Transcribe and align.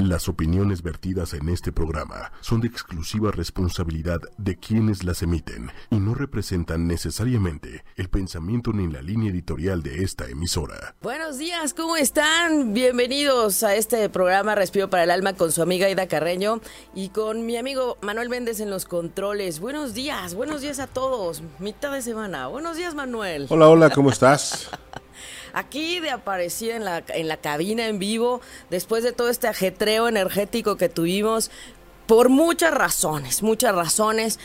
Las 0.00 0.30
opiniones 0.30 0.82
vertidas 0.82 1.34
en 1.34 1.50
este 1.50 1.72
programa 1.72 2.32
son 2.40 2.62
de 2.62 2.68
exclusiva 2.68 3.32
responsabilidad 3.32 4.18
de 4.38 4.56
quienes 4.56 5.04
las 5.04 5.22
emiten 5.22 5.70
y 5.90 5.96
no 5.96 6.14
representan 6.14 6.86
necesariamente 6.86 7.84
el 7.96 8.08
pensamiento 8.08 8.72
ni 8.72 8.90
la 8.90 9.02
línea 9.02 9.30
editorial 9.30 9.82
de 9.82 10.02
esta 10.02 10.26
emisora. 10.26 10.94
Buenos 11.02 11.36
días, 11.36 11.74
¿cómo 11.74 11.98
están? 11.98 12.72
Bienvenidos 12.72 13.62
a 13.62 13.74
este 13.74 14.08
programa 14.08 14.54
Respiro 14.54 14.88
para 14.88 15.04
el 15.04 15.10
Alma 15.10 15.34
con 15.34 15.52
su 15.52 15.60
amiga 15.60 15.90
Ida 15.90 16.08
Carreño 16.08 16.62
y 16.94 17.10
con 17.10 17.44
mi 17.44 17.58
amigo 17.58 17.98
Manuel 18.00 18.30
Méndez 18.30 18.60
en 18.60 18.70
los 18.70 18.86
controles. 18.86 19.60
Buenos 19.60 19.92
días, 19.92 20.32
buenos 20.32 20.62
días 20.62 20.78
a 20.78 20.86
todos. 20.86 21.42
Mitad 21.58 21.92
de 21.92 22.00
semana. 22.00 22.46
Buenos 22.46 22.78
días, 22.78 22.94
Manuel. 22.94 23.48
Hola, 23.50 23.68
hola, 23.68 23.90
¿cómo 23.90 24.08
estás? 24.08 24.70
aquí 25.52 26.00
de 26.00 26.10
aparecer 26.10 26.76
en 26.76 26.84
la, 26.84 27.04
en 27.08 27.28
la 27.28 27.36
cabina 27.36 27.86
en 27.86 27.98
vivo, 27.98 28.40
después 28.70 29.04
de 29.04 29.12
todo 29.12 29.28
este 29.28 29.48
ajetreo 29.48 30.08
energético 30.08 30.76
que 30.76 30.88
tuvimos, 30.88 31.50
por 32.06 32.28
muchas 32.28 32.74
razones, 32.74 33.42
muchas 33.42 33.74
razones. 33.74 34.38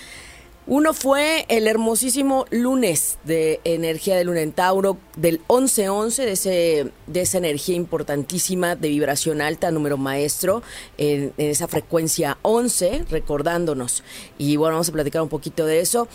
Uno 0.68 0.96
fue 0.96 1.46
el 1.48 1.68
hermosísimo 1.68 2.48
lunes 2.50 3.20
de 3.24 3.60
energía 3.66 4.18
de 4.18 4.24
Luna 4.24 4.42
en 4.42 4.52
Tauro, 4.52 4.98
del 5.16 5.42
11-11, 5.48 6.42
de, 6.44 6.92
de 7.06 7.22
esa 7.22 7.38
energía 7.38 7.76
importantísima 7.76 8.76
de 8.76 8.90
vibración 8.90 9.42
alta, 9.42 9.70
número 9.70 9.98
maestro, 9.98 10.64
en, 10.98 11.34
en, 11.38 11.52
esa 11.52 11.68
frecuencia 11.68 12.40
11, 12.42 13.06
recordándonos. 13.12 14.04
Y 14.40 14.56
bueno, 14.56 14.74
vamos 14.74 14.90
a 14.90 14.94
platicar 14.94 15.22
un 15.22 15.30
poquito 15.30 15.68
de 15.68 15.82
eso. 15.82 16.08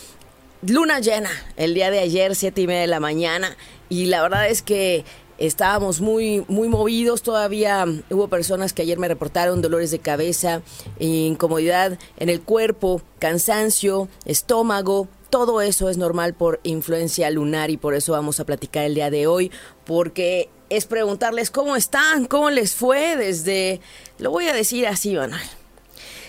Luna 0.63 0.99
llena, 0.99 1.31
el 1.57 1.73
día 1.73 1.89
de 1.89 1.97
ayer, 1.97 2.35
siete 2.35 2.61
y 2.61 2.67
media 2.67 2.81
de 2.81 2.87
la 2.87 2.99
mañana, 2.99 3.57
y 3.89 4.05
la 4.05 4.21
verdad 4.21 4.47
es 4.47 4.61
que 4.61 5.03
estábamos 5.39 6.01
muy, 6.01 6.45
muy 6.49 6.67
movidos. 6.67 7.23
Todavía 7.23 7.83
hubo 8.11 8.27
personas 8.27 8.71
que 8.71 8.83
ayer 8.83 8.99
me 8.99 9.07
reportaron 9.07 9.63
dolores 9.63 9.89
de 9.89 9.97
cabeza, 9.97 10.61
incomodidad 10.99 11.97
en 12.17 12.29
el 12.29 12.41
cuerpo, 12.41 13.01
cansancio, 13.17 14.07
estómago. 14.25 15.07
Todo 15.31 15.61
eso 15.61 15.89
es 15.89 15.97
normal 15.97 16.35
por 16.35 16.59
influencia 16.61 17.31
lunar 17.31 17.71
y 17.71 17.77
por 17.77 17.95
eso 17.95 18.11
vamos 18.11 18.39
a 18.39 18.45
platicar 18.45 18.85
el 18.85 18.93
día 18.93 19.09
de 19.09 19.25
hoy, 19.25 19.49
porque 19.83 20.49
es 20.69 20.85
preguntarles 20.85 21.49
cómo 21.49 21.75
están, 21.75 22.25
cómo 22.25 22.51
les 22.51 22.75
fue 22.75 23.15
desde, 23.15 23.81
lo 24.19 24.29
voy 24.29 24.47
a 24.47 24.53
decir 24.53 24.85
así, 24.85 25.15
Manuel. 25.15 25.41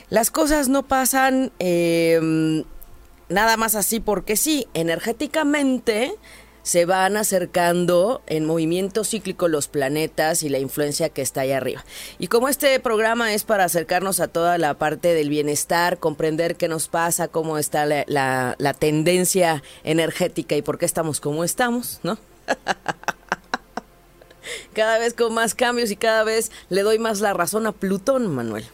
Las 0.09 0.31
cosas 0.31 0.69
no 0.69 0.89
pasan 0.89 1.53
eh, 1.59 2.65
nada 3.33 3.57
más 3.57 3.75
así 3.75 4.01
porque 4.01 4.37
sí, 4.37 4.67
energéticamente 4.75 6.15
se 6.63 6.85
van 6.85 7.17
acercando 7.17 8.23
en 8.27 8.45
movimiento 8.45 9.05
cíclico 9.05 9.49
los 9.49 9.69
planetas 9.69 10.43
y 10.43 10.49
la 10.49 10.59
influencia 10.59 11.09
que 11.09 11.23
está 11.23 11.43
ahí 11.43 11.53
arriba. 11.53 11.85
Y 12.19 12.29
como 12.29 12.49
este 12.49 12.79
programa 12.79 13.35
es 13.35 13.45
para 13.45 13.65
acercarnos 13.65 14.21
a 14.21 14.29
toda 14.29 14.59
la 14.59 14.75
parte 14.75 15.15
del 15.15 15.29
bienestar, 15.29 15.99
comprender 15.99 16.57
qué 16.57 16.69
nos 16.69 16.89
pasa, 16.89 17.29
cómo 17.29 17.59
está 17.59 17.87
la, 17.87 18.05
la, 18.07 18.55
la 18.59 18.75
tendencia 18.75 19.63
energética 19.83 20.57
y 20.57 20.63
por 20.63 20.79
qué 20.79 20.87
estamos 20.87 21.21
como 21.21 21.45
estamos, 21.45 22.01
¿no? 22.03 22.19
cada 24.73 24.99
vez 24.99 25.15
con 25.15 25.35
más 25.35 25.55
cambios 25.55 25.91
y 25.91 25.97
cada 25.97 26.25
vez 26.25 26.51
le 26.69 26.83
doy 26.83 26.99
más 26.99 27.21
la 27.21 27.35
razón 27.35 27.67
a 27.67 27.73
Plutón, 27.73 28.35
Manuel. 28.35 28.65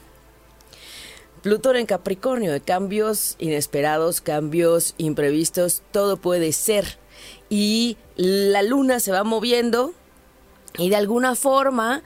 Plutón 1.43 1.77
en 1.77 1.87
Capricornio, 1.87 2.53
de 2.53 2.61
cambios 2.61 3.37
inesperados, 3.39 4.21
cambios 4.21 4.95
imprevistos, 4.99 5.83
todo 5.93 6.17
puede 6.17 6.53
ser. 6.53 6.99
Y 7.49 7.97
la 8.17 8.63
luna 8.63 9.01
se 9.01 9.13
va 9.13 9.25
moviendo 9.25 9.93
y 10.77 10.91
de 10.91 10.97
alguna 10.97 11.35
forma 11.35 12.03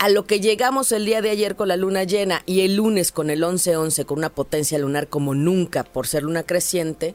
a 0.00 0.08
lo 0.08 0.24
que 0.24 0.40
llegamos 0.40 0.92
el 0.92 1.04
día 1.04 1.20
de 1.20 1.28
ayer 1.28 1.56
con 1.56 1.68
la 1.68 1.76
luna 1.76 2.04
llena 2.04 2.42
y 2.46 2.62
el 2.62 2.76
lunes 2.76 3.12
con 3.12 3.28
el 3.28 3.42
11-11 3.42 4.06
con 4.06 4.16
una 4.16 4.30
potencia 4.30 4.78
lunar 4.78 5.08
como 5.08 5.34
nunca 5.34 5.84
por 5.84 6.06
ser 6.06 6.22
luna 6.22 6.42
creciente, 6.42 7.14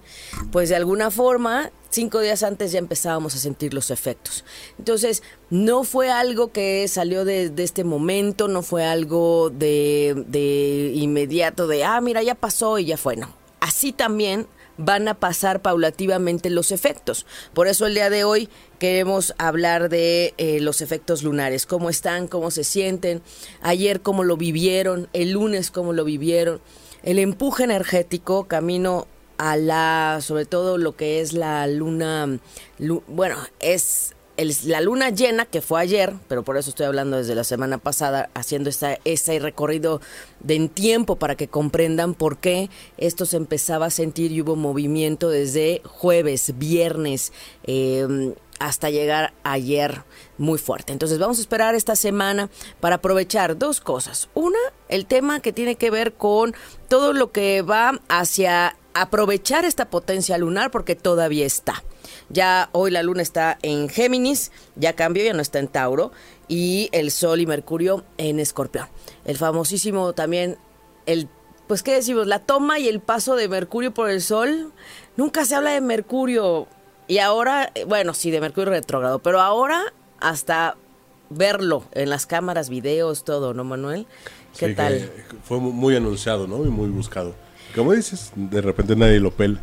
pues 0.51 0.69
de 0.69 0.75
alguna 0.75 1.09
forma 1.09 1.71
cinco 1.89 2.19
días 2.19 2.43
antes 2.43 2.71
ya 2.73 2.77
empezábamos 2.77 3.33
a 3.33 3.39
sentir 3.39 3.73
los 3.73 3.89
efectos. 3.89 4.45
Entonces, 4.77 5.23
no 5.49 5.83
fue 5.83 6.11
algo 6.11 6.51
que 6.51 6.87
salió 6.87 7.25
de, 7.25 7.51
este 7.57 7.83
momento, 7.83 8.47
no 8.47 8.61
fue 8.61 8.85
algo 8.85 9.49
de, 9.49 10.23
de 10.27 10.91
inmediato, 10.93 11.65
de, 11.65 11.83
ah, 11.83 11.99
mira, 12.01 12.21
ya 12.21 12.35
pasó 12.35 12.77
y 12.77 12.85
ya 12.85 12.97
fue, 12.97 13.15
no. 13.15 13.35
Así 13.61 13.93
también 13.93 14.45
van 14.77 15.07
a 15.07 15.13
pasar 15.13 15.61
paulativamente 15.61 16.49
los 16.49 16.71
efectos. 16.71 17.25
Por 17.53 17.67
eso 17.67 17.85
el 17.85 17.93
día 17.93 18.09
de 18.09 18.23
hoy 18.23 18.49
queremos 18.79 19.33
hablar 19.37 19.89
de 19.89 20.33
eh, 20.37 20.59
los 20.59 20.81
efectos 20.81 21.23
lunares, 21.23 21.65
cómo 21.65 21.89
están, 21.89 22.27
cómo 22.27 22.51
se 22.51 22.63
sienten, 22.63 23.21
ayer 23.61 24.01
cómo 24.01 24.23
lo 24.23 24.37
vivieron, 24.37 25.07
el 25.13 25.31
lunes 25.31 25.71
cómo 25.71 25.93
lo 25.93 26.03
vivieron, 26.03 26.61
el 27.03 27.19
empuje 27.19 27.63
energético 27.63 28.45
camino 28.45 29.07
a 29.37 29.57
la, 29.57 30.19
sobre 30.21 30.45
todo 30.45 30.77
lo 30.77 30.95
que 30.95 31.21
es 31.21 31.33
la 31.33 31.67
luna, 31.67 32.39
lu, 32.79 33.03
bueno, 33.07 33.37
es 33.59 34.14
la 34.37 34.81
luna 34.81 35.09
llena, 35.09 35.45
que 35.45 35.61
fue 35.61 35.81
ayer, 35.81 36.13
pero 36.27 36.43
por 36.43 36.57
eso 36.57 36.69
estoy 36.69 36.85
hablando 36.85 37.17
desde 37.17 37.35
la 37.35 37.43
semana 37.43 37.77
pasada, 37.77 38.29
haciendo 38.33 38.69
esta, 38.69 38.99
ese 39.05 39.39
recorrido 39.39 40.01
de 40.41 40.55
en 40.55 40.69
tiempo 40.69 41.15
para 41.15 41.35
que 41.35 41.47
comprendan 41.47 42.13
por 42.13 42.37
qué 42.37 42.69
esto 42.97 43.25
se 43.25 43.37
empezaba 43.37 43.87
a 43.87 43.89
sentir 43.89 44.31
y 44.31 44.41
hubo 44.41 44.55
movimiento 44.55 45.29
desde 45.29 45.81
jueves, 45.85 46.57
viernes, 46.57 47.33
eh, 47.63 48.33
hasta 48.59 48.89
llegar 48.89 49.33
ayer 49.43 50.03
muy 50.37 50.57
fuerte. 50.57 50.93
Entonces 50.93 51.19
vamos 51.19 51.37
a 51.37 51.41
esperar 51.41 51.75
esta 51.75 51.95
semana 51.95 52.49
para 52.79 52.95
aprovechar 52.95 53.57
dos 53.57 53.81
cosas. 53.81 54.29
Una, 54.33 54.59
el 54.89 55.05
tema 55.05 55.39
que 55.39 55.53
tiene 55.53 55.75
que 55.75 55.91
ver 55.91 56.13
con 56.13 56.55
todo 56.87 57.13
lo 57.13 57.31
que 57.31 57.61
va 57.61 57.99
hacia 58.07 58.75
aprovechar 58.93 59.65
esta 59.65 59.89
potencia 59.89 60.37
lunar 60.37 60.71
porque 60.71 60.95
todavía 60.95 61.45
está. 61.45 61.83
Ya 62.29 62.69
hoy 62.71 62.91
la 62.91 63.03
luna 63.03 63.21
está 63.21 63.57
en 63.61 63.89
Géminis, 63.89 64.51
ya 64.75 64.93
cambió, 64.93 65.23
ya 65.23 65.33
no 65.33 65.41
está 65.41 65.59
en 65.59 65.67
Tauro, 65.67 66.11
y 66.47 66.89
el 66.91 67.11
Sol 67.11 67.41
y 67.41 67.45
Mercurio 67.45 68.03
en 68.17 68.39
Escorpión. 68.39 68.87
El 69.25 69.37
famosísimo 69.37 70.13
también, 70.13 70.57
el, 71.05 71.27
pues 71.67 71.83
qué 71.83 71.93
decimos, 71.93 72.25
la 72.25 72.39
toma 72.39 72.79
y 72.79 72.87
el 72.87 72.99
paso 72.99 73.35
de 73.35 73.47
Mercurio 73.49 73.93
por 73.93 74.09
el 74.09 74.21
Sol. 74.21 74.71
Nunca 75.17 75.45
se 75.45 75.55
habla 75.55 75.71
de 75.71 75.81
Mercurio. 75.81 76.67
Y 77.07 77.19
ahora, 77.19 77.71
bueno, 77.87 78.13
sí, 78.13 78.31
de 78.31 78.41
Mercurio 78.41 78.71
retrógrado, 78.71 79.19
pero 79.19 79.41
ahora 79.41 79.93
hasta 80.19 80.77
verlo 81.29 81.83
en 81.91 82.09
las 82.09 82.25
cámaras, 82.25 82.69
videos, 82.69 83.23
todo, 83.23 83.53
¿no, 83.53 83.63
Manuel? 83.63 84.07
¿Qué 84.57 84.69
Sí, 84.69 84.75
tal? 84.75 85.11
Fue 85.43 85.59
muy 85.59 85.95
anunciado, 85.95 86.47
¿no? 86.47 86.65
Y 86.65 86.69
muy 86.69 86.89
buscado. 86.89 87.35
Como 87.75 87.93
dices, 87.93 88.31
de 88.35 88.61
repente 88.61 88.95
nadie 88.95 89.19
lo 89.19 89.31
pela. 89.31 89.61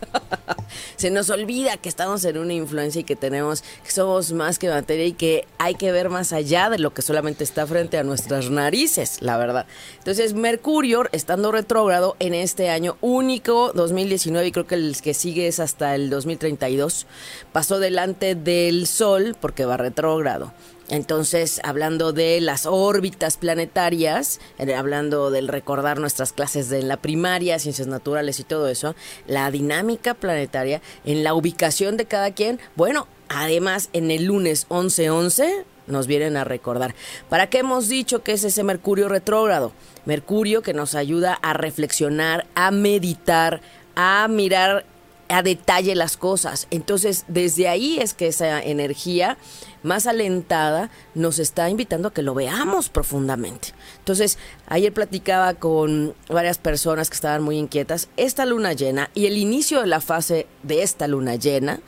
Se 0.96 1.10
nos 1.10 1.30
olvida 1.30 1.76
que 1.76 1.88
estamos 1.88 2.24
en 2.24 2.38
una 2.38 2.54
influencia 2.54 3.00
y 3.00 3.04
que 3.04 3.16
tenemos, 3.16 3.62
que 3.84 3.90
somos 3.90 4.32
más 4.32 4.58
que 4.58 4.68
materia 4.68 5.06
y 5.06 5.12
que 5.12 5.46
hay 5.58 5.74
que 5.74 5.92
ver 5.92 6.10
más 6.10 6.32
allá 6.32 6.70
de 6.70 6.78
lo 6.78 6.92
que 6.92 7.02
solamente 7.02 7.44
está 7.44 7.66
frente 7.66 7.98
a 7.98 8.02
nuestras 8.02 8.50
narices, 8.50 9.20
la 9.20 9.36
verdad. 9.36 9.66
Entonces, 9.98 10.34
Mercurio, 10.34 11.04
estando 11.12 11.52
retrógrado 11.52 12.16
en 12.18 12.34
este 12.34 12.70
año 12.70 12.96
único, 13.00 13.72
2019, 13.74 14.48
y 14.48 14.52
creo 14.52 14.66
que 14.66 14.74
el 14.74 14.96
que 15.00 15.14
sigue 15.14 15.48
es 15.48 15.60
hasta 15.60 15.94
el 15.94 16.10
2032, 16.10 17.06
pasó 17.52 17.78
delante 17.78 18.34
del 18.34 18.86
Sol 18.86 19.36
porque 19.40 19.64
va 19.64 19.76
retrógrado. 19.76 20.52
Entonces, 20.90 21.60
hablando 21.62 22.12
de 22.12 22.40
las 22.40 22.66
órbitas 22.66 23.36
planetarias, 23.36 24.40
eh, 24.58 24.74
hablando 24.74 25.30
del 25.30 25.46
recordar 25.46 26.00
nuestras 26.00 26.32
clases 26.32 26.68
de 26.68 26.82
la 26.82 26.96
primaria, 26.96 27.60
ciencias 27.60 27.86
naturales 27.86 28.40
y 28.40 28.44
todo 28.44 28.68
eso, 28.68 28.96
la 29.26 29.50
dinámica 29.52 30.14
planetaria 30.14 30.82
en 31.04 31.22
la 31.22 31.34
ubicación 31.34 31.96
de 31.96 32.06
cada 32.06 32.32
quien, 32.32 32.58
bueno, 32.74 33.06
además 33.28 33.88
en 33.92 34.10
el 34.10 34.24
lunes 34.24 34.66
11-11 34.68 35.64
nos 35.86 36.08
vienen 36.08 36.36
a 36.36 36.44
recordar. 36.44 36.94
¿Para 37.28 37.48
qué 37.48 37.58
hemos 37.58 37.88
dicho 37.88 38.22
que 38.22 38.32
es 38.32 38.42
ese 38.42 38.64
Mercurio 38.64 39.08
retrógrado? 39.08 39.72
Mercurio 40.04 40.62
que 40.62 40.74
nos 40.74 40.96
ayuda 40.96 41.34
a 41.34 41.52
reflexionar, 41.52 42.46
a 42.54 42.70
meditar, 42.72 43.60
a 43.94 44.26
mirar 44.28 44.84
a 45.30 45.42
detalle 45.42 45.94
las 45.94 46.16
cosas. 46.16 46.66
Entonces, 46.70 47.24
desde 47.28 47.68
ahí 47.68 47.98
es 47.98 48.14
que 48.14 48.26
esa 48.26 48.62
energía 48.62 49.38
más 49.82 50.06
alentada 50.06 50.90
nos 51.14 51.38
está 51.38 51.70
invitando 51.70 52.08
a 52.08 52.12
que 52.12 52.22
lo 52.22 52.34
veamos 52.34 52.88
profundamente. 52.88 53.68
Entonces, 53.98 54.38
ayer 54.66 54.92
platicaba 54.92 55.54
con 55.54 56.14
varias 56.28 56.58
personas 56.58 57.08
que 57.08 57.14
estaban 57.14 57.42
muy 57.42 57.56
inquietas. 57.56 58.08
Esta 58.16 58.44
luna 58.44 58.72
llena 58.72 59.10
y 59.14 59.26
el 59.26 59.38
inicio 59.38 59.80
de 59.80 59.86
la 59.86 60.00
fase 60.00 60.46
de 60.62 60.82
esta 60.82 61.06
luna 61.06 61.36
llena, 61.36 61.80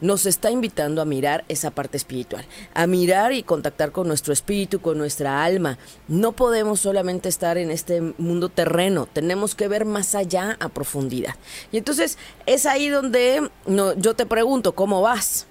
nos 0.00 0.26
está 0.26 0.50
invitando 0.50 1.00
a 1.00 1.04
mirar 1.04 1.44
esa 1.48 1.70
parte 1.70 1.96
espiritual, 1.96 2.44
a 2.74 2.86
mirar 2.86 3.32
y 3.32 3.42
contactar 3.42 3.92
con 3.92 4.08
nuestro 4.08 4.32
espíritu, 4.32 4.80
con 4.80 4.98
nuestra 4.98 5.44
alma. 5.44 5.78
No 6.08 6.32
podemos 6.32 6.80
solamente 6.80 7.28
estar 7.28 7.58
en 7.58 7.70
este 7.70 8.00
mundo 8.18 8.48
terreno, 8.48 9.08
tenemos 9.12 9.54
que 9.54 9.68
ver 9.68 9.84
más 9.84 10.14
allá 10.14 10.56
a 10.60 10.68
profundidad. 10.68 11.34
Y 11.72 11.78
entonces 11.78 12.18
es 12.46 12.66
ahí 12.66 12.88
donde 12.88 13.48
yo 13.96 14.14
te 14.14 14.26
pregunto, 14.26 14.74
¿cómo 14.74 15.00
vas? 15.00 15.46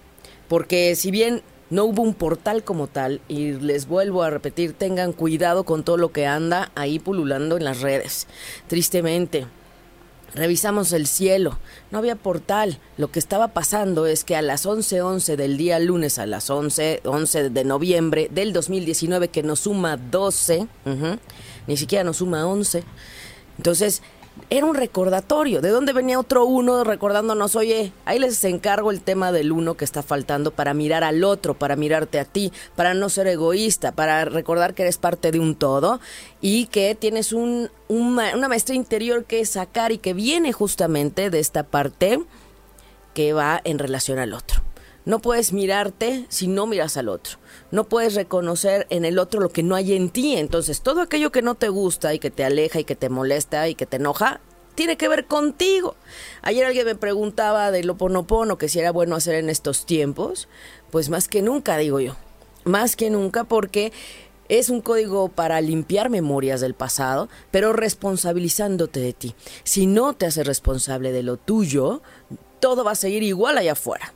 Porque 0.47 0.95
si 0.95 1.11
bien 1.11 1.41
no 1.69 1.85
hubo 1.85 2.03
un 2.03 2.13
portal 2.13 2.63
como 2.63 2.87
tal 2.87 3.21
y 3.27 3.53
les 3.53 3.87
vuelvo 3.87 4.21
a 4.21 4.29
repetir, 4.29 4.73
tengan 4.73 5.11
cuidado 5.11 5.63
con 5.63 5.83
todo 5.83 5.97
lo 5.97 6.11
que 6.11 6.27
anda 6.27 6.71
ahí 6.75 6.99
pululando 6.99 7.57
en 7.57 7.63
las 7.63 7.81
redes. 7.81 8.27
Tristemente. 8.67 9.47
Revisamos 10.35 10.93
el 10.93 11.05
cielo, 11.05 11.59
no 11.91 11.99
había 11.99 12.15
portal. 12.15 12.79
Lo 12.97 13.11
que 13.11 13.19
estaba 13.19 13.49
pasando 13.49 14.07
es 14.07 14.23
que 14.23 14.35
a 14.35 14.41
las 14.41 14.65
11:11 14.65 15.35
del 15.35 15.57
día 15.57 15.79
lunes, 15.79 16.17
a 16.17 16.25
las 16.25 16.49
11, 16.49 17.01
11 17.03 17.49
de 17.51 17.63
noviembre 17.63 18.29
del 18.31 18.51
2019, 18.51 19.27
que 19.27 19.43
nos 19.43 19.61
suma 19.61 19.95
12, 19.97 20.67
ni 21.67 21.77
siquiera 21.77 22.03
nos 22.03 22.17
suma 22.17 22.47
11. 22.47 22.83
Entonces, 23.57 24.01
era 24.49 24.65
un 24.65 24.75
recordatorio. 24.75 25.61
¿De 25.61 25.69
dónde 25.69 25.93
venía 25.93 26.19
otro 26.19 26.45
uno 26.45 26.83
recordándonos, 26.83 27.55
oye, 27.55 27.93
ahí 28.05 28.19
les 28.19 28.43
encargo 28.43 28.91
el 28.91 29.01
tema 29.01 29.31
del 29.31 29.51
uno 29.51 29.75
que 29.75 29.85
está 29.85 30.03
faltando 30.03 30.51
para 30.51 30.73
mirar 30.73 31.03
al 31.03 31.23
otro, 31.23 31.53
para 31.53 31.75
mirarte 31.75 32.19
a 32.19 32.25
ti, 32.25 32.51
para 32.75 32.93
no 32.93 33.09
ser 33.09 33.27
egoísta, 33.27 33.93
para 33.93 34.25
recordar 34.25 34.73
que 34.73 34.83
eres 34.83 34.97
parte 34.97 35.31
de 35.31 35.39
un 35.39 35.55
todo 35.55 35.99
y 36.41 36.67
que 36.67 36.95
tienes 36.95 37.33
un, 37.33 37.69
una 37.87 38.47
maestría 38.47 38.77
interior 38.77 39.25
que 39.25 39.45
sacar 39.45 39.91
y 39.91 39.97
que 39.97 40.13
viene 40.13 40.53
justamente 40.53 41.29
de 41.29 41.39
esta 41.39 41.63
parte 41.63 42.19
que 43.13 43.33
va 43.33 43.61
en 43.63 43.79
relación 43.79 44.19
al 44.19 44.33
otro. 44.33 44.61
No 45.05 45.19
puedes 45.19 45.53
mirarte 45.53 46.25
si 46.29 46.47
no 46.47 46.65
miras 46.65 46.97
al 46.97 47.09
otro. 47.09 47.37
No 47.73 47.85
puedes 47.85 48.13
reconocer 48.13 48.85
en 48.91 49.03
el 49.03 49.17
otro 49.17 49.41
lo 49.41 49.49
que 49.49 49.63
no 49.63 49.73
hay 49.73 49.93
en 49.93 50.11
ti. 50.11 50.35
Entonces, 50.35 50.81
todo 50.81 51.01
aquello 51.01 51.31
que 51.31 51.41
no 51.41 51.55
te 51.55 51.69
gusta 51.69 52.13
y 52.13 52.19
que 52.19 52.29
te 52.29 52.43
aleja 52.43 52.79
y 52.79 52.83
que 52.83 52.95
te 52.95 53.09
molesta 53.09 53.67
y 53.67 53.73
que 53.73 53.87
te 53.87 53.95
enoja, 53.95 54.41
tiene 54.75 54.95
que 54.95 55.07
ver 55.07 55.25
contigo. 55.25 55.95
Ayer 56.43 56.67
alguien 56.67 56.85
me 56.85 56.93
preguntaba 56.93 57.71
de 57.71 57.83
lo 57.83 57.97
ponopono 57.97 58.59
que 58.59 58.69
si 58.69 58.77
era 58.77 58.91
bueno 58.91 59.15
hacer 59.15 59.33
en 59.33 59.49
estos 59.49 59.87
tiempos. 59.87 60.47
Pues 60.91 61.09
más 61.09 61.27
que 61.27 61.41
nunca, 61.41 61.75
digo 61.77 61.99
yo. 61.99 62.15
Más 62.63 62.95
que 62.95 63.09
nunca 63.09 63.43
porque 63.43 63.91
es 64.49 64.69
un 64.69 64.79
código 64.79 65.29
para 65.29 65.59
limpiar 65.59 66.11
memorias 66.11 66.61
del 66.61 66.75
pasado, 66.75 67.27
pero 67.49 67.73
responsabilizándote 67.73 68.99
de 68.99 69.13
ti. 69.13 69.33
Si 69.63 69.87
no 69.87 70.13
te 70.13 70.27
haces 70.27 70.45
responsable 70.45 71.11
de 71.11 71.23
lo 71.23 71.37
tuyo, 71.37 72.03
todo 72.59 72.83
va 72.83 72.91
a 72.91 72.95
seguir 72.95 73.23
igual 73.23 73.57
allá 73.57 73.71
afuera. 73.71 74.13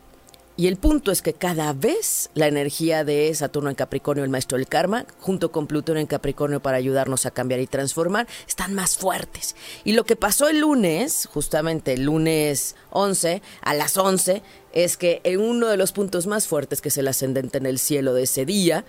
Y 0.59 0.65
el 0.65 0.77
punto 0.77 1.11
es 1.11 1.21
que 1.21 1.33
cada 1.35 1.71
vez 1.71 2.31
la 2.33 2.47
energía 2.47 3.03
de 3.03 3.31
Saturno 3.35 3.69
en 3.69 3.75
Capricornio, 3.75 4.23
el 4.23 4.31
maestro 4.31 4.57
del 4.57 4.67
karma, 4.67 5.05
junto 5.19 5.51
con 5.51 5.67
Plutón 5.67 5.97
en 5.97 6.07
Capricornio 6.07 6.61
para 6.61 6.77
ayudarnos 6.77 7.27
a 7.27 7.31
cambiar 7.31 7.59
y 7.59 7.67
transformar, 7.67 8.27
están 8.47 8.73
más 8.73 8.97
fuertes. 8.97 9.55
Y 9.83 9.91
lo 9.91 10.03
que 10.03 10.15
pasó 10.15 10.49
el 10.49 10.61
lunes, 10.61 11.29
justamente 11.31 11.93
el 11.93 12.05
lunes 12.05 12.75
11, 12.89 13.43
a 13.61 13.73
las 13.75 13.97
11, 13.97 14.41
es 14.73 14.97
que 14.97 15.21
en 15.23 15.41
uno 15.41 15.67
de 15.67 15.77
los 15.77 15.91
puntos 15.91 16.25
más 16.25 16.47
fuertes, 16.47 16.81
que 16.81 16.89
es 16.89 16.97
el 16.97 17.07
ascendente 17.07 17.59
en 17.59 17.67
el 17.67 17.77
cielo 17.77 18.15
de 18.15 18.23
ese 18.23 18.43
día, 18.43 18.83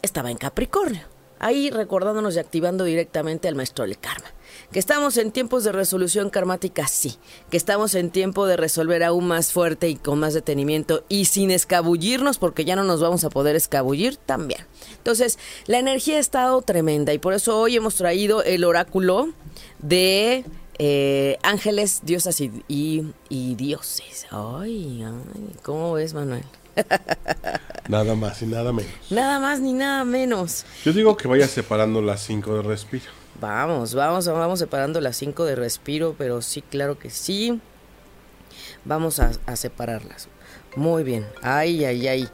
estaba 0.00 0.30
en 0.30 0.38
Capricornio. 0.38 1.02
Ahí 1.38 1.68
recordándonos 1.68 2.34
y 2.34 2.38
activando 2.38 2.84
directamente 2.84 3.46
al 3.46 3.56
maestro 3.56 3.84
del 3.84 3.98
karma. 3.98 4.32
Que 4.72 4.78
estamos 4.78 5.16
en 5.16 5.32
tiempos 5.32 5.64
de 5.64 5.72
resolución 5.72 6.28
karmática, 6.28 6.86
sí. 6.86 7.16
Que 7.50 7.56
estamos 7.56 7.94
en 7.94 8.10
tiempo 8.10 8.46
de 8.46 8.58
resolver 8.58 9.02
aún 9.02 9.26
más 9.26 9.52
fuerte 9.52 9.88
y 9.88 9.96
con 9.96 10.20
más 10.20 10.34
detenimiento 10.34 11.04
y 11.08 11.24
sin 11.24 11.50
escabullirnos, 11.50 12.38
porque 12.38 12.66
ya 12.66 12.76
no 12.76 12.84
nos 12.84 13.00
vamos 13.00 13.24
a 13.24 13.30
poder 13.30 13.56
escabullir 13.56 14.16
también. 14.16 14.60
Entonces, 14.98 15.38
la 15.66 15.78
energía 15.78 16.16
ha 16.16 16.20
estado 16.20 16.60
tremenda 16.60 17.14
y 17.14 17.18
por 17.18 17.32
eso 17.32 17.58
hoy 17.58 17.76
hemos 17.76 17.94
traído 17.94 18.42
el 18.42 18.64
oráculo 18.64 19.30
de 19.78 20.44
eh, 20.78 21.38
ángeles, 21.42 22.00
diosas 22.04 22.40
y, 22.40 22.52
y, 22.68 23.54
dioses. 23.56 24.26
Ay, 24.30 25.02
ay, 25.02 25.56
¿cómo 25.62 25.94
ves, 25.94 26.14
Manuel? 26.14 26.44
nada 27.88 28.14
más 28.14 28.42
y 28.42 28.46
nada 28.46 28.72
menos. 28.72 28.92
Nada 29.10 29.40
más 29.40 29.60
ni 29.60 29.72
nada 29.72 30.04
menos. 30.04 30.64
Yo 30.84 30.92
digo 30.92 31.16
que 31.16 31.26
vaya 31.26 31.48
separando 31.48 32.00
las 32.00 32.22
cinco 32.22 32.54
de 32.54 32.62
respiro. 32.62 33.17
Vamos, 33.40 33.94
vamos, 33.94 34.26
vamos 34.26 34.58
separando 34.58 35.00
las 35.00 35.16
cinco 35.16 35.44
de 35.44 35.54
respiro, 35.54 36.14
pero 36.18 36.42
sí, 36.42 36.62
claro 36.62 36.98
que 36.98 37.10
sí. 37.10 37.60
Vamos 38.84 39.20
a, 39.20 39.30
a 39.46 39.56
separarlas. 39.56 40.28
Muy 40.76 41.04
bien. 41.04 41.26
Ay, 41.42 41.84
ay, 41.84 42.08
ay. 42.08 42.28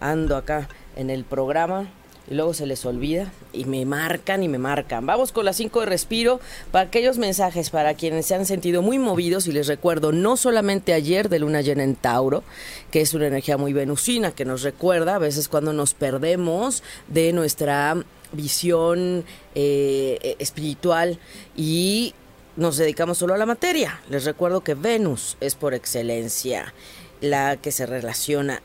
Ando 0.00 0.36
acá 0.36 0.68
en 0.96 1.10
el 1.10 1.24
programa 1.24 1.88
y 2.30 2.34
luego 2.34 2.54
se 2.54 2.66
les 2.66 2.84
olvida 2.84 3.32
y 3.52 3.64
me 3.64 3.84
marcan 3.86 4.42
y 4.42 4.48
me 4.48 4.58
marcan. 4.58 5.06
Vamos 5.06 5.32
con 5.32 5.44
las 5.44 5.56
5 5.56 5.80
de 5.80 5.86
respiro 5.86 6.40
para 6.70 6.86
aquellos 6.86 7.18
mensajes 7.18 7.70
para 7.70 7.94
quienes 7.94 8.26
se 8.26 8.34
han 8.34 8.46
sentido 8.46 8.82
muy 8.82 8.98
movidos 8.98 9.46
y 9.46 9.52
les 9.52 9.66
recuerdo 9.66 10.12
no 10.12 10.36
solamente 10.36 10.92
ayer 10.92 11.28
de 11.28 11.38
luna 11.38 11.62
llena 11.62 11.84
en 11.84 11.96
Tauro, 11.96 12.44
que 12.90 13.00
es 13.00 13.14
una 13.14 13.26
energía 13.26 13.56
muy 13.56 13.72
venusina 13.72 14.32
que 14.32 14.44
nos 14.44 14.62
recuerda 14.62 15.14
a 15.14 15.18
veces 15.18 15.48
cuando 15.48 15.72
nos 15.72 15.94
perdemos 15.94 16.82
de 17.08 17.32
nuestra 17.32 17.96
visión 18.32 19.24
eh, 19.54 20.36
espiritual 20.38 21.18
y 21.56 22.14
nos 22.56 22.76
dedicamos 22.76 23.18
solo 23.18 23.34
a 23.34 23.38
la 23.38 23.46
materia. 23.46 24.00
Les 24.10 24.24
recuerdo 24.24 24.62
que 24.62 24.74
Venus 24.74 25.36
es 25.40 25.54
por 25.54 25.74
excelencia 25.74 26.74
la 27.20 27.56
que 27.56 27.72
se 27.72 27.86
relaciona 27.86 28.62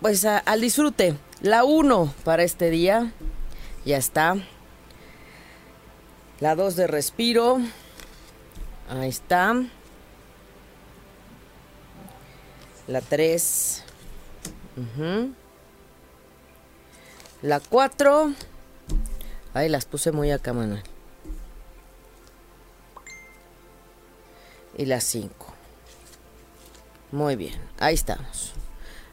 pues 0.00 0.24
al 0.24 0.60
disfrute. 0.60 1.16
La 1.40 1.64
1 1.64 2.14
para 2.24 2.42
este 2.42 2.70
día 2.70 3.12
ya 3.84 3.96
está. 3.96 4.36
La 6.40 6.54
2 6.54 6.76
de 6.76 6.86
respiro. 6.86 7.58
Ahí 8.88 9.08
está. 9.08 9.54
La 12.86 13.00
3. 13.00 13.84
La 17.42 17.60
4. 17.60 18.32
Ahí 19.54 19.68
las 19.68 19.84
puse 19.84 20.12
muy 20.12 20.30
acá, 20.30 20.52
Manuel. 20.52 20.82
Y 24.76 24.86
la 24.86 25.00
5. 25.00 25.54
Muy 27.10 27.36
bien, 27.36 27.60
ahí 27.78 27.94
estamos. 27.94 28.57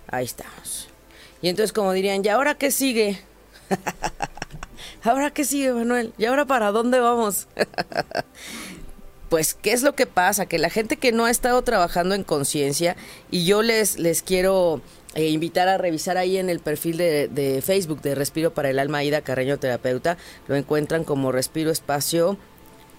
Ahí 0.07 0.25
estamos. 0.25 0.90
Y 1.42 1.50
entonces 1.50 1.74
como 1.74 1.92
dirían, 1.94 2.24
¿y 2.24 2.30
ahora 2.30 2.56
qué 2.56 2.72
sigue? 2.72 3.19
¿Ahora 5.04 5.31
qué 5.31 5.46
sigue, 5.46 5.72
Manuel? 5.72 6.13
¿Y 6.18 6.25
ahora 6.25 6.46
para 6.46 6.72
dónde 6.72 7.00
vamos? 7.00 7.48
pues, 9.30 9.54
¿qué 9.54 9.72
es 9.72 9.84
lo 9.84 9.94
que 9.94 10.07
pasa? 10.07 10.48
Que 10.48 10.57
la 10.57 10.69
gente 10.69 10.98
que 10.98 11.12
no 11.12 11.25
ha 11.25 11.31
estado 11.31 11.62
trabajando 11.62 12.16
en 12.16 12.24
conciencia, 12.24 12.96
y 13.30 13.46
yo 13.46 13.62
les, 13.62 14.00
les 14.00 14.24
quiero 14.24 14.81
eh, 15.16 15.30
invitar 15.30 15.69
a 15.69 15.78
revisar 15.78 16.18
ahí 16.18 16.38
en 16.38 16.50
el 16.50 16.60
perfil 16.60 16.98
de, 16.98 17.63
Facebook 17.66 18.01
de 18.01 18.16
Respiro 18.16 18.54
para 18.54 18.69
el 18.69 18.80
Alma 18.80 19.04
Ida 19.04 19.22
Carreño 19.22 19.58
Terapeuta. 19.58 20.18
Lo 20.48 20.56
encuentran 20.56 21.06
como 21.06 21.31
Respiro 21.31 21.72
Espacio 21.72 22.38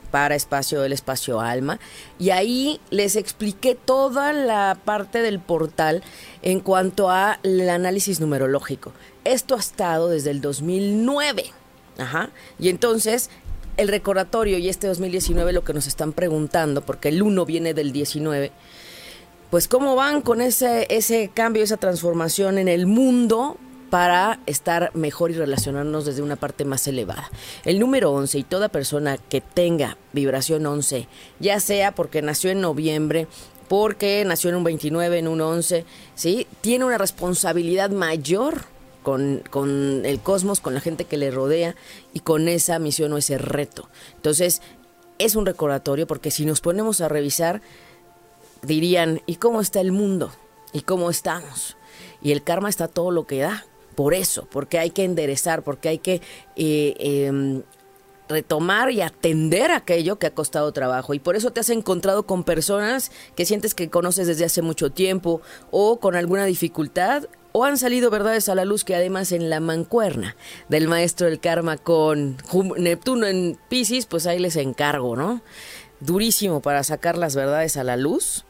para 0.06 0.34
Espacio 0.34 0.80
del 0.80 0.92
Espacio 0.92 1.40
Alma. 1.40 1.78
Y 2.18 2.30
ahí 2.30 2.80
les 2.90 3.16
expliqué 3.16 3.74
toda 3.74 4.32
la 4.32 4.78
parte 4.84 5.20
del 5.20 5.40
portal 5.40 6.02
en 6.42 6.60
cuanto 6.60 7.10
a 7.10 7.38
el 7.42 7.68
análisis 7.68 8.20
numerológico. 8.20 8.92
Esto 9.24 9.56
ha 9.56 9.60
estado 9.60 10.08
desde 10.08 10.30
el 10.30 10.40
2009. 10.40 11.44
Ajá. 11.98 12.30
Y 12.58 12.68
entonces 12.68 13.30
el 13.76 13.88
recordatorio 13.88 14.58
y 14.58 14.68
este 14.68 14.86
2019 14.86 15.52
lo 15.52 15.64
que 15.64 15.74
nos 15.74 15.86
están 15.86 16.12
preguntando, 16.12 16.82
porque 16.82 17.08
el 17.08 17.22
1 17.22 17.44
viene 17.44 17.74
del 17.74 17.92
19 17.92 18.52
pues 19.50 19.68
cómo 19.68 19.94
van 19.94 20.22
con 20.22 20.40
ese, 20.40 20.86
ese 20.90 21.30
cambio, 21.32 21.62
esa 21.62 21.76
transformación 21.76 22.58
en 22.58 22.68
el 22.68 22.86
mundo 22.86 23.58
para 23.96 24.40
estar 24.44 24.90
mejor 24.94 25.30
y 25.30 25.34
relacionarnos 25.36 26.04
desde 26.04 26.20
una 26.20 26.36
parte 26.36 26.66
más 26.66 26.86
elevada. 26.86 27.30
El 27.64 27.78
número 27.78 28.12
11 28.12 28.40
y 28.40 28.42
toda 28.42 28.68
persona 28.68 29.16
que 29.16 29.40
tenga 29.40 29.96
vibración 30.12 30.66
11, 30.66 31.08
ya 31.40 31.60
sea 31.60 31.92
porque 31.92 32.20
nació 32.20 32.50
en 32.50 32.60
noviembre, 32.60 33.26
porque 33.68 34.22
nació 34.26 34.50
en 34.50 34.56
un 34.56 34.64
29, 34.64 35.18
en 35.18 35.28
un 35.28 35.40
11, 35.40 35.86
¿sí? 36.14 36.46
Tiene 36.60 36.84
una 36.84 36.98
responsabilidad 36.98 37.88
mayor 37.88 38.64
con, 39.02 39.42
con, 39.48 40.04
el 40.04 40.20
cosmos, 40.20 40.60
con 40.60 40.74
la 40.74 40.80
gente 40.80 41.06
que 41.06 41.16
le 41.16 41.30
rodea 41.30 41.74
y 42.12 42.20
con 42.20 42.48
esa 42.48 42.78
misión 42.78 43.14
o 43.14 43.16
ese 43.16 43.38
reto. 43.38 43.88
Entonces, 44.16 44.60
es 45.16 45.36
un 45.36 45.46
recordatorio 45.46 46.06
porque 46.06 46.30
si 46.30 46.44
nos 46.44 46.60
ponemos 46.60 47.00
a 47.00 47.08
revisar, 47.08 47.62
dirían, 48.60 49.22
¿y 49.24 49.36
cómo 49.36 49.62
está 49.62 49.80
el 49.80 49.92
mundo? 49.92 50.32
¿Y 50.74 50.82
cómo 50.82 51.08
estamos? 51.08 51.78
Y 52.20 52.32
el 52.32 52.42
karma 52.42 52.68
está 52.68 52.88
todo 52.88 53.10
lo 53.10 53.26
que 53.26 53.38
da. 53.38 53.64
Por 53.96 54.14
eso, 54.14 54.46
porque 54.50 54.78
hay 54.78 54.90
que 54.90 55.04
enderezar, 55.04 55.64
porque 55.64 55.88
hay 55.88 55.98
que 55.98 56.20
eh, 56.54 56.94
em, 56.98 57.62
retomar 58.28 58.90
y 58.90 59.00
atender 59.00 59.70
aquello 59.70 60.18
que 60.18 60.26
ha 60.26 60.34
costado 60.34 60.72
trabajo. 60.72 61.14
Y 61.14 61.18
por 61.18 61.36
eso 61.36 61.50
te 61.52 61.60
has 61.60 61.70
encontrado 61.70 62.26
con 62.26 62.44
personas 62.44 63.10
que 63.34 63.46
sientes 63.46 63.74
que 63.74 63.90
conoces 63.90 64.26
desde 64.26 64.44
hace 64.44 64.62
mucho 64.62 64.90
tiempo 64.90 65.40
o 65.70 65.98
con 65.98 66.14
alguna 66.14 66.44
dificultad 66.44 67.24
o 67.52 67.64
han 67.64 67.78
salido 67.78 68.10
verdades 68.10 68.50
a 68.50 68.54
la 68.54 68.66
luz 68.66 68.84
que 68.84 68.94
además 68.94 69.32
en 69.32 69.48
la 69.48 69.60
mancuerna 69.60 70.36
del 70.68 70.88
maestro 70.88 71.26
del 71.26 71.40
karma 71.40 71.78
con 71.78 72.36
Neptuno 72.76 73.26
en 73.26 73.58
Pisces, 73.70 74.04
pues 74.04 74.26
ahí 74.26 74.38
les 74.38 74.56
encargo, 74.56 75.16
¿no? 75.16 75.40
Durísimo 76.00 76.60
para 76.60 76.84
sacar 76.84 77.16
las 77.16 77.34
verdades 77.34 77.78
a 77.78 77.84
la 77.84 77.96
luz 77.96 78.44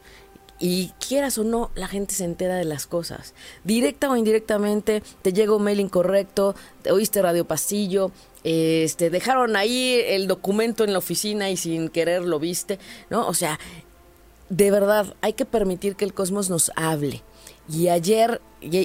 y 0.59 0.91
quieras 1.05 1.37
o 1.37 1.43
no, 1.43 1.71
la 1.75 1.87
gente 1.87 2.15
se 2.15 2.25
entera 2.25 2.55
de 2.55 2.65
las 2.65 2.87
cosas. 2.87 3.33
Directa 3.63 4.09
o 4.09 4.15
indirectamente, 4.15 5.03
te 5.21 5.33
llega 5.33 5.55
un 5.55 5.63
mail 5.63 5.79
incorrecto, 5.79 6.55
te 6.81 6.91
oíste 6.91 7.21
Radio 7.21 7.45
Pasillo, 7.45 8.11
este, 8.43 9.09
dejaron 9.09 9.55
ahí 9.55 10.01
el 10.05 10.27
documento 10.27 10.83
en 10.83 10.93
la 10.93 10.99
oficina 10.99 11.49
y 11.49 11.57
sin 11.57 11.89
querer 11.89 12.23
lo 12.23 12.39
viste, 12.39 12.79
¿no? 13.09 13.27
O 13.27 13.33
sea, 13.33 13.59
de 14.49 14.71
verdad, 14.71 15.15
hay 15.21 15.33
que 15.33 15.45
permitir 15.45 15.95
que 15.95 16.05
el 16.05 16.13
cosmos 16.13 16.49
nos 16.49 16.71
hable. 16.75 17.21
Y 17.69 17.89
ayer 17.89 18.41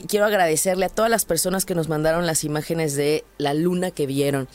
quiero 0.09 0.27
agradecerle 0.27 0.87
a 0.87 0.89
todas 0.89 1.11
las 1.11 1.25
personas 1.25 1.65
que 1.65 1.75
nos 1.75 1.89
mandaron 1.89 2.27
las 2.27 2.45
imágenes 2.45 2.95
de 2.95 3.25
la 3.39 3.55
luna 3.55 3.91
que 3.91 4.07
vieron 4.07 4.49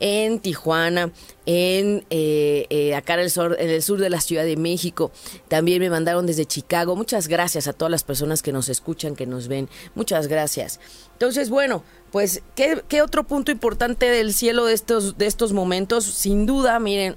en 0.00 0.40
Tijuana, 0.40 1.12
en 1.46 2.04
eh, 2.10 2.66
eh, 2.70 2.94
acá 2.94 3.14
en 3.14 3.20
el, 3.20 3.30
sur, 3.30 3.56
en 3.58 3.70
el 3.70 3.82
sur 3.82 4.00
de 4.00 4.10
la 4.10 4.20
Ciudad 4.20 4.44
de 4.44 4.56
México. 4.56 5.12
También 5.48 5.80
me 5.80 5.90
mandaron 5.90 6.26
desde 6.26 6.46
Chicago. 6.46 6.96
Muchas 6.96 7.28
gracias 7.28 7.68
a 7.68 7.72
todas 7.72 7.90
las 7.90 8.04
personas 8.04 8.42
que 8.42 8.52
nos 8.52 8.68
escuchan, 8.68 9.16
que 9.16 9.26
nos 9.26 9.48
ven. 9.48 9.68
Muchas 9.94 10.28
gracias. 10.28 10.80
Entonces, 11.12 11.50
bueno, 11.50 11.84
pues, 12.10 12.42
¿qué, 12.54 12.82
qué 12.88 13.02
otro 13.02 13.24
punto 13.24 13.52
importante 13.52 14.06
del 14.06 14.32
cielo 14.32 14.64
de 14.64 14.74
estos, 14.74 15.18
de 15.18 15.26
estos 15.26 15.52
momentos? 15.52 16.04
Sin 16.04 16.46
duda, 16.46 16.80
miren, 16.80 17.16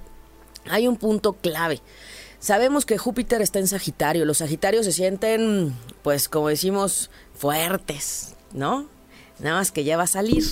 hay 0.69 0.87
un 0.87 0.97
punto 0.97 1.33
clave. 1.33 1.81
Sabemos 2.39 2.85
que 2.85 2.97
Júpiter 2.97 3.41
está 3.41 3.59
en 3.59 3.67
Sagitario. 3.67 4.25
Los 4.25 4.39
Sagitarios 4.39 4.85
se 4.85 4.91
sienten, 4.91 5.73
pues 6.03 6.29
como 6.29 6.49
decimos, 6.49 7.09
fuertes, 7.33 8.35
¿no? 8.53 8.87
Nada 9.39 9.57
más 9.57 9.71
que 9.71 9.83
ya 9.83 9.97
va 9.97 10.03
a 10.03 10.07
salir. 10.07 10.43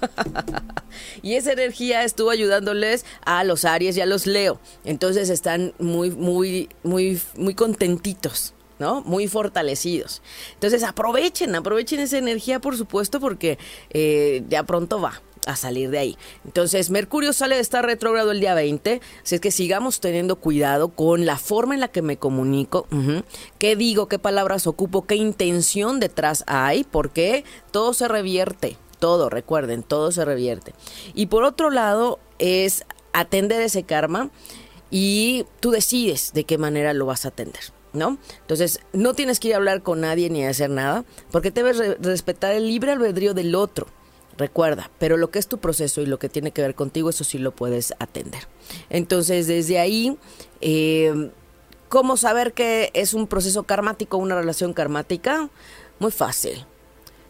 y 1.22 1.34
esa 1.34 1.52
energía 1.52 2.04
estuvo 2.04 2.30
ayudándoles 2.30 3.04
a 3.24 3.44
los 3.44 3.64
Aries 3.64 3.96
y 3.96 4.00
a 4.00 4.06
los 4.06 4.26
Leo. 4.26 4.60
Entonces 4.84 5.28
están 5.28 5.74
muy, 5.78 6.10
muy, 6.10 6.68
muy, 6.82 7.20
muy 7.36 7.54
contentitos. 7.54 8.52
¿no? 8.78 9.00
Muy 9.00 9.26
fortalecidos. 9.26 10.20
Entonces 10.52 10.82
aprovechen, 10.82 11.54
aprovechen 11.54 11.98
esa 11.98 12.18
energía, 12.18 12.60
por 12.60 12.76
supuesto, 12.76 13.20
porque 13.20 13.58
eh, 13.88 14.44
ya 14.50 14.64
pronto 14.64 15.00
va 15.00 15.22
a 15.46 15.56
salir 15.56 15.90
de 15.90 15.98
ahí. 15.98 16.18
Entonces, 16.44 16.90
Mercurio 16.90 17.32
sale 17.32 17.54
de 17.54 17.62
estar 17.62 17.84
retrógrado 17.84 18.32
el 18.32 18.40
día 18.40 18.54
20, 18.54 19.00
así 19.22 19.34
es 19.36 19.40
que 19.40 19.50
sigamos 19.50 20.00
teniendo 20.00 20.36
cuidado 20.36 20.88
con 20.88 21.24
la 21.24 21.38
forma 21.38 21.74
en 21.74 21.80
la 21.80 21.88
que 21.88 22.02
me 22.02 22.18
comunico, 22.18 22.86
qué 23.58 23.76
digo, 23.76 24.08
qué 24.08 24.18
palabras 24.18 24.66
ocupo, 24.66 25.06
qué 25.06 25.14
intención 25.16 26.00
detrás 26.00 26.44
hay, 26.46 26.84
porque 26.84 27.44
todo 27.70 27.94
se 27.94 28.08
revierte, 28.08 28.76
todo, 28.98 29.30
recuerden, 29.30 29.82
todo 29.82 30.12
se 30.12 30.24
revierte. 30.24 30.74
Y 31.14 31.26
por 31.26 31.44
otro 31.44 31.70
lado, 31.70 32.18
es 32.38 32.84
atender 33.12 33.62
ese 33.62 33.84
karma 33.84 34.30
y 34.90 35.46
tú 35.60 35.70
decides 35.70 36.32
de 36.34 36.44
qué 36.44 36.58
manera 36.58 36.92
lo 36.92 37.06
vas 37.06 37.24
a 37.24 37.28
atender. 37.28 37.60
¿No? 37.92 38.18
Entonces, 38.42 38.80
no 38.92 39.14
tienes 39.14 39.40
que 39.40 39.48
ir 39.48 39.54
a 39.54 39.56
hablar 39.56 39.82
con 39.82 40.02
nadie 40.02 40.28
ni 40.28 40.44
a 40.44 40.50
hacer 40.50 40.68
nada, 40.68 41.06
porque 41.30 41.50
debes 41.50 41.78
respetar 41.98 42.52
el 42.52 42.66
libre 42.66 42.92
albedrío 42.92 43.32
del 43.32 43.54
otro. 43.54 43.86
Recuerda, 44.38 44.90
pero 44.98 45.16
lo 45.16 45.30
que 45.30 45.38
es 45.38 45.48
tu 45.48 45.58
proceso 45.58 46.02
y 46.02 46.06
lo 46.06 46.18
que 46.18 46.28
tiene 46.28 46.50
que 46.50 46.62
ver 46.62 46.74
contigo, 46.74 47.08
eso 47.08 47.24
sí 47.24 47.38
lo 47.38 47.52
puedes 47.52 47.94
atender. 47.98 48.46
Entonces, 48.90 49.46
desde 49.46 49.78
ahí, 49.78 50.18
eh, 50.60 51.30
¿cómo 51.88 52.16
saber 52.16 52.52
que 52.52 52.90
es 52.92 53.14
un 53.14 53.26
proceso 53.28 53.62
karmático, 53.62 54.18
una 54.18 54.34
relación 54.34 54.74
karmática? 54.74 55.48
Muy 55.98 56.10
fácil. 56.10 56.66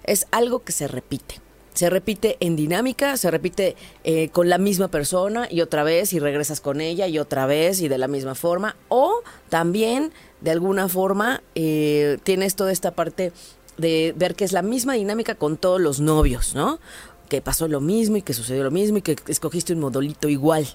Es 0.02 0.26
algo 0.32 0.64
que 0.64 0.72
se 0.72 0.88
repite. 0.88 1.40
Se 1.74 1.90
repite 1.90 2.38
en 2.40 2.56
dinámica, 2.56 3.18
se 3.18 3.30
repite 3.30 3.76
eh, 4.02 4.30
con 4.30 4.48
la 4.48 4.56
misma 4.56 4.88
persona 4.88 5.46
y 5.50 5.60
otra 5.60 5.84
vez 5.84 6.14
y 6.14 6.18
regresas 6.18 6.62
con 6.62 6.80
ella 6.80 7.06
y 7.06 7.18
otra 7.18 7.44
vez 7.44 7.82
y 7.82 7.88
de 7.88 7.98
la 7.98 8.08
misma 8.08 8.34
forma. 8.34 8.76
O 8.88 9.22
también, 9.50 10.10
de 10.40 10.52
alguna 10.52 10.88
forma, 10.88 11.42
eh, 11.54 12.16
tienes 12.22 12.56
toda 12.56 12.72
esta 12.72 12.92
parte 12.92 13.30
de 13.78 14.14
ver 14.16 14.34
que 14.34 14.44
es 14.44 14.52
la 14.52 14.62
misma 14.62 14.94
dinámica 14.94 15.34
con 15.34 15.56
todos 15.56 15.80
los 15.80 16.00
novios, 16.00 16.54
¿no? 16.54 16.78
Que 17.28 17.42
pasó 17.42 17.68
lo 17.68 17.80
mismo 17.80 18.16
y 18.16 18.22
que 18.22 18.34
sucedió 18.34 18.64
lo 18.64 18.70
mismo 18.70 18.98
y 18.98 19.02
que 19.02 19.16
escogiste 19.28 19.72
un 19.72 19.80
modolito 19.80 20.28
igual. 20.28 20.66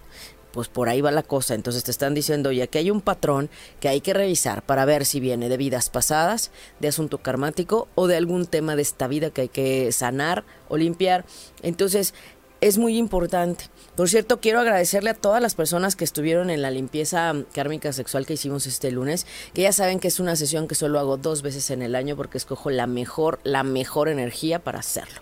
Pues 0.51 0.67
por 0.67 0.89
ahí 0.89 0.99
va 0.99 1.11
la 1.11 1.23
cosa. 1.23 1.55
Entonces 1.55 1.83
te 1.85 1.91
están 1.91 2.13
diciendo, 2.13 2.51
ya 2.51 2.67
que 2.67 2.77
hay 2.77 2.91
un 2.91 2.99
patrón 2.99 3.49
que 3.79 3.87
hay 3.87 4.01
que 4.01 4.13
revisar 4.13 4.63
para 4.63 4.83
ver 4.83 5.05
si 5.05 5.21
viene 5.21 5.47
de 5.47 5.55
vidas 5.55 5.89
pasadas, 5.89 6.51
de 6.79 6.89
asunto 6.89 7.19
karmático 7.19 7.87
o 7.95 8.07
de 8.07 8.17
algún 8.17 8.45
tema 8.45 8.75
de 8.75 8.81
esta 8.81 9.07
vida 9.07 9.29
que 9.29 9.41
hay 9.41 9.49
que 9.49 9.91
sanar 9.93 10.43
o 10.67 10.75
limpiar. 10.75 11.25
Entonces 11.61 12.13
es 12.61 12.77
muy 12.77 12.97
importante. 12.97 13.65
Por 13.95 14.07
cierto, 14.07 14.39
quiero 14.39 14.59
agradecerle 14.59 15.09
a 15.09 15.15
todas 15.15 15.41
las 15.41 15.55
personas 15.55 15.95
que 15.95 16.03
estuvieron 16.03 16.49
en 16.51 16.61
la 16.61 16.69
limpieza 16.71 17.33
kármica 17.53 17.91
sexual 17.91 18.25
que 18.25 18.33
hicimos 18.33 18.67
este 18.67 18.91
lunes, 18.91 19.25
que 19.53 19.63
ya 19.63 19.73
saben 19.73 19.99
que 19.99 20.07
es 20.07 20.19
una 20.19 20.35
sesión 20.35 20.67
que 20.67 20.75
solo 20.75 20.99
hago 20.99 21.17
dos 21.17 21.41
veces 21.41 21.71
en 21.71 21.81
el 21.81 21.95
año 21.95 22.15
porque 22.15 22.37
escojo 22.37 22.69
la 22.69 22.87
mejor, 22.87 23.39
la 23.43 23.63
mejor 23.63 24.09
energía 24.09 24.59
para 24.59 24.79
hacerlo. 24.79 25.21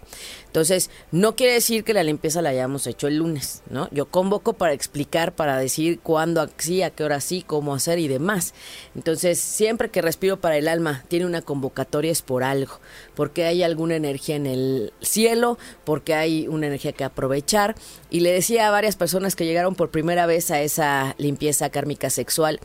Entonces, 0.50 0.90
no 1.12 1.36
quiere 1.36 1.54
decir 1.54 1.84
que 1.84 1.94
la 1.94 2.02
limpieza 2.02 2.42
la 2.42 2.50
hayamos 2.50 2.88
hecho 2.88 3.08
el 3.08 3.18
lunes, 3.18 3.62
¿no? 3.70 3.88
Yo 3.92 4.08
convoco 4.08 4.54
para 4.54 4.74
explicar, 4.74 5.36
para 5.36 5.60
decir 5.60 6.00
cuándo 6.00 6.50
sí, 6.58 6.82
a 6.82 6.90
qué 6.90 7.04
hora 7.04 7.22
sí, 7.22 7.44
cómo 7.46 7.76
hacer 7.76 8.00
y 8.00 8.08
demás. 8.08 8.56
Entonces, 8.96 9.40
siempre 9.40 9.92
que 9.92 10.02
respiro 10.02 10.42
para 10.42 10.58
el 10.58 10.68
alma 10.68 11.04
tiene 11.08 11.28
una 11.28 11.44
convocatoria 11.44 12.12
es 12.12 12.24
por 12.24 12.44
algo, 12.44 12.80
porque 13.14 13.46
hay 13.46 13.62
alguna 13.62 13.96
energía 13.96 14.38
en 14.38 14.48
el 14.48 14.92
cielo, 15.02 15.60
porque 15.84 16.16
hay 16.16 16.48
una 16.48 16.66
energía 16.66 16.94
que 16.94 17.04
aprovechar. 17.04 17.76
Y 18.10 18.22
le 18.22 18.32
decía 18.32 18.68
a 18.68 18.72
varias 18.72 18.96
personas 18.96 19.36
que 19.36 19.46
llegaron 19.46 19.76
por 19.76 19.92
primera 19.92 20.26
vez 20.26 20.50
a 20.50 20.62
esa 20.62 21.14
limpieza 21.20 21.70
kármica 21.70 22.10
sexual, 22.10 22.60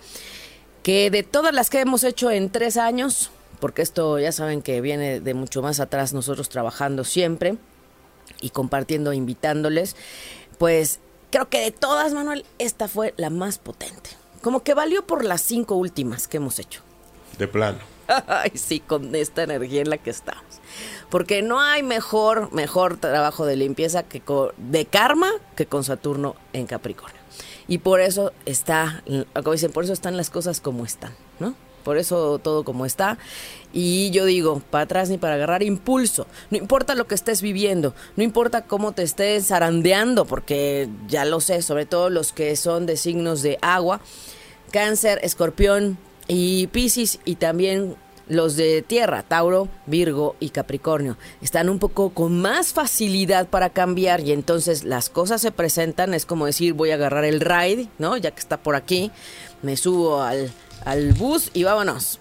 que 0.83 1.11
de 1.11 1.23
todas 1.23 1.53
las 1.53 1.69
que 1.69 1.81
hemos 1.81 2.03
hecho 2.03 2.31
en 2.31 2.49
tres 2.49 2.79
años, 2.79 3.31
porque 3.61 3.83
esto 3.83 4.19
ya 4.19 4.33
saben 4.33 4.62
que 4.62 4.81
viene 4.81 5.21
de 5.21 5.35
mucho 5.35 5.61
más 5.61 5.81
atrás 5.81 6.14
nosotros 6.14 6.49
trabajando 6.49 7.05
siempre, 7.05 7.57
y 8.45 8.51
compartiendo, 8.51 9.15
invitándoles, 9.15 9.97
pues 10.59 11.01
creo 11.31 11.49
que 11.49 11.61
de 11.61 11.71
todas, 11.71 12.13
Manuel, 12.13 12.45
esta 12.59 12.89
fue 12.89 13.15
la 13.17 13.31
más 13.31 13.59
potente. 13.59 14.11
Como 14.43 14.63
que 14.63 14.75
valió 14.75 15.07
por 15.07 15.25
las 15.25 15.41
cinco 15.41 15.77
últimas 15.77 16.29
que 16.29 16.37
hemos 16.37 16.59
hecho. 16.59 16.83
De 17.39 17.49
plano. 17.49 17.79
Ay, 18.27 18.53
sí, 18.55 18.81
con 18.81 19.15
esta 19.15 19.45
energía 19.45 19.81
en 19.81 19.89
la 19.89 19.97
que 19.97 20.11
estamos. 20.11 20.45
Porque 21.09 21.41
no 21.41 21.59
hay 21.59 21.83
mejor, 21.83 22.53
mejor 22.53 22.99
trabajo 22.99 23.47
de 23.47 23.57
limpieza 23.57 24.03
que 24.03 24.23
de 24.59 24.85
karma 24.85 25.31
que 25.57 25.65
con 25.65 25.85
Saturno 25.85 26.37
en 26.53 26.67
Capricornio. 26.67 27.21
Y 27.67 27.79
por 27.79 28.03
eso 28.03 28.33
está, 28.45 29.03
como 29.33 29.53
dicen, 29.53 29.73
por 29.73 29.85
eso 29.85 29.95
están 29.95 30.19
las 30.19 30.29
cosas 30.29 30.61
como 30.61 30.85
están, 30.85 31.15
¿no? 31.39 31.55
Por 31.85 31.99
eso 31.99 32.38
todo 32.38 32.64
como 32.64 32.87
está. 32.87 33.19
Y 33.73 34.11
yo 34.11 34.25
digo, 34.25 34.62
para 34.71 34.85
atrás 34.85 35.11
ni 35.11 35.19
para 35.19 35.35
agarrar 35.35 35.62
impulso. 35.62 36.26
No 36.50 36.59
importa 36.59 36.95
lo 36.95 37.07
que 37.07 37.14
estés 37.14 37.43
viviendo, 37.43 37.95
no 38.17 38.23
importa 38.23 38.62
cómo 38.62 38.93
te 38.93 39.03
estés 39.03 39.49
zarandeando, 39.49 40.25
porque 40.25 40.88
ya 41.09 41.25
lo 41.25 41.41
sé, 41.41 41.61
sobre 41.62 41.85
todo 41.85 42.09
los 42.11 42.33
que 42.33 42.57
son 42.57 42.87
de 42.87 42.97
signos 42.97 43.43
de 43.43 43.59
agua, 43.62 44.00
cáncer, 44.71 45.21
escorpión 45.23 45.99
y 46.29 46.69
piscis 46.69 47.21
y 47.25 47.37
también 47.37 47.97
los 48.29 48.57
de 48.57 48.83
tierra, 48.83 49.23
Tauro, 49.23 49.69
Virgo 49.87 50.37
y 50.41 50.50
Capricornio, 50.50 51.17
están 51.43 51.69
un 51.69 51.79
poco 51.79 52.11
con 52.11 52.41
más 52.41 52.73
facilidad 52.73 53.49
para 53.49 53.71
cambiar 53.71 54.21
y 54.21 54.33
entonces 54.33 54.85
las 54.85 55.11
cosas 55.11 55.43
se 55.43 55.53
presentan, 55.53 56.14
es 56.14 56.25
como 56.25 56.47
decir, 56.47 56.73
voy 56.73 56.91
a 56.91 56.95
agarrar 56.95 57.25
el 57.25 57.41
ride, 57.41 57.88
¿no? 57.99 58.17
Ya 58.17 58.31
que 58.31 58.41
está 58.41 58.57
por 58.57 58.76
aquí, 58.76 59.11
me 59.62 59.76
subo 59.76 60.23
al, 60.23 60.50
al 60.85 61.12
bus 61.12 61.50
y 61.54 61.64
vámonos. 61.64 62.19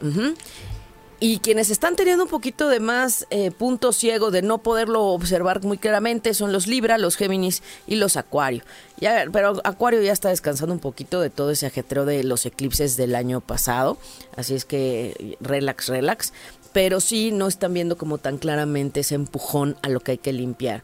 Y 1.25 1.39
quienes 1.39 1.69
están 1.69 1.95
teniendo 1.95 2.25
un 2.25 2.29
poquito 2.29 2.67
de 2.67 2.81
más 2.81 3.27
eh, 3.29 3.49
punto 3.51 3.93
ciego 3.93 4.29
de 4.29 4.41
no 4.41 4.57
poderlo 4.57 5.05
observar 5.05 5.63
muy 5.63 5.77
claramente 5.77 6.33
son 6.33 6.51
los 6.51 6.67
Libra, 6.67 6.97
los 6.97 7.15
Géminis 7.15 7.63
y 7.87 7.95
los 7.95 8.17
Acuario. 8.17 8.61
Ya, 8.99 9.23
pero 9.31 9.61
Acuario 9.63 10.01
ya 10.01 10.11
está 10.11 10.27
descansando 10.27 10.73
un 10.73 10.81
poquito 10.81 11.21
de 11.21 11.29
todo 11.29 11.51
ese 11.51 11.65
ajetreo 11.65 12.03
de 12.03 12.25
los 12.25 12.45
eclipses 12.45 12.97
del 12.97 13.15
año 13.15 13.39
pasado. 13.39 13.97
Así 14.35 14.53
es 14.53 14.65
que 14.65 15.37
relax, 15.39 15.87
relax. 15.87 16.33
Pero 16.73 16.99
sí 16.99 17.31
no 17.31 17.47
están 17.47 17.73
viendo 17.73 17.97
como 17.97 18.17
tan 18.17 18.37
claramente 18.37 18.99
ese 18.99 19.15
empujón 19.15 19.77
a 19.81 19.87
lo 19.87 20.01
que 20.01 20.11
hay 20.11 20.17
que 20.17 20.33
limpiar. 20.33 20.83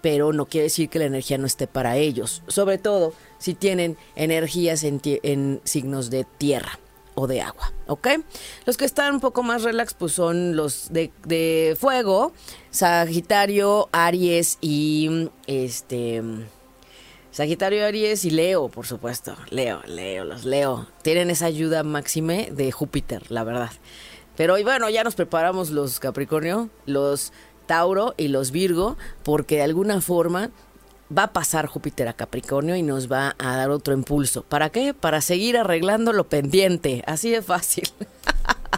Pero 0.00 0.32
no 0.32 0.46
quiere 0.46 0.64
decir 0.64 0.88
que 0.88 0.98
la 0.98 1.04
energía 1.04 1.36
no 1.36 1.46
esté 1.46 1.66
para 1.66 1.98
ellos. 1.98 2.42
Sobre 2.48 2.78
todo 2.78 3.12
si 3.36 3.52
tienen 3.52 3.98
energías 4.16 4.82
en 4.82 5.60
signos 5.64 6.08
de 6.08 6.24
tierra 6.24 6.78
o 7.14 7.26
de 7.26 7.40
agua, 7.40 7.72
¿ok? 7.86 8.08
Los 8.66 8.76
que 8.76 8.84
están 8.84 9.14
un 9.14 9.20
poco 9.20 9.42
más 9.42 9.62
relax 9.62 9.94
pues 9.94 10.12
son 10.12 10.56
los 10.56 10.92
de, 10.92 11.12
de 11.26 11.76
fuego, 11.78 12.32
Sagitario, 12.70 13.88
Aries 13.92 14.58
y 14.60 15.30
este... 15.46 16.22
Sagitario, 17.30 17.84
Aries 17.84 18.24
y 18.24 18.30
Leo, 18.30 18.68
por 18.68 18.86
supuesto. 18.86 19.34
Leo, 19.50 19.82
Leo, 19.86 20.24
los 20.24 20.44
Leo. 20.44 20.86
Tienen 21.02 21.30
esa 21.30 21.46
ayuda 21.46 21.82
máxime 21.82 22.48
de 22.52 22.70
Júpiter, 22.70 23.28
la 23.28 23.42
verdad. 23.42 23.72
Pero 24.36 24.56
y 24.56 24.62
bueno, 24.62 24.88
ya 24.88 25.02
nos 25.02 25.16
preparamos 25.16 25.70
los 25.70 25.98
Capricornio, 25.98 26.70
los 26.86 27.32
Tauro 27.66 28.14
y 28.16 28.28
los 28.28 28.52
Virgo, 28.52 28.96
porque 29.24 29.56
de 29.56 29.62
alguna 29.62 30.00
forma 30.00 30.50
va 31.16 31.24
a 31.24 31.32
pasar 31.32 31.66
Júpiter 31.66 32.08
a 32.08 32.12
Capricornio 32.12 32.76
y 32.76 32.82
nos 32.82 33.10
va 33.10 33.34
a 33.38 33.56
dar 33.56 33.70
otro 33.70 33.94
impulso. 33.94 34.42
¿Para 34.42 34.70
qué? 34.70 34.94
Para 34.94 35.20
seguir 35.20 35.56
arreglando 35.56 36.12
lo 36.12 36.24
pendiente. 36.24 37.02
Así 37.06 37.30
de 37.30 37.42
fácil. 37.42 37.88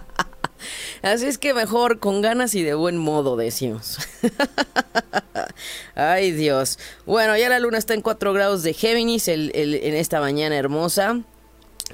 Así 1.03 1.27
es 1.27 1.39
que 1.39 1.55
mejor 1.55 1.99
con 1.99 2.23
ganas 2.23 2.55
y 2.55 2.63
de 2.63 2.75
buen 2.75 2.97
modo, 2.97 3.37
decimos. 3.37 3.99
Ay, 5.95 6.33
Dios. 6.33 6.79
Bueno, 7.05 7.37
ya 7.37 7.49
la 7.49 7.61
luna 7.61 7.79
está 7.79 7.95
en 7.95 8.03
4 8.03 8.33
grados 8.33 8.63
de 8.63 8.73
Géminis 8.73 9.29
en 9.29 9.95
esta 9.95 10.21
mañana 10.21 10.57
hermosa. 10.57 11.21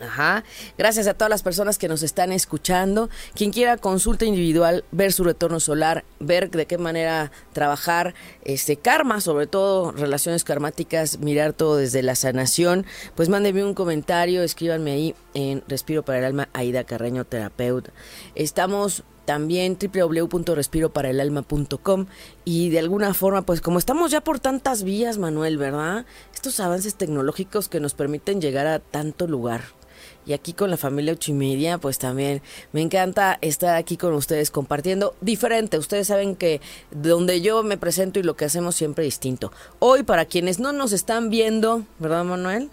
Ajá. 0.00 0.42
Gracias 0.78 1.06
a 1.06 1.12
todas 1.14 1.28
las 1.28 1.42
personas 1.42 1.76
que 1.76 1.86
nos 1.86 2.02
están 2.02 2.32
escuchando. 2.32 3.10
Quien 3.34 3.52
quiera 3.52 3.76
consulta 3.76 4.24
individual, 4.24 4.84
ver 4.90 5.12
su 5.12 5.22
retorno 5.22 5.60
solar, 5.60 6.02
ver 6.18 6.50
de 6.50 6.64
qué 6.66 6.78
manera 6.78 7.30
trabajar 7.52 8.14
este 8.44 8.76
karma, 8.76 9.20
sobre 9.20 9.46
todo 9.46 9.92
relaciones 9.92 10.44
karmáticas, 10.44 11.18
mirar 11.18 11.52
todo 11.52 11.76
desde 11.76 12.02
la 12.02 12.14
sanación, 12.14 12.86
pues 13.14 13.28
mándenme 13.28 13.64
un 13.64 13.74
comentario, 13.74 14.42
escríbanme 14.42 14.92
ahí 14.92 15.14
en 15.34 15.62
Respiro 15.68 16.02
para 16.04 16.20
el 16.20 16.24
Alma, 16.24 16.48
Aida 16.54 16.84
Carreño, 16.84 17.26
terapeuta. 17.26 17.90
Estamos 18.34 19.04
también 19.26 19.76
www.respiroparaelalma.com 19.78 22.06
y 22.44 22.70
de 22.70 22.78
alguna 22.78 23.12
forma, 23.14 23.42
pues 23.42 23.60
como 23.60 23.78
estamos 23.78 24.10
ya 24.10 24.22
por 24.22 24.40
tantas 24.40 24.84
vías, 24.84 25.18
Manuel, 25.18 25.58
¿verdad? 25.58 26.06
Estos 26.34 26.58
avances 26.60 26.94
tecnológicos 26.94 27.68
que 27.68 27.78
nos 27.78 27.92
permiten 27.94 28.40
llegar 28.40 28.66
a 28.66 28.78
tanto 28.80 29.26
lugar 29.26 29.81
y 30.24 30.32
aquí 30.34 30.52
con 30.52 30.70
la 30.70 30.76
familia 30.76 31.12
Ochimedia, 31.12 31.78
pues 31.78 31.98
también 31.98 32.42
me 32.72 32.80
encanta 32.80 33.38
estar 33.40 33.76
aquí 33.76 33.96
con 33.96 34.14
ustedes 34.14 34.50
compartiendo 34.50 35.14
diferente. 35.20 35.78
Ustedes 35.78 36.06
saben 36.06 36.36
que 36.36 36.60
donde 36.90 37.40
yo 37.40 37.62
me 37.62 37.76
presento 37.76 38.20
y 38.20 38.22
lo 38.22 38.36
que 38.36 38.44
hacemos 38.44 38.76
siempre 38.76 39.04
distinto. 39.04 39.52
Hoy, 39.78 40.04
para 40.04 40.24
quienes 40.26 40.60
no 40.60 40.72
nos 40.72 40.92
están 40.92 41.30
viendo, 41.30 41.84
¿verdad, 41.98 42.24
Manuel? 42.24 42.70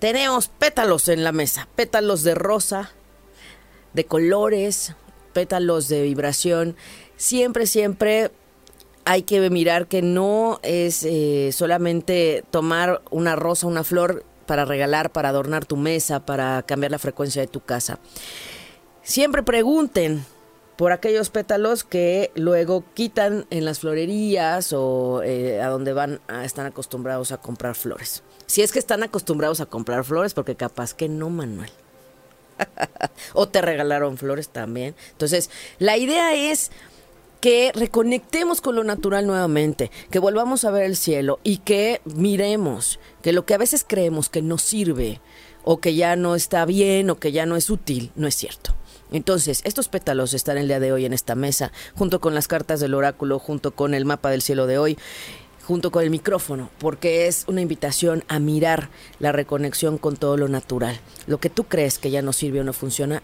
Tenemos 0.00 0.48
pétalos 0.48 1.08
en 1.08 1.24
la 1.24 1.32
mesa, 1.32 1.68
pétalos 1.74 2.22
de 2.22 2.34
rosa, 2.34 2.92
de 3.94 4.04
colores, 4.04 4.94
pétalos 5.32 5.88
de 5.88 6.02
vibración. 6.02 6.76
Siempre, 7.16 7.66
siempre 7.66 8.30
hay 9.04 9.22
que 9.22 9.48
mirar 9.50 9.86
que 9.86 10.02
no 10.02 10.60
es 10.62 11.02
eh, 11.04 11.50
solamente 11.52 12.44
tomar 12.50 13.02
una 13.10 13.36
rosa, 13.36 13.66
una 13.66 13.82
flor 13.82 14.24
para 14.48 14.64
regalar, 14.64 15.12
para 15.12 15.28
adornar 15.28 15.66
tu 15.66 15.76
mesa, 15.76 16.26
para 16.26 16.62
cambiar 16.62 16.90
la 16.90 16.98
frecuencia 16.98 17.40
de 17.40 17.46
tu 17.46 17.60
casa. 17.60 18.00
Siempre 19.02 19.44
pregunten 19.44 20.24
por 20.76 20.90
aquellos 20.92 21.28
pétalos 21.28 21.84
que 21.84 22.32
luego 22.34 22.82
quitan 22.94 23.46
en 23.50 23.64
las 23.64 23.80
florerías 23.80 24.72
o 24.72 25.22
eh, 25.22 25.60
a 25.60 25.68
donde 25.68 25.92
van 25.92 26.20
a, 26.28 26.44
están 26.44 26.66
acostumbrados 26.66 27.30
a 27.30 27.36
comprar 27.36 27.74
flores. 27.74 28.22
Si 28.46 28.62
es 28.62 28.72
que 28.72 28.78
están 28.78 29.02
acostumbrados 29.02 29.60
a 29.60 29.66
comprar 29.66 30.04
flores, 30.04 30.34
porque 30.34 30.56
capaz 30.56 30.94
que 30.94 31.08
no, 31.08 31.30
Manuel. 31.30 31.70
o 33.34 33.48
te 33.48 33.60
regalaron 33.60 34.16
flores 34.16 34.48
también. 34.48 34.94
Entonces, 35.12 35.50
la 35.78 35.96
idea 35.96 36.34
es 36.34 36.70
que 37.40 37.72
reconectemos 37.74 38.60
con 38.60 38.74
lo 38.74 38.84
natural 38.84 39.26
nuevamente, 39.26 39.90
que 40.10 40.18
volvamos 40.18 40.64
a 40.64 40.70
ver 40.70 40.84
el 40.84 40.96
cielo 40.96 41.38
y 41.44 41.58
que 41.58 42.00
miremos 42.04 42.98
que 43.22 43.32
lo 43.32 43.44
que 43.46 43.54
a 43.54 43.58
veces 43.58 43.84
creemos 43.86 44.28
que 44.28 44.42
no 44.42 44.58
sirve 44.58 45.20
o 45.64 45.80
que 45.80 45.94
ya 45.94 46.16
no 46.16 46.34
está 46.34 46.64
bien 46.64 47.10
o 47.10 47.18
que 47.18 47.32
ya 47.32 47.46
no 47.46 47.56
es 47.56 47.70
útil, 47.70 48.10
no 48.16 48.26
es 48.26 48.34
cierto. 48.34 48.74
Entonces, 49.10 49.62
estos 49.64 49.88
pétalos 49.88 50.34
están 50.34 50.58
el 50.58 50.68
día 50.68 50.80
de 50.80 50.92
hoy 50.92 51.04
en 51.04 51.12
esta 51.12 51.34
mesa, 51.34 51.72
junto 51.94 52.20
con 52.20 52.34
las 52.34 52.48
cartas 52.48 52.80
del 52.80 52.94
oráculo, 52.94 53.38
junto 53.38 53.70
con 53.70 53.94
el 53.94 54.04
mapa 54.04 54.30
del 54.30 54.42
cielo 54.42 54.66
de 54.66 54.78
hoy, 54.78 54.98
junto 55.64 55.90
con 55.90 56.02
el 56.02 56.10
micrófono, 56.10 56.70
porque 56.78 57.26
es 57.26 57.44
una 57.46 57.60
invitación 57.60 58.24
a 58.28 58.38
mirar 58.38 58.90
la 59.18 59.32
reconexión 59.32 59.98
con 59.98 60.16
todo 60.16 60.36
lo 60.36 60.48
natural. 60.48 60.98
Lo 61.26 61.38
que 61.38 61.50
tú 61.50 61.64
crees 61.64 61.98
que 61.98 62.10
ya 62.10 62.22
no 62.22 62.32
sirve 62.32 62.60
o 62.60 62.64
no 62.64 62.72
funciona, 62.72 63.22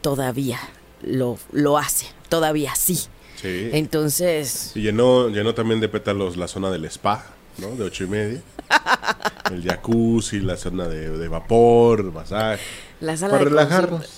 todavía 0.00 0.60
lo, 1.02 1.38
lo 1.52 1.78
hace, 1.78 2.06
todavía 2.28 2.74
sí. 2.74 2.98
Entonces. 3.44 4.72
Y 4.74 4.82
llenó, 4.82 5.28
llenó 5.28 5.54
también 5.54 5.80
de 5.80 5.88
pétalos 5.88 6.36
la 6.36 6.48
zona 6.48 6.70
del 6.70 6.84
spa, 6.86 7.26
¿no? 7.58 7.76
De 7.76 7.84
ocho 7.84 8.04
y 8.04 8.06
media. 8.08 8.42
el 9.52 9.62
jacuzzi, 9.62 10.40
la 10.40 10.56
zona 10.56 10.88
de, 10.88 11.28
vapor, 11.28 12.12
masaje. 12.12 12.62
La 13.00 13.16
sala 13.16 13.32
para 13.32 13.44
relajarnos. 13.44 14.08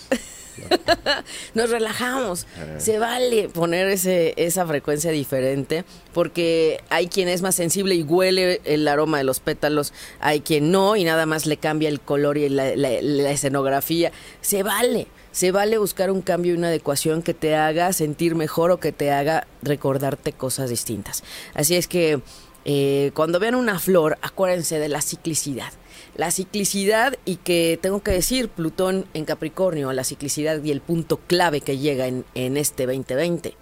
Nos 1.54 1.70
relajamos. 1.70 2.46
Eh. 2.56 2.76
Se 2.78 2.98
vale 2.98 3.48
poner 3.48 3.88
ese, 3.88 4.32
esa 4.36 4.66
frecuencia 4.66 5.10
diferente 5.10 5.84
porque 6.14 6.80
hay 6.88 7.08
quien 7.08 7.28
es 7.28 7.42
más 7.42 7.54
sensible 7.54 7.94
y 7.94 8.02
huele 8.02 8.60
el 8.64 8.88
aroma 8.88 9.18
de 9.18 9.24
los 9.24 9.40
pétalos, 9.40 9.92
hay 10.18 10.40
quien 10.40 10.70
no 10.70 10.96
y 10.96 11.04
nada 11.04 11.26
más 11.26 11.46
le 11.46 11.58
cambia 11.58 11.88
el 11.88 12.00
color 12.00 12.38
y 12.38 12.48
la 12.48 13.30
escenografía. 13.30 14.12
Se 14.40 14.62
vale. 14.62 15.08
Se 15.36 15.52
vale 15.52 15.76
buscar 15.76 16.10
un 16.10 16.22
cambio 16.22 16.54
y 16.54 16.56
una 16.56 16.68
adecuación 16.68 17.20
que 17.20 17.34
te 17.34 17.56
haga 17.56 17.92
sentir 17.92 18.34
mejor 18.36 18.70
o 18.70 18.80
que 18.80 18.90
te 18.90 19.12
haga 19.12 19.46
recordarte 19.60 20.32
cosas 20.32 20.70
distintas. 20.70 21.24
Así 21.52 21.76
es 21.76 21.88
que 21.88 22.22
eh, 22.64 23.10
cuando 23.12 23.38
vean 23.38 23.54
una 23.54 23.78
flor, 23.78 24.16
acuérdense 24.22 24.78
de 24.78 24.88
la 24.88 25.02
ciclicidad. 25.02 25.74
La 26.14 26.30
ciclicidad 26.30 27.18
y 27.26 27.36
que 27.36 27.78
tengo 27.82 28.02
que 28.02 28.12
decir, 28.12 28.48
Plutón 28.48 29.04
en 29.12 29.26
Capricornio, 29.26 29.92
la 29.92 30.04
ciclicidad 30.04 30.64
y 30.64 30.70
el 30.70 30.80
punto 30.80 31.18
clave 31.18 31.60
que 31.60 31.76
llega 31.76 32.06
en, 32.06 32.24
en 32.34 32.56
este 32.56 32.86
2020 32.86 33.58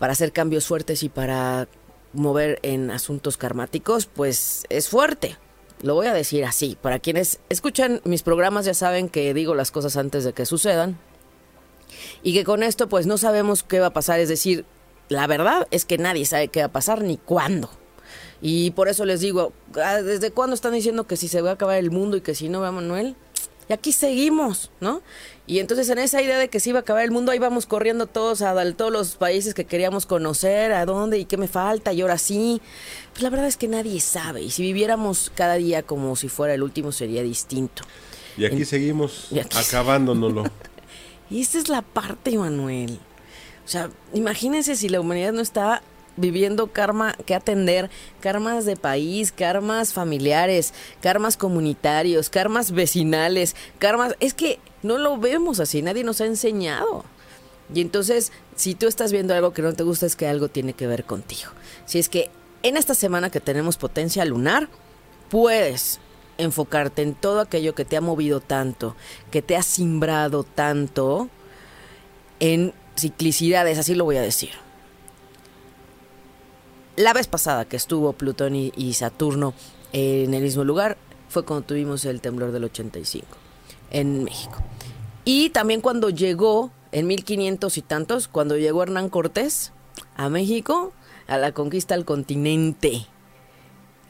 para 0.00 0.14
hacer 0.14 0.32
cambios 0.32 0.66
fuertes 0.66 1.04
y 1.04 1.08
para 1.08 1.68
mover 2.12 2.58
en 2.64 2.90
asuntos 2.90 3.36
karmáticos, 3.36 4.06
pues 4.06 4.64
es 4.68 4.88
fuerte. 4.88 5.36
Lo 5.82 5.94
voy 5.94 6.06
a 6.06 6.14
decir 6.14 6.44
así. 6.44 6.76
Para 6.80 6.98
quienes 6.98 7.40
escuchan 7.48 8.00
mis 8.04 8.22
programas 8.22 8.64
ya 8.64 8.74
saben 8.74 9.08
que 9.08 9.34
digo 9.34 9.54
las 9.54 9.70
cosas 9.70 9.96
antes 9.96 10.24
de 10.24 10.32
que 10.32 10.46
sucedan. 10.46 10.98
Y 12.22 12.32
que 12.32 12.44
con 12.44 12.62
esto 12.62 12.88
pues 12.88 13.06
no 13.06 13.18
sabemos 13.18 13.62
qué 13.62 13.80
va 13.80 13.88
a 13.88 13.92
pasar. 13.92 14.20
Es 14.20 14.28
decir, 14.28 14.64
la 15.08 15.26
verdad 15.26 15.66
es 15.70 15.84
que 15.84 15.98
nadie 15.98 16.24
sabe 16.24 16.48
qué 16.48 16.60
va 16.60 16.66
a 16.66 16.72
pasar 16.72 17.02
ni 17.02 17.16
cuándo. 17.16 17.68
Y 18.40 18.72
por 18.72 18.88
eso 18.88 19.04
les 19.04 19.20
digo, 19.20 19.52
ah, 19.76 20.02
¿desde 20.02 20.30
cuándo 20.30 20.54
están 20.54 20.72
diciendo 20.72 21.06
que 21.06 21.16
si 21.16 21.28
se 21.28 21.42
va 21.42 21.50
a 21.50 21.54
acabar 21.54 21.76
el 21.76 21.90
mundo 21.90 22.16
y 22.16 22.20
que 22.20 22.34
si 22.34 22.48
no 22.48 22.60
va 22.60 22.72
Manuel? 22.72 23.16
Y 23.68 23.72
aquí 23.72 23.92
seguimos, 23.92 24.70
¿no? 24.80 25.02
Y 25.46 25.58
entonces 25.58 25.88
en 25.88 25.98
esa 25.98 26.20
idea 26.22 26.38
de 26.38 26.48
que 26.48 26.60
se 26.60 26.70
iba 26.70 26.80
a 26.80 26.82
acabar 26.82 27.04
el 27.04 27.10
mundo, 27.10 27.32
ahí 27.32 27.38
vamos 27.38 27.66
corriendo 27.66 28.06
todos 28.06 28.42
a, 28.42 28.72
todos 28.74 28.92
los 28.92 29.16
países 29.16 29.54
que 29.54 29.64
queríamos 29.64 30.06
conocer, 30.06 30.72
a 30.72 30.84
dónde 30.84 31.18
y 31.18 31.24
qué 31.24 31.36
me 31.36 31.48
falta, 31.48 31.92
y 31.92 32.00
ahora 32.00 32.18
sí. 32.18 32.60
Pues 33.12 33.22
la 33.22 33.30
verdad 33.30 33.46
es 33.46 33.56
que 33.56 33.68
nadie 33.68 34.00
sabe. 34.00 34.42
Y 34.42 34.50
si 34.50 34.62
viviéramos 34.62 35.30
cada 35.34 35.54
día 35.54 35.82
como 35.82 36.16
si 36.16 36.28
fuera 36.28 36.54
el 36.54 36.62
último, 36.62 36.92
sería 36.92 37.22
distinto. 37.22 37.82
Y 38.36 38.44
aquí 38.44 38.64
seguimos 38.64 39.28
acabándonoslo. 39.54 40.44
y 41.30 41.40
esta 41.42 41.58
es 41.58 41.68
la 41.68 41.82
parte, 41.82 42.36
Manuel. 42.36 42.98
O 43.64 43.68
sea, 43.68 43.90
imagínense 44.12 44.74
si 44.76 44.88
la 44.88 45.00
humanidad 45.00 45.32
no 45.32 45.40
está 45.40 45.82
viviendo 46.16 46.68
karma 46.68 47.14
que 47.26 47.34
atender, 47.34 47.90
karmas 48.20 48.64
de 48.64 48.76
país, 48.76 49.32
karmas 49.32 49.92
familiares, 49.92 50.74
karmas 51.00 51.36
comunitarios, 51.36 52.30
karmas 52.30 52.72
vecinales, 52.72 53.56
karmas... 53.78 54.14
Es 54.20 54.34
que 54.34 54.58
no 54.82 54.98
lo 54.98 55.18
vemos 55.18 55.60
así, 55.60 55.82
nadie 55.82 56.04
nos 56.04 56.20
ha 56.20 56.26
enseñado. 56.26 57.04
Y 57.74 57.80
entonces, 57.80 58.32
si 58.56 58.74
tú 58.74 58.86
estás 58.86 59.12
viendo 59.12 59.34
algo 59.34 59.52
que 59.52 59.62
no 59.62 59.72
te 59.72 59.82
gusta, 59.82 60.06
es 60.06 60.16
que 60.16 60.26
algo 60.26 60.48
tiene 60.48 60.74
que 60.74 60.86
ver 60.86 61.04
contigo. 61.04 61.50
Si 61.86 61.98
es 61.98 62.08
que 62.08 62.30
en 62.62 62.76
esta 62.76 62.94
semana 62.94 63.30
que 63.30 63.40
tenemos 63.40 63.76
potencia 63.76 64.24
lunar, 64.24 64.68
puedes 65.30 65.98
enfocarte 66.38 67.02
en 67.02 67.14
todo 67.14 67.40
aquello 67.40 67.74
que 67.74 67.84
te 67.84 67.96
ha 67.96 68.00
movido 68.00 68.40
tanto, 68.40 68.96
que 69.30 69.42
te 69.42 69.56
ha 69.56 69.62
simbrado 69.62 70.44
tanto, 70.44 71.28
en 72.40 72.74
ciclicidades, 72.96 73.78
así 73.78 73.94
lo 73.94 74.04
voy 74.04 74.16
a 74.16 74.22
decir 74.22 74.50
la 76.96 77.12
vez 77.12 77.26
pasada 77.26 77.64
que 77.64 77.76
estuvo 77.76 78.12
Plutón 78.12 78.54
y, 78.56 78.92
Saturno 78.94 79.54
en 79.92 80.34
el 80.34 80.42
mismo 80.42 80.64
lugar 80.64 80.96
fue 81.28 81.44
cuando 81.44 81.66
tuvimos 81.66 82.04
el 82.04 82.20
temblor 82.20 82.52
del 82.52 82.64
85 82.64 83.26
en 83.90 84.24
México. 84.24 84.56
Y 85.24 85.50
también 85.50 85.80
cuando 85.80 86.10
llegó 86.10 86.70
en 86.90 87.06
1500 87.06 87.78
y 87.78 87.82
tantos, 87.82 88.28
cuando 88.28 88.56
llegó 88.56 88.82
Hernán 88.82 89.08
Cortés 89.08 89.72
a 90.16 90.28
México, 90.28 90.92
a 91.26 91.38
la 91.38 91.52
conquista 91.52 91.94
del 91.94 92.04
continente, 92.04 93.06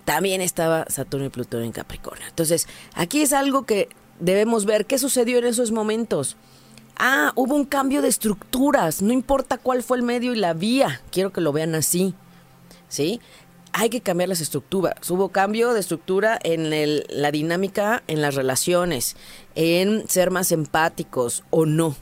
también 0.04 0.40
estaba 0.40 0.86
Saturno 0.88 1.26
y 1.26 1.30
Plutón 1.30 1.62
en 1.62 1.72
Capricornio. 1.72 2.26
Entonces, 2.28 2.66
aquí 2.94 3.22
es 3.22 3.32
algo 3.32 3.64
que 3.64 3.88
debemos 4.18 4.64
ver 4.64 4.86
qué 4.86 4.98
sucedió 4.98 5.38
en 5.38 5.44
esos 5.44 5.70
momentos. 5.70 6.36
Ah, 6.96 7.32
hubo 7.36 7.54
un 7.54 7.64
cambio 7.64 8.02
de 8.02 8.08
estructuras, 8.08 9.02
no 9.02 9.12
importa 9.12 9.58
cuál 9.58 9.82
fue 9.82 9.96
el 9.96 10.02
medio 10.02 10.32
y 10.32 10.36
la 10.36 10.52
vía, 10.54 11.00
quiero 11.10 11.32
que 11.32 11.40
lo 11.40 11.52
vean 11.52 11.74
así. 11.74 12.14
¿Sí? 12.92 13.20
Hay 13.72 13.88
que 13.88 14.02
cambiar 14.02 14.28
las 14.28 14.42
estructuras. 14.42 15.10
Hubo 15.10 15.30
cambio 15.30 15.72
de 15.72 15.80
estructura 15.80 16.38
en 16.42 16.68
la 17.08 17.30
dinámica, 17.30 18.02
en 18.06 18.20
las 18.20 18.34
relaciones, 18.34 19.16
en 19.54 20.06
ser 20.10 20.30
más 20.30 20.52
empáticos 20.52 21.42
o 21.48 21.64
no. 21.64 21.96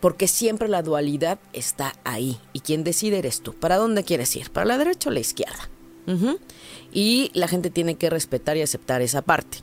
Porque 0.00 0.28
siempre 0.28 0.66
la 0.68 0.82
dualidad 0.82 1.38
está 1.52 1.92
ahí. 2.04 2.40
Y 2.54 2.60
quien 2.60 2.84
decide 2.84 3.18
eres 3.18 3.42
tú. 3.42 3.52
¿Para 3.52 3.76
dónde 3.76 4.02
quieres 4.02 4.34
ir? 4.34 4.50
¿Para 4.50 4.64
la 4.64 4.78
derecha 4.78 5.10
o 5.10 5.12
la 5.12 5.20
izquierda? 5.20 5.68
Y 6.90 7.30
la 7.34 7.46
gente 7.46 7.68
tiene 7.68 7.96
que 7.96 8.08
respetar 8.08 8.56
y 8.56 8.62
aceptar 8.62 9.02
esa 9.02 9.20
parte. 9.20 9.58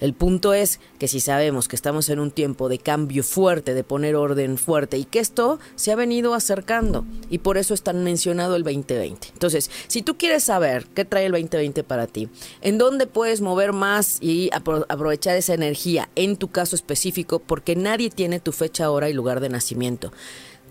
El 0.00 0.14
punto 0.14 0.54
es 0.54 0.80
que 0.98 1.08
si 1.08 1.20
sabemos 1.20 1.68
que 1.68 1.76
estamos 1.76 2.08
en 2.08 2.20
un 2.20 2.30
tiempo 2.30 2.68
de 2.68 2.78
cambio 2.78 3.22
fuerte, 3.22 3.74
de 3.74 3.84
poner 3.84 4.16
orden 4.16 4.58
fuerte 4.58 4.98
y 4.98 5.04
que 5.04 5.18
esto 5.18 5.58
se 5.74 5.92
ha 5.92 5.96
venido 5.96 6.34
acercando 6.34 7.04
y 7.30 7.38
por 7.38 7.58
eso 7.58 7.74
es 7.74 7.82
tan 7.82 8.04
mencionado 8.04 8.56
el 8.56 8.62
2020. 8.62 9.28
Entonces, 9.32 9.70
si 9.88 10.02
tú 10.02 10.16
quieres 10.16 10.44
saber 10.44 10.86
qué 10.94 11.04
trae 11.04 11.26
el 11.26 11.32
2020 11.32 11.82
para 11.84 12.06
ti, 12.06 12.28
en 12.60 12.78
dónde 12.78 13.06
puedes 13.06 13.40
mover 13.40 13.72
más 13.72 14.18
y 14.20 14.50
aprovechar 14.52 15.36
esa 15.36 15.54
energía 15.54 16.08
en 16.14 16.36
tu 16.36 16.48
caso 16.48 16.76
específico, 16.76 17.38
porque 17.40 17.76
nadie 17.76 18.10
tiene 18.10 18.40
tu 18.40 18.52
fecha, 18.52 18.90
hora 18.90 19.10
y 19.10 19.12
lugar 19.12 19.40
de 19.40 19.48
nacimiento. 19.48 20.12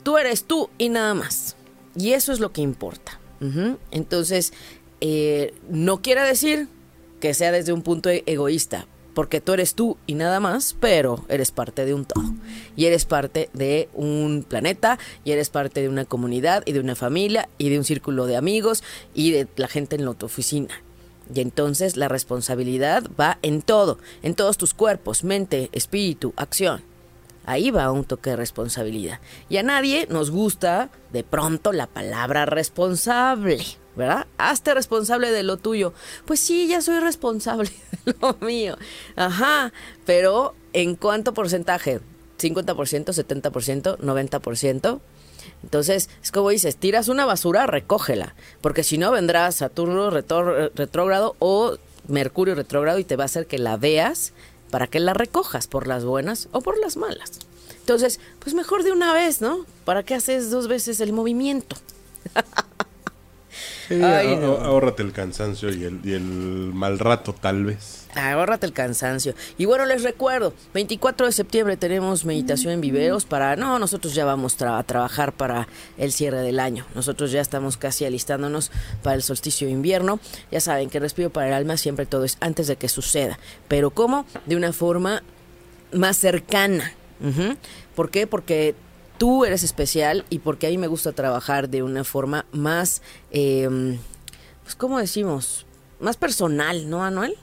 Tú 0.03 0.17
eres 0.17 0.45
tú 0.45 0.69
y 0.77 0.89
nada 0.89 1.13
más. 1.13 1.55
Y 1.95 2.13
eso 2.13 2.31
es 2.31 2.39
lo 2.39 2.51
que 2.51 2.61
importa. 2.61 3.19
Entonces, 3.91 4.53
eh, 5.01 5.53
no 5.69 6.01
quiere 6.01 6.21
decir 6.21 6.67
que 7.19 7.33
sea 7.33 7.51
desde 7.51 7.73
un 7.73 7.81
punto 7.81 8.09
egoísta, 8.09 8.87
porque 9.17 9.41
tú 9.41 9.53
eres 9.53 9.73
tú 9.73 9.97
y 10.05 10.13
nada 10.13 10.39
más, 10.39 10.75
pero 10.79 11.25
eres 11.27 11.49
parte 11.49 11.85
de 11.85 11.95
un 11.95 12.05
todo. 12.05 12.23
Y 12.75 12.85
eres 12.85 13.05
parte 13.05 13.49
de 13.51 13.89
un 13.95 14.45
planeta, 14.47 14.99
y 15.25 15.31
eres 15.31 15.49
parte 15.49 15.81
de 15.81 15.89
una 15.89 16.05
comunidad, 16.05 16.61
y 16.67 16.73
de 16.73 16.81
una 16.81 16.93
familia, 16.93 17.49
y 17.57 17.69
de 17.69 17.79
un 17.79 17.83
círculo 17.83 18.27
de 18.27 18.35
amigos, 18.35 18.83
y 19.15 19.31
de 19.31 19.47
la 19.55 19.67
gente 19.67 19.95
en 19.95 20.05
la 20.05 20.13
tu 20.13 20.27
oficina. 20.27 20.83
Y 21.33 21.41
entonces 21.41 21.97
la 21.97 22.09
responsabilidad 22.09 23.05
va 23.19 23.39
en 23.41 23.63
todo, 23.63 23.97
en 24.21 24.35
todos 24.35 24.55
tus 24.55 24.75
cuerpos, 24.75 25.23
mente, 25.23 25.71
espíritu, 25.71 26.35
acción. 26.35 26.83
Ahí 27.47 27.71
va 27.71 27.91
un 27.91 28.03
toque 28.03 28.29
de 28.29 28.35
responsabilidad. 28.35 29.19
Y 29.49 29.57
a 29.57 29.63
nadie 29.63 30.05
nos 30.11 30.29
gusta 30.29 30.91
de 31.11 31.23
pronto 31.23 31.73
la 31.73 31.87
palabra 31.87 32.45
responsable. 32.45 33.65
¿Verdad? 33.97 34.27
Hazte 34.37 34.73
responsable 34.73 35.31
de 35.31 35.43
lo 35.43 35.57
tuyo. 35.57 35.93
Pues 36.25 36.39
sí, 36.39 36.67
ya 36.67 36.81
soy 36.81 36.99
responsable 36.99 37.71
de 38.05 38.15
lo 38.21 38.37
mío. 38.39 38.77
Ajá, 39.15 39.73
pero 40.05 40.55
¿en 40.73 40.95
cuánto 40.95 41.33
porcentaje? 41.33 41.99
¿50%, 42.39 42.65
70%, 43.05 43.97
90%? 43.97 44.99
Entonces, 45.63 46.09
es 46.21 46.31
como 46.31 46.49
dices, 46.49 46.77
tiras 46.77 47.07
una 47.07 47.25
basura, 47.25 47.65
recógela, 47.65 48.35
porque 48.61 48.83
si 48.83 48.97
no 48.97 49.11
vendrá 49.11 49.51
Saturno 49.51 50.09
retrógrado 50.09 51.35
o 51.39 51.77
Mercurio 52.07 52.55
retrógrado 52.55 52.99
y 52.99 53.03
te 53.03 53.15
va 53.15 53.23
a 53.23 53.25
hacer 53.25 53.47
que 53.47 53.57
la 53.57 53.75
veas 53.75 54.33
para 54.69 54.87
que 54.87 54.99
la 54.99 55.13
recojas 55.13 55.67
por 55.67 55.87
las 55.87 56.05
buenas 56.05 56.47
o 56.51 56.61
por 56.61 56.77
las 56.77 56.95
malas. 56.95 57.39
Entonces, 57.79 58.19
pues 58.39 58.53
mejor 58.53 58.83
de 58.83 58.91
una 58.91 59.13
vez, 59.13 59.41
¿no? 59.41 59.65
¿Para 59.85 60.03
qué 60.03 60.13
haces 60.13 60.51
dos 60.51 60.67
veces 60.67 60.99
el 60.99 61.13
movimiento? 61.13 61.75
Ahórrate 63.89 65.03
el 65.03 65.11
cansancio 65.13 65.69
y 65.69 65.83
el, 65.85 65.99
y 66.03 66.13
el 66.13 66.21
mal 66.21 66.99
rato, 66.99 67.33
tal 67.33 67.65
vez. 67.65 68.07
Ahórrate 68.15 68.65
el 68.65 68.73
cansancio. 68.73 69.33
Y 69.57 69.65
bueno, 69.65 69.85
les 69.85 70.03
recuerdo, 70.03 70.53
24 70.73 71.27
de 71.27 71.31
septiembre 71.31 71.77
tenemos 71.77 72.25
meditación 72.25 72.73
en 72.73 72.81
viveros 72.81 73.25
para... 73.25 73.55
No, 73.55 73.79
nosotros 73.79 74.13
ya 74.13 74.25
vamos 74.25 74.61
a 74.61 74.83
trabajar 74.83 75.33
para 75.33 75.67
el 75.97 76.11
cierre 76.11 76.41
del 76.41 76.59
año. 76.59 76.85
Nosotros 76.95 77.31
ya 77.31 77.41
estamos 77.41 77.77
casi 77.77 78.05
alistándonos 78.05 78.71
para 79.03 79.15
el 79.15 79.23
solsticio 79.23 79.67
de 79.67 79.73
invierno. 79.73 80.19
Ya 80.51 80.59
saben 80.59 80.89
que 80.89 80.99
respiro 80.99 81.29
para 81.29 81.47
el 81.47 81.53
alma 81.53 81.77
siempre 81.77 82.05
todo 82.05 82.23
es 82.23 82.37
antes 82.39 82.67
de 82.67 82.75
que 82.75 82.89
suceda. 82.89 83.39
Pero 83.67 83.91
¿cómo? 83.91 84.25
De 84.45 84.55
una 84.55 84.73
forma 84.73 85.23
más 85.93 86.17
cercana. 86.17 86.93
¿Por 87.95 88.09
qué? 88.09 88.27
Porque 88.27 88.75
tú 89.17 89.45
eres 89.45 89.63
especial 89.63 90.25
y 90.29 90.39
porque 90.39 90.67
a 90.67 90.69
mí 90.69 90.77
me 90.77 90.87
gusta 90.87 91.11
trabajar 91.11 91.69
de 91.69 91.83
una 91.83 92.03
forma 92.03 92.45
más, 92.51 93.01
eh, 93.31 93.97
pues, 94.63 94.75
¿cómo 94.75 94.99
decimos? 94.99 95.65
Más 95.99 96.17
personal, 96.17 96.89
¿no, 96.89 97.03
Anuel? 97.03 97.35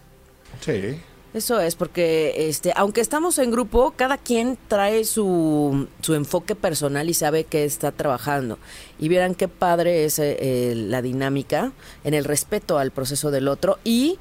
Sí. 0.61 1.01
Eso 1.35 1.59
es, 1.59 1.75
porque 1.75 2.49
este, 2.49 2.73
aunque 2.77 3.01
estamos 3.01 3.41
en 3.41 3.51
grupo, 3.51 3.93
cada 3.97 4.19
quien 4.19 4.57
trae 4.69 5.05
su, 5.05 5.89
su 6.01 6.15
enfoque 6.15 6.55
personal 6.55 7.11
y 7.11 7.15
sabe 7.15 7.43
que 7.43 7.65
está 7.65 7.91
trabajando. 7.91 8.57
Y 9.01 9.09
vieran 9.09 9.35
qué 9.35 9.49
padre 9.49 10.05
es 10.05 10.21
eh, 10.21 10.75
la 10.77 11.03
dinámica 11.03 11.73
en 12.05 12.15
el 12.15 12.25
respeto 12.25 12.79
al 12.79 12.93
proceso 12.93 13.33
del 13.33 13.49
otro 13.49 13.81
y 13.83 14.21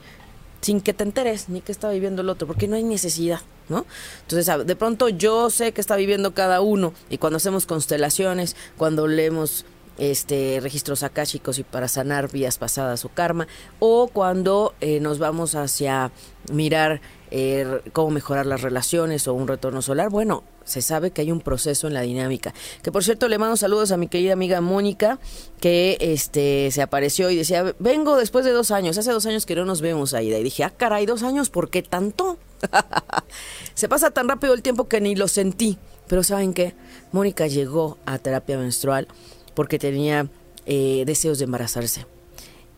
sin 0.62 0.82
que 0.82 0.94
te 0.94 1.04
enteres 1.04 1.50
ni 1.50 1.62
que 1.62 1.72
está 1.72 1.92
viviendo 1.92 2.24
el 2.24 2.30
otro, 2.30 2.48
porque 2.48 2.68
no 2.68 2.78
hay 2.78 2.84
necesidad. 2.84 3.42
¿No? 3.70 3.86
Entonces, 4.22 4.66
de 4.66 4.76
pronto 4.76 5.10
yo 5.10 5.50
sé 5.50 5.72
que 5.72 5.82
está 5.82 5.96
viviendo 5.96 6.34
cada 6.34 6.62
uno 6.62 6.94
y 7.10 7.18
cuando 7.18 7.38
hacemos 7.38 7.66
constelaciones, 7.66 8.56
cuando 8.78 9.08
leemos 9.08 9.66
este 9.98 10.60
registros 10.62 11.04
akáshicos 11.04 11.60
y 11.60 11.64
para 11.64 11.88
sanar 11.88 12.32
vías 12.32 12.58
pasadas 12.58 13.06
o 13.06 13.10
karma 13.10 13.48
o 13.80 14.08
cuando 14.08 14.74
eh, 14.82 15.00
nos 15.00 15.20
vamos 15.20 15.54
hacia 15.54 16.12
mirar 16.52 17.02
eh, 17.30 17.82
cómo 17.94 18.10
mejorar 18.10 18.46
las 18.46 18.62
relaciones 18.62 19.28
o 19.28 19.34
un 19.34 19.48
retorno 19.48 19.82
solar 19.82 20.10
bueno 20.10 20.44
se 20.66 20.82
sabe 20.82 21.12
que 21.12 21.22
hay 21.22 21.32
un 21.32 21.42
proceso 21.42 21.88
en 21.88 21.94
la 21.94 22.02
dinámica 22.02 22.54
que 22.82 22.92
por 22.92 23.04
cierto 23.04 23.28
le 23.28 23.38
mando 23.38 23.58
saludos 23.58 23.92
a 23.92 23.98
mi 23.98 24.08
querida 24.08 24.34
amiga 24.34 24.62
Mónica 24.62 25.20
que 25.60 25.98
este 26.00 26.70
se 26.72 26.82
apareció 26.82 27.30
y 27.30 27.36
decía 27.36 27.76
vengo 27.80 28.18
después 28.18 28.46
de 28.46 28.52
dos 28.52 28.72
años 28.72 28.98
hace 28.98 29.12
dos 29.12 29.26
años 29.26 29.46
que 29.46 29.56
no 29.56 29.66
nos 29.66 29.82
vemos 29.82 30.14
Aida 30.14 30.38
y 30.40 30.44
dije 30.44 30.64
ah 30.64 30.72
caray 30.76 31.06
dos 31.06 31.24
años 31.24 31.50
¿por 31.50 31.70
qué 31.70 31.82
tanto? 31.82 32.38
Se 33.74 33.88
pasa 33.88 34.12
tan 34.12 34.28
rápido 34.28 34.54
el 34.54 34.62
tiempo 34.62 34.88
que 34.88 35.02
ni 35.02 35.16
lo 35.16 35.28
sentí. 35.28 35.78
Pero 36.08 36.24
¿saben 36.24 36.54
qué? 36.54 36.76
Mónica 37.12 37.48
llegó 37.48 37.98
a 38.06 38.18
terapia 38.18 38.58
menstrual 38.58 39.08
porque 39.54 39.80
tenía 39.80 40.28
eh, 40.66 41.04
deseos 41.06 41.40
de 41.40 41.46
embarazarse. 41.46 42.06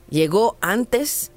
Llegó 0.09 0.57
antes 0.61 1.31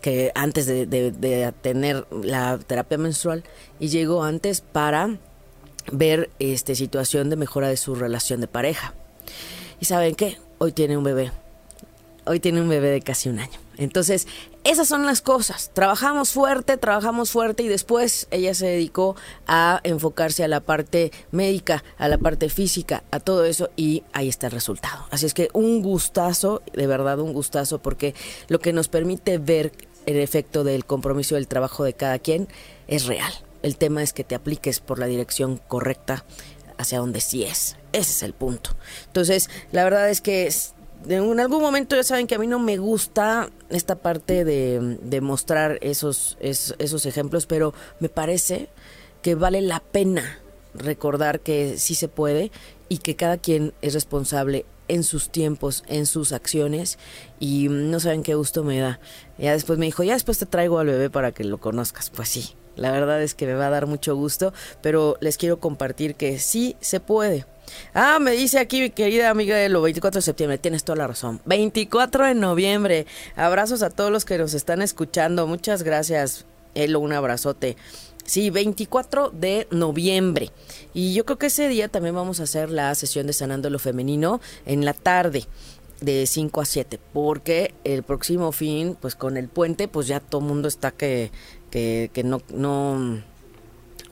que 0.00 0.32
antes 0.34 0.66
de, 0.66 1.52
tener 1.62 2.06
la 2.10 2.58
terapia 2.58 2.98
menstrual 2.98 3.42
y 3.80 3.88
llegó 3.88 4.22
antes 4.22 4.60
para 4.60 5.18
ver 5.90 6.30
este 6.38 6.74
situación 6.74 7.30
de 7.30 7.36
mejora 7.36 7.68
de 7.68 7.76
su 7.76 7.94
relación 7.94 8.40
de 8.40 8.48
pareja. 8.48 8.94
Y 9.80 9.84
saben 9.84 10.14
qué, 10.14 10.38
hoy 10.58 10.72
tiene 10.72 10.96
un 10.96 11.04
bebé. 11.04 11.32
Hoy 12.26 12.40
tiene 12.40 12.62
un 12.62 12.68
bebé 12.68 12.90
de 12.90 13.02
casi 13.02 13.28
un 13.28 13.38
año. 13.38 13.58
Entonces, 13.76 14.26
esas 14.62 14.88
son 14.88 15.04
las 15.04 15.20
cosas. 15.20 15.70
Trabajamos 15.74 16.30
fuerte, 16.32 16.76
trabajamos 16.76 17.30
fuerte 17.30 17.62
y 17.62 17.68
después 17.68 18.28
ella 18.30 18.54
se 18.54 18.66
dedicó 18.66 19.16
a 19.46 19.80
enfocarse 19.84 20.42
a 20.42 20.48
la 20.48 20.60
parte 20.60 21.12
médica, 21.32 21.84
a 21.98 22.08
la 22.08 22.16
parte 22.16 22.48
física, 22.48 23.02
a 23.10 23.20
todo 23.20 23.44
eso 23.44 23.68
y 23.76 24.04
ahí 24.12 24.28
está 24.28 24.46
el 24.46 24.52
resultado. 24.52 25.04
Así 25.10 25.26
es 25.26 25.34
que 25.34 25.50
un 25.52 25.82
gustazo, 25.82 26.62
de 26.72 26.86
verdad 26.86 27.20
un 27.20 27.32
gustazo, 27.32 27.78
porque 27.80 28.14
lo 28.48 28.58
que 28.58 28.72
nos 28.72 28.88
permite 28.88 29.38
ver 29.38 29.72
el 30.06 30.16
efecto 30.16 30.64
del 30.64 30.84
compromiso 30.84 31.34
del 31.34 31.48
trabajo 31.48 31.84
de 31.84 31.94
cada 31.94 32.18
quien 32.18 32.48
es 32.86 33.06
real. 33.06 33.32
El 33.64 33.78
tema 33.78 34.02
es 34.02 34.12
que 34.12 34.24
te 34.24 34.34
apliques 34.34 34.80
por 34.80 34.98
la 34.98 35.06
dirección 35.06 35.56
correcta 35.56 36.26
hacia 36.76 36.98
donde 36.98 37.22
sí 37.22 37.44
es. 37.44 37.76
Ese 37.94 38.10
es 38.10 38.22
el 38.22 38.34
punto. 38.34 38.76
Entonces, 39.06 39.48
la 39.72 39.84
verdad 39.84 40.10
es 40.10 40.20
que 40.20 40.52
en 41.08 41.40
algún 41.40 41.62
momento 41.62 41.96
ya 41.96 42.04
saben 42.04 42.26
que 42.26 42.34
a 42.34 42.38
mí 42.38 42.46
no 42.46 42.58
me 42.58 42.76
gusta 42.76 43.48
esta 43.70 43.96
parte 43.96 44.44
de, 44.44 45.20
mostrar 45.22 45.78
esos, 45.80 46.36
esos, 46.40 47.06
ejemplos, 47.06 47.46
pero 47.46 47.72
me 48.00 48.10
parece 48.10 48.68
que 49.22 49.34
vale 49.34 49.62
la 49.62 49.80
pena 49.80 50.40
recordar 50.74 51.40
que 51.40 51.78
sí 51.78 51.94
se 51.94 52.08
puede 52.08 52.52
y 52.90 52.98
que 52.98 53.16
cada 53.16 53.38
quien 53.38 53.72
es 53.80 53.94
responsable 53.94 54.66
en 54.88 55.04
sus 55.04 55.30
tiempos, 55.30 55.84
en 55.86 56.04
sus 56.04 56.32
acciones 56.32 56.98
y 57.40 57.68
no 57.70 57.98
saben 57.98 58.24
qué 58.24 58.34
gusto 58.34 58.62
me 58.62 58.78
da. 58.78 59.00
Ya 59.38 59.52
después 59.52 59.78
me 59.78 59.86
dijo, 59.86 60.02
ya 60.02 60.12
después 60.12 60.38
te 60.38 60.44
traigo 60.44 60.80
al 60.80 60.88
bebé 60.88 61.08
para 61.08 61.32
que 61.32 61.44
lo 61.44 61.56
conozcas. 61.56 62.10
Pues 62.10 62.28
sí, 62.28 62.54
la 62.76 62.90
verdad 62.90 63.22
es 63.22 63.34
que 63.34 63.46
me 63.46 63.54
va 63.54 63.66
a 63.66 63.70
dar 63.70 63.86
mucho 63.86 64.16
gusto, 64.16 64.52
pero 64.82 65.16
les 65.20 65.38
quiero 65.38 65.60
compartir 65.60 66.14
que 66.14 66.38
sí 66.38 66.76
se 66.80 67.00
puede. 67.00 67.46
Ah, 67.94 68.18
me 68.20 68.32
dice 68.32 68.58
aquí 68.58 68.80
mi 68.80 68.90
querida 68.90 69.30
amiga 69.30 69.56
de 69.56 69.68
lo 69.68 69.82
24 69.82 70.18
de 70.18 70.22
septiembre, 70.22 70.58
tienes 70.58 70.84
toda 70.84 70.96
la 70.96 71.06
razón. 71.06 71.40
24 71.46 72.26
de 72.26 72.34
noviembre. 72.34 73.06
Abrazos 73.36 73.82
a 73.82 73.90
todos 73.90 74.10
los 74.10 74.24
que 74.24 74.38
nos 74.38 74.54
están 74.54 74.82
escuchando. 74.82 75.46
Muchas 75.46 75.82
gracias, 75.82 76.44
Elo, 76.74 77.00
un 77.00 77.12
abrazote. 77.12 77.76
Sí, 78.24 78.50
24 78.50 79.30
de 79.30 79.66
noviembre. 79.70 80.50
Y 80.94 81.14
yo 81.14 81.24
creo 81.24 81.38
que 81.38 81.46
ese 81.46 81.68
día 81.68 81.88
también 81.88 82.14
vamos 82.14 82.40
a 82.40 82.44
hacer 82.44 82.70
la 82.70 82.94
sesión 82.94 83.26
de 83.26 83.34
Sanando 83.34 83.68
lo 83.68 83.78
Femenino 83.78 84.40
en 84.64 84.84
la 84.84 84.94
tarde 84.94 85.46
de 86.00 86.26
5 86.26 86.60
a 86.60 86.64
7, 86.64 86.98
porque 87.12 87.74
el 87.84 88.02
próximo 88.02 88.52
fin, 88.52 88.96
pues 89.00 89.14
con 89.14 89.36
el 89.36 89.48
puente, 89.48 89.88
pues 89.88 90.06
ya 90.06 90.20
todo 90.20 90.40
mundo 90.40 90.68
está 90.68 90.90
que, 90.90 91.30
que, 91.74 92.22
no, 92.24 92.40
no 92.50 93.20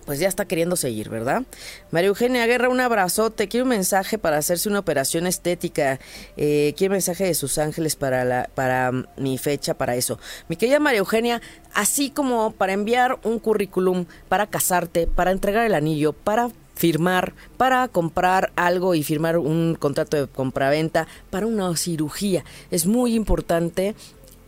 pues 0.04 0.18
ya 0.18 0.26
está 0.26 0.46
queriendo 0.46 0.74
seguir, 0.74 1.08
¿verdad? 1.08 1.44
María 1.92 2.08
Eugenia 2.08 2.44
Guerra, 2.46 2.68
un 2.68 2.80
abrazote. 2.80 3.46
Quiero 3.46 3.64
un 3.64 3.70
mensaje 3.70 4.18
para 4.18 4.36
hacerse 4.36 4.68
una 4.68 4.80
operación 4.80 5.28
estética. 5.28 6.00
Eh, 6.36 6.74
quiero 6.76 6.90
un 6.90 6.96
mensaje 6.96 7.24
de 7.24 7.34
sus 7.34 7.58
ángeles 7.58 7.94
para, 7.94 8.24
la, 8.24 8.50
para 8.52 8.90
mi 9.16 9.38
fecha, 9.38 9.74
para 9.74 9.94
eso. 9.94 10.18
Mi 10.48 10.56
querida 10.56 10.80
María 10.80 10.98
Eugenia, 10.98 11.40
así 11.72 12.10
como 12.10 12.50
para 12.50 12.72
enviar 12.72 13.20
un 13.22 13.38
currículum, 13.38 14.06
para 14.28 14.48
casarte, 14.48 15.06
para 15.06 15.30
entregar 15.30 15.64
el 15.64 15.74
anillo, 15.74 16.12
para 16.12 16.50
firmar, 16.74 17.32
para 17.56 17.86
comprar 17.86 18.52
algo 18.56 18.96
y 18.96 19.04
firmar 19.04 19.38
un 19.38 19.76
contrato 19.78 20.16
de 20.16 20.26
compraventa, 20.26 21.06
para 21.30 21.46
una 21.46 21.76
cirugía. 21.76 22.44
Es 22.72 22.86
muy 22.86 23.14
importante 23.14 23.94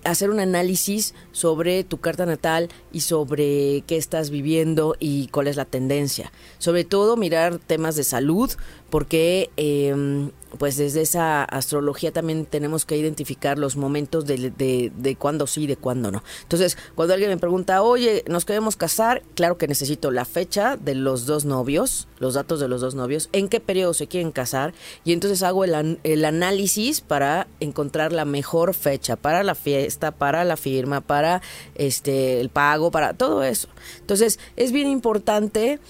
hacer 0.05 0.31
un 0.31 0.41
análisis 0.41 1.15
sobre 1.33 1.85
tu 1.85 1.99
carta 1.99 2.27
natal 2.27 2.69
y 2.93 3.01
sobre 3.01 3.83
qué 3.87 3.97
estás 3.97 4.31
viviendo 4.31 4.97
y 4.99 5.29
cuál 5.29 5.49
es 5.49 5.57
la 5.57 5.65
tendencia. 5.65 6.33
Sobre 6.59 6.85
todo 6.85 7.17
mirar 7.17 7.59
temas 7.59 7.97
de 7.97 8.05
salud, 8.05 8.51
porque 8.95 9.51
eh, 9.57 10.31
pues 10.57 10.77
desde 10.77 11.03
esa 11.03 11.43
astrología 11.43 12.13
también 12.13 12.47
tenemos 12.47 12.85
que 12.85 12.97
identificar 12.97 13.59
los 13.59 13.77
momentos 13.77 14.25
de, 14.25 14.53
de, 14.53 14.93
de 14.97 15.17
cuándo 15.17 15.49
sí 15.49 15.65
y 15.65 15.67
de 15.67 15.77
cuándo 15.77 16.13
no. 16.13 16.23
Entonces, 16.43 16.79
cuando 16.95 17.13
alguien 17.13 17.31
me 17.31 17.37
pregunta, 17.37 17.83
oye, 17.83 18.23
¿nos 18.29 18.45
queremos 18.45 18.77
casar? 18.77 19.25
Claro 19.35 19.59
que 19.59 19.67
necesito 19.67 20.13
la 20.13 20.25
fecha 20.25 20.77
de 20.77 20.95
los 20.95 21.27
dos 21.27 21.45
novios, 21.45 22.07
los 22.21 22.35
datos 22.35 22.61
de 22.61 22.69
los 22.69 22.83
dos 22.83 22.95
novios, 22.95 23.31
en 23.33 23.49
qué 23.49 23.59
periodo 23.59 23.95
se 23.95 24.07
quieren 24.07 24.31
casar, 24.31 24.75
y 25.05 25.13
entonces 25.13 25.43
hago 25.43 25.65
el, 25.65 25.99
el 26.05 26.25
análisis 26.25 27.01
para 27.01 27.49
encontrar 27.59 28.13
la 28.13 28.25
mejor 28.25 28.75
fecha 28.75 29.17
para 29.17 29.43
la 29.43 29.57
fiesta, 29.57 30.13
para 30.13 30.45
la 30.45 30.57
firma, 30.57 31.01
para 31.01 31.43
este 31.75 32.41
el 32.41 32.49
pago, 32.49 32.93
para 32.93 33.15
todo 33.15 33.43
eso. 33.43 33.67
Entonces, 33.99 34.39
es 34.55 34.71
bien 34.71 34.87
importante 34.87 35.81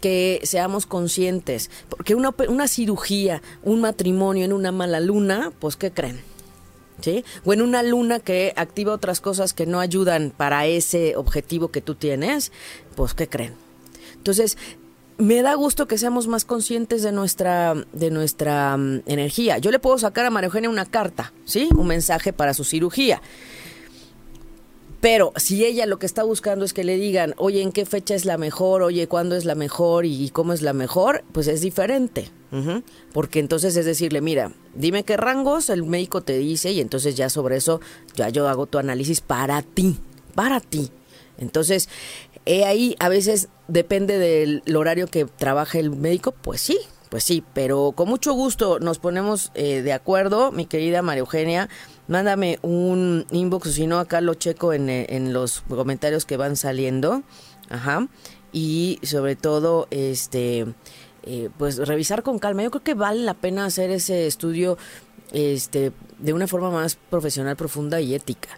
que 0.00 0.40
seamos 0.44 0.86
conscientes, 0.86 1.70
porque 1.88 2.14
una, 2.14 2.34
una 2.48 2.68
cirugía, 2.68 3.42
un 3.62 3.80
matrimonio 3.80 4.44
en 4.44 4.52
una 4.52 4.72
mala 4.72 5.00
luna, 5.00 5.52
pues 5.58 5.76
¿qué 5.76 5.90
creen? 5.90 6.20
¿Sí? 7.00 7.24
O 7.44 7.52
en 7.54 7.62
una 7.62 7.82
luna 7.82 8.20
que 8.20 8.52
activa 8.56 8.92
otras 8.92 9.20
cosas 9.20 9.54
que 9.54 9.64
no 9.64 9.80
ayudan 9.80 10.32
para 10.36 10.66
ese 10.66 11.16
objetivo 11.16 11.68
que 11.68 11.80
tú 11.80 11.94
tienes, 11.94 12.52
pues 12.94 13.14
¿qué 13.14 13.26
creen? 13.26 13.54
Entonces, 14.16 14.58
me 15.20 15.42
da 15.42 15.54
gusto 15.54 15.86
que 15.86 15.98
seamos 15.98 16.26
más 16.28 16.44
conscientes 16.44 17.02
de 17.02 17.12
nuestra, 17.12 17.74
de 17.92 18.10
nuestra 18.10 18.74
um, 18.74 19.00
energía. 19.06 19.58
Yo 19.58 19.70
le 19.70 19.78
puedo 19.78 19.98
sacar 19.98 20.24
a 20.26 20.30
María 20.30 20.46
Eugenia 20.46 20.70
una 20.70 20.86
carta, 20.86 21.32
¿sí? 21.44 21.68
Un 21.76 21.86
mensaje 21.86 22.32
para 22.32 22.54
su 22.54 22.64
cirugía. 22.64 23.20
Pero 25.00 25.32
si 25.36 25.64
ella 25.64 25.86
lo 25.86 25.98
que 25.98 26.06
está 26.06 26.22
buscando 26.22 26.64
es 26.64 26.74
que 26.74 26.84
le 26.84 26.96
digan, 26.96 27.34
oye, 27.38 27.62
¿en 27.62 27.72
qué 27.72 27.86
fecha 27.86 28.14
es 28.14 28.26
la 28.26 28.36
mejor? 28.36 28.82
Oye, 28.82 29.08
¿cuándo 29.08 29.34
es 29.34 29.46
la 29.46 29.54
mejor? 29.54 30.04
¿Y 30.04 30.28
cómo 30.30 30.52
es 30.52 30.60
la 30.60 30.74
mejor? 30.74 31.24
Pues 31.32 31.46
es 31.46 31.62
diferente. 31.62 32.30
Porque 33.12 33.38
entonces 33.38 33.76
es 33.76 33.86
decirle, 33.86 34.20
mira, 34.20 34.52
dime 34.74 35.04
qué 35.04 35.16
rangos 35.16 35.70
el 35.70 35.84
médico 35.84 36.20
te 36.20 36.36
dice 36.36 36.72
y 36.72 36.80
entonces 36.80 37.14
ya 37.14 37.30
sobre 37.30 37.56
eso 37.56 37.80
ya 38.16 38.28
yo 38.28 38.48
hago 38.48 38.66
tu 38.66 38.78
análisis 38.78 39.20
para 39.20 39.62
ti, 39.62 39.98
para 40.34 40.58
ti. 40.60 40.90
Entonces, 41.38 41.88
he 42.46 42.64
ahí 42.64 42.96
a 42.98 43.08
veces 43.08 43.48
depende 43.68 44.18
del 44.18 44.62
horario 44.76 45.06
que 45.06 45.24
trabaje 45.24 45.78
el 45.78 45.90
médico, 45.90 46.32
pues 46.32 46.60
sí, 46.60 46.76
pues 47.08 47.24
sí, 47.24 47.42
pero 47.54 47.92
con 47.92 48.08
mucho 48.08 48.32
gusto 48.32 48.78
nos 48.78 48.98
ponemos 48.98 49.50
eh, 49.54 49.82
de 49.82 49.92
acuerdo, 49.92 50.52
mi 50.52 50.66
querida 50.66 51.02
María 51.02 51.20
Eugenia. 51.20 51.68
Mándame 52.10 52.58
un 52.60 53.24
inbox, 53.30 53.68
o 53.68 53.72
si 53.72 53.86
no, 53.86 54.00
acá 54.00 54.20
lo 54.20 54.34
checo 54.34 54.72
en, 54.72 54.90
en 54.90 55.32
los 55.32 55.62
comentarios 55.62 56.26
que 56.26 56.36
van 56.36 56.56
saliendo. 56.56 57.22
Ajá. 57.70 58.08
Y 58.52 58.98
sobre 59.04 59.36
todo, 59.36 59.86
este, 59.90 60.66
eh, 61.22 61.50
pues 61.56 61.76
revisar 61.76 62.22
con 62.22 62.38
calma. 62.38 62.64
Yo 62.64 62.70
creo 62.72 62.82
que 62.82 62.94
vale 62.94 63.20
la 63.20 63.34
pena 63.34 63.64
hacer 63.64 63.90
ese 63.90 64.26
estudio 64.26 64.76
este, 65.32 65.92
de 66.18 66.32
una 66.32 66.46
forma 66.46 66.70
más 66.70 66.96
profesional, 66.96 67.56
profunda 67.56 68.00
y 68.00 68.14
ética. 68.14 68.48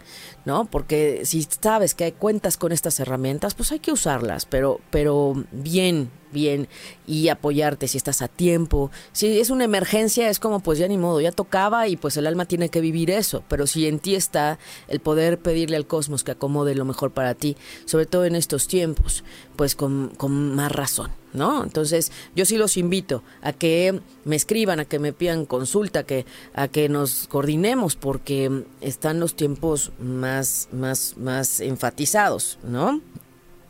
¿No? 0.45 0.65
Porque 0.67 1.23
si 1.25 1.43
sabes 1.43 1.95
que 1.95 2.13
cuentas 2.13 2.57
con 2.57 2.73
estas 2.73 2.99
herramientas, 3.01 3.55
pues 3.55 3.73
hay 3.73 3.79
que 3.79 3.93
usarlas, 3.93 4.47
pero, 4.47 4.81
pero 4.91 5.35
bien, 5.53 6.11
bien, 6.33 6.69
y 7.07 7.29
apoyarte 7.29 7.89
si 7.89 7.97
estás 7.97 8.23
a 8.23 8.29
tiempo. 8.29 8.91
Si 9.13 9.39
es 9.39 9.51
una 9.51 9.65
emergencia, 9.65 10.29
es 10.29 10.39
como, 10.39 10.61
pues 10.61 10.79
ya 10.79 10.89
ni 10.89 10.99
modo, 10.99 11.21
ya 11.21 11.33
tocaba 11.33 11.89
y 11.89 11.97
pues 11.97 12.17
el 12.17 12.27
alma 12.27 12.47
tiene 12.47 12.69
que 12.69 12.81
vivir 12.81 13.11
eso, 13.11 13.45
pero 13.49 13.67
si 13.67 13.87
en 13.87 13.99
ti 13.99 14.15
está 14.15 14.59
el 14.89 15.01
poder 15.01 15.39
pedirle 15.39 15.77
al 15.77 15.87
cosmos 15.87 16.25
que 16.25 16.33
acomode 16.33 16.75
lo 16.75 16.85
mejor 16.85 17.13
para 17.13 17.35
ti, 17.35 17.57
sobre 17.85 18.07
todo 18.07 18.25
en 18.25 18.35
estos 18.35 18.67
tiempos, 18.67 19.25
pues 19.57 19.77
con, 19.77 20.13
con 20.17 20.55
más 20.55 20.73
razón. 20.73 21.22
¿No? 21.35 21.63
Entonces, 21.65 22.13
yo 22.37 22.45
sí 22.45 22.59
los 22.59 22.77
invito 22.77 23.23
a 23.41 23.55
que 23.55 24.01
me 24.27 24.37
escriban, 24.37 24.81
a 24.81 24.85
que 24.85 24.99
me 24.99 25.15
pidan 25.15 25.47
consulta, 25.47 26.03
que, 26.05 26.27
a 26.53 26.69
que 26.69 26.91
nos 26.91 27.27
coordinemos, 27.29 27.97
porque 27.97 28.65
están 28.83 29.19
los 29.19 29.35
tiempos 29.35 29.93
más, 29.99 30.69
más, 30.73 31.15
más 31.17 31.61
enfatizados, 31.61 32.59
¿no? 32.63 33.01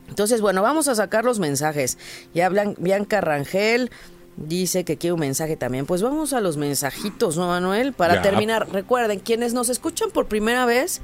Entonces, 0.08 0.40
bueno, 0.40 0.60
vamos 0.60 0.88
a 0.88 0.96
sacar 0.96 1.24
los 1.24 1.38
mensajes. 1.38 1.98
Ya 2.34 2.48
Bianca 2.48 3.20
Rangel 3.20 3.90
dice 4.36 4.84
que 4.84 4.96
quiere 4.96 5.14
un 5.14 5.20
mensaje 5.20 5.56
también. 5.56 5.86
Pues 5.86 6.02
vamos 6.02 6.32
a 6.32 6.40
los 6.40 6.56
mensajitos, 6.56 7.36
¿no, 7.36 7.46
Manuel? 7.46 7.92
Para 7.92 8.16
Ya. 8.16 8.22
terminar, 8.22 8.68
recuerden, 8.72 9.20
quienes 9.20 9.54
nos 9.54 9.68
escuchan 9.68 10.10
por 10.10 10.26
primera 10.26 10.66
vez, 10.66 11.00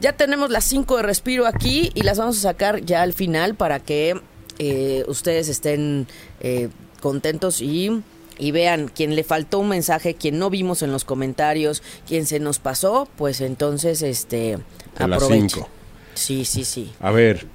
ya 0.00 0.14
tenemos 0.14 0.50
las 0.50 0.64
5 0.64 0.96
de 0.96 1.02
respiro 1.02 1.46
aquí 1.46 1.90
y 1.94 2.02
las 2.02 2.18
vamos 2.18 2.38
a 2.38 2.40
sacar 2.40 2.80
ya 2.80 3.02
al 3.02 3.12
final 3.12 3.54
para 3.54 3.80
que 3.80 4.20
eh, 4.58 5.04
ustedes 5.08 5.48
estén 5.48 6.06
eh, 6.40 6.68
contentos 7.00 7.60
y, 7.60 8.02
y 8.38 8.50
vean 8.50 8.90
quién 8.94 9.14
le 9.16 9.24
faltó 9.24 9.58
un 9.58 9.68
mensaje, 9.68 10.14
quien 10.14 10.38
no 10.38 10.50
vimos 10.50 10.82
en 10.82 10.92
los 10.92 11.04
comentarios, 11.04 11.82
quien 12.06 12.26
se 12.26 12.40
nos 12.40 12.58
pasó, 12.58 13.08
pues 13.16 13.40
entonces 13.40 14.02
este 14.02 14.58
aprovechen. 14.96 15.64
Sí, 16.14 16.44
sí, 16.44 16.64
sí. 16.64 16.92
A 17.00 17.10
ver. 17.10 17.46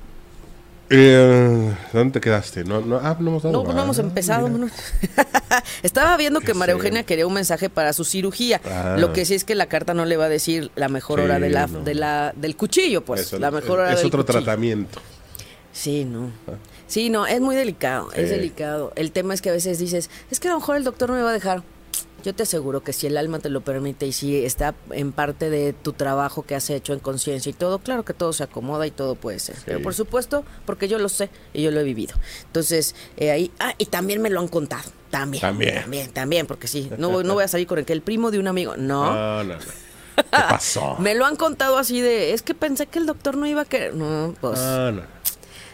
Eh, 0.92 1.72
¿Dónde 1.94 2.14
te 2.14 2.20
quedaste? 2.20 2.64
No, 2.64 2.82
no, 2.82 2.98
ah, 2.98 3.16
no 3.20 3.30
hemos 3.30 3.44
dado. 3.44 3.64
No, 3.64 3.74
no 3.74 3.84
hemos 3.84 4.00
Ah, 4.00 4.02
empezado. 4.02 4.50
Estaba 5.84 6.18
viendo 6.18 6.40
que 6.42 6.56
María. 6.56 6.74
Eugenia 6.74 7.04
quería 7.04 7.28
un 7.28 7.34
mensaje 7.34 7.70
para 7.70 7.94
su 7.94 8.04
cirugía. 8.04 8.60
Ah. 8.66 8.96
Lo 8.98 9.14
que 9.14 9.24
sí 9.26 9.36
es 9.36 9.44
que 9.44 9.54
la 9.54 9.68
carta 9.68 9.94
no 9.94 10.06
le 10.06 10.18
va 10.18 10.26
a 10.26 10.30
decir 10.30 10.72
la 10.76 10.90
mejor 10.90 11.20
Sí, 11.20 11.26
hora 11.26 11.40
de 11.40 11.50
la, 11.52 11.68
no. 11.68 11.82
de 11.84 11.94
la, 11.94 12.34
del 12.36 12.56
cuchillo, 12.56 13.06
pues. 13.06 13.22
Eso, 13.22 13.38
la 13.38 13.52
mejor 13.52 13.82
hora 13.82 13.92
es 13.94 13.98
del 14.00 14.08
otro 14.08 14.26
cuchillo. 14.26 14.44
tratamiento. 14.44 15.00
Sí, 15.72 16.06
no. 16.06 16.32
Sí, 16.90 17.10
no, 17.10 17.26
es 17.26 17.40
muy 17.40 17.56
delicado, 17.56 18.12
es 18.14 18.30
delicado. 18.32 18.92
El 18.98 19.12
tema 19.14 19.34
es 19.34 19.42
que 19.42 19.50
a 19.50 19.54
veces 19.54 19.80
dices, 19.80 20.10
es 20.30 20.40
que 20.42 20.50
a 20.50 20.52
lo 20.52 20.60
mejor 20.60 20.76
el 20.76 20.84
doctor 20.84 21.12
me 21.12 21.22
va 21.22 21.30
a 21.30 21.34
dejar. 21.34 21.64
Yo 22.26 22.36
te 22.36 22.44
aseguro 22.44 22.84
que 22.84 22.92
si 22.92 23.08
el 23.08 23.16
alma 23.16 23.40
te 23.40 23.48
lo 23.50 23.62
permite 23.62 24.06
y 24.06 24.12
si 24.12 24.44
está 24.44 24.76
en 24.92 25.14
parte 25.14 25.50
de 25.50 25.72
tu 25.72 25.94
trabajo 25.94 26.42
que 26.44 26.54
has 26.54 26.70
hecho 26.70 26.92
en 26.92 27.00
conciencia 27.00 27.50
y 27.50 27.54
todo, 27.54 27.80
claro 27.80 28.04
que 28.04 28.14
todo 28.14 28.34
se 28.34 28.44
acomoda 28.44 28.86
y 28.86 28.92
todo 28.92 29.16
puede 29.16 29.40
ser. 29.40 29.56
Pero 29.66 29.82
por 29.82 29.94
supuesto, 29.94 30.44
porque 30.66 30.90
yo 30.90 31.00
lo 31.00 31.08
sé 31.08 31.30
y 31.54 31.62
yo 31.62 31.72
lo 31.72 31.80
he 31.80 31.84
vivido. 31.84 32.16
Entonces, 32.48 32.94
eh, 33.16 33.32
ahí, 33.32 33.52
ah, 33.60 33.74
y 33.78 33.86
también 33.86 34.22
me 34.22 34.30
lo 34.30 34.42
han 34.42 34.50
contado. 34.50 34.90
También. 35.10 35.40
También. 35.40 35.76
También, 35.82 36.12
también, 36.12 36.46
porque 36.46 36.68
sí. 36.68 36.90
No, 36.98 37.10
voy- 37.10 37.24
no 37.24 37.36
voy 37.36 37.46
a 37.46 37.48
salir 37.48 37.68
con 37.68 37.80
el 37.80 37.86
que 37.86 37.94
el 37.94 38.02
primo 38.02 38.32
de 38.32 38.40
un 38.40 38.48
amigo. 38.50 38.76
No. 38.76 39.14
No, 39.14 39.44
no, 39.46 39.54
no. 39.56 39.60
¿Qué 40.18 40.24
pasó? 40.32 40.98
Me 41.00 41.16
lo 41.16 41.26
han 41.26 41.38
contado 41.38 41.78
así 41.78 42.02
de, 42.02 42.34
es 42.34 42.42
que 42.42 42.54
pensé 42.54 42.88
que 42.88 43.00
el 43.00 43.06
doctor 43.06 43.38
no 43.38 43.46
iba 43.46 43.62
a 43.62 43.66
querer. 43.66 43.94
No, 43.96 44.36
pues. 44.42 44.60
No, 44.60 44.92
no. 44.92 45.02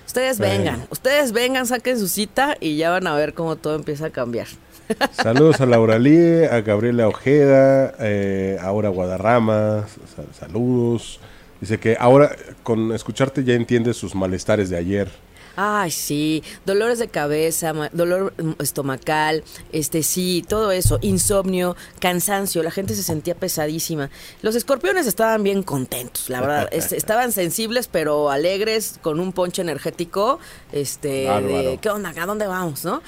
Ustedes 0.06 0.40
vengan, 0.40 0.86
ustedes 0.92 1.32
vengan, 1.32 1.66
saquen 1.66 2.00
su 2.00 2.08
cita 2.08 2.56
y 2.60 2.78
ya 2.78 2.92
van 2.92 3.08
a 3.08 3.16
ver 3.16 3.34
cómo 3.34 3.56
todo 3.56 3.76
empieza 3.76 4.08
a 4.08 4.10
cambiar. 4.12 4.48
Saludos 5.12 5.60
a 5.62 5.66
Laura 5.66 5.98
Lee, 5.98 6.46
a 6.46 6.62
Gabriela 6.62 7.08
Ojeda, 7.08 7.96
eh, 8.00 8.58
a 8.62 8.66
Aura 8.68 8.90
Guadarrama, 8.90 9.86
sa- 10.16 10.40
saludos. 10.46 11.20
Dice 11.60 11.80
que 11.80 11.98
ahora 12.00 12.36
con 12.64 12.94
escucharte 12.94 13.44
ya 13.44 13.54
entiendes 13.56 13.98
sus 13.98 14.14
malestares 14.14 14.70
de 14.70 14.78
ayer. 14.78 15.10
Ay, 15.56 15.92
sí, 15.92 16.44
dolores 16.66 17.00
de 17.00 17.08
cabeza, 17.08 17.74
dolor 17.94 18.34
mm, 18.42 18.62
estomacal, 18.62 19.44
este 19.72 20.04
sí, 20.04 20.44
todo 20.48 20.72
eso, 20.72 21.00
insomnio, 21.02 21.76
cansancio, 22.00 22.62
la 22.64 22.72
gente 22.72 22.94
se 22.96 23.04
sentía 23.04 23.36
pesadísima. 23.36 24.10
Los 24.42 24.56
escorpiones 24.56 25.08
estaban 25.08 25.44
bien 25.44 25.64
contentos, 25.64 26.30
la 26.30 26.42
verdad, 26.42 26.70
es- 26.74 26.92
estaban 26.92 27.32
sensibles 27.32 27.88
pero 27.88 28.30
alegres 28.32 29.00
con 29.02 29.20
un 29.20 29.32
ponche 29.34 29.62
energético, 29.62 30.40
este, 30.72 31.30
de. 31.30 31.80
¿qué 31.82 31.90
onda? 31.90 32.14
¿A 32.18 32.26
dónde 32.26 32.48
vamos, 32.48 32.84
no? 32.84 33.02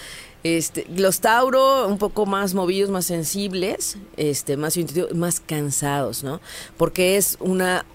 Este, 0.44 0.86
los 0.96 1.20
Tauro 1.20 1.88
un 1.88 1.98
poco 1.98 2.26
más 2.26 2.54
movidos, 2.54 2.90
más 2.90 3.06
sensibles, 3.06 3.98
este, 4.16 4.56
más 4.56 4.76
más 5.14 5.40
cansados, 5.42 6.24
¿no? 6.24 6.40
Porque 6.78 7.18
es 7.18 7.38
una 7.42 7.86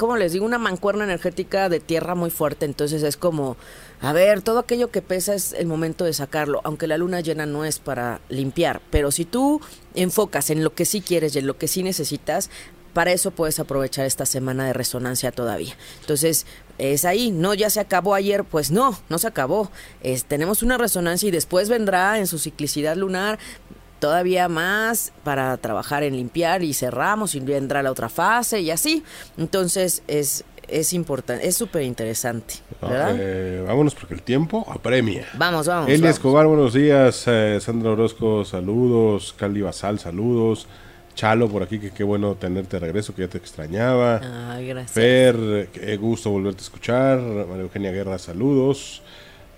como 0.00 0.16
les 0.16 0.32
digo, 0.32 0.46
una 0.46 0.56
mancuerna 0.56 1.04
energética 1.04 1.68
de 1.68 1.78
tierra 1.78 2.14
muy 2.14 2.30
fuerte, 2.30 2.64
entonces 2.64 3.02
es 3.02 3.18
como, 3.18 3.58
a 4.00 4.14
ver, 4.14 4.40
todo 4.40 4.58
aquello 4.58 4.90
que 4.90 5.02
pesa 5.02 5.34
es 5.34 5.52
el 5.52 5.66
momento 5.66 6.06
de 6.06 6.14
sacarlo, 6.14 6.62
aunque 6.64 6.86
la 6.86 6.96
luna 6.96 7.20
llena 7.20 7.44
no 7.44 7.66
es 7.66 7.80
para 7.80 8.22
limpiar, 8.30 8.80
pero 8.90 9.10
si 9.10 9.26
tú 9.26 9.60
enfocas 9.94 10.48
en 10.48 10.64
lo 10.64 10.72
que 10.72 10.86
sí 10.86 11.02
quieres 11.02 11.36
y 11.36 11.40
en 11.40 11.46
lo 11.46 11.58
que 11.58 11.68
sí 11.68 11.82
necesitas, 11.82 12.48
para 12.94 13.12
eso 13.12 13.30
puedes 13.30 13.60
aprovechar 13.60 14.06
esta 14.06 14.24
semana 14.24 14.64
de 14.64 14.72
resonancia 14.72 15.32
todavía. 15.32 15.76
Entonces, 16.00 16.46
es 16.78 17.04
ahí, 17.04 17.30
no, 17.30 17.52
ya 17.52 17.68
se 17.68 17.80
acabó 17.80 18.14
ayer, 18.14 18.44
pues 18.44 18.70
no, 18.70 18.98
no 19.10 19.18
se 19.18 19.26
acabó. 19.26 19.70
Tenemos 20.28 20.62
una 20.62 20.78
resonancia 20.78 21.28
y 21.28 21.30
después 21.30 21.68
vendrá 21.68 22.18
en 22.18 22.26
su 22.26 22.38
ciclicidad 22.38 22.96
lunar 22.96 23.38
todavía 24.00 24.48
más 24.48 25.12
para 25.22 25.56
trabajar 25.58 26.02
en 26.02 26.16
limpiar 26.16 26.64
y 26.64 26.74
cerramos 26.74 27.34
y 27.36 27.40
vendrá 27.40 27.82
la 27.82 27.92
otra 27.92 28.08
fase 28.08 28.60
y 28.60 28.70
así. 28.70 29.04
Entonces 29.38 30.02
es, 30.08 30.44
es 30.66 30.92
importante, 30.92 31.46
es 31.46 31.56
súper 31.56 31.82
interesante. 31.82 32.54
¿verdad? 32.80 33.14
Eh, 33.18 33.62
vámonos 33.66 33.94
porque 33.94 34.14
el 34.14 34.22
tiempo 34.22 34.66
apremia. 34.68 35.26
vamos, 35.34 35.66
vamos. 35.66 35.88
Elia 35.88 36.00
vamos. 36.00 36.16
Escobar, 36.16 36.46
buenos 36.46 36.72
días. 36.74 37.24
Eh, 37.26 37.58
Sandra 37.60 37.90
Orozco, 37.92 38.44
saludos. 38.44 39.34
Cali 39.38 39.60
Basal, 39.60 39.98
saludos. 39.98 40.66
Chalo 41.14 41.48
por 41.48 41.62
aquí, 41.62 41.78
que 41.78 41.90
qué 41.90 42.02
bueno 42.02 42.36
tenerte 42.36 42.76
de 42.76 42.80
regreso, 42.80 43.14
que 43.14 43.22
ya 43.22 43.28
te 43.28 43.36
extrañaba. 43.36 44.20
Ah, 44.22 44.58
gracias. 44.60 44.92
Fer, 44.92 45.68
qué 45.72 45.96
gusto 45.98 46.30
volverte 46.30 46.60
a 46.60 46.62
escuchar. 46.62 47.18
María 47.20 47.62
Eugenia 47.64 47.90
Guerra, 47.90 48.18
saludos. 48.18 49.02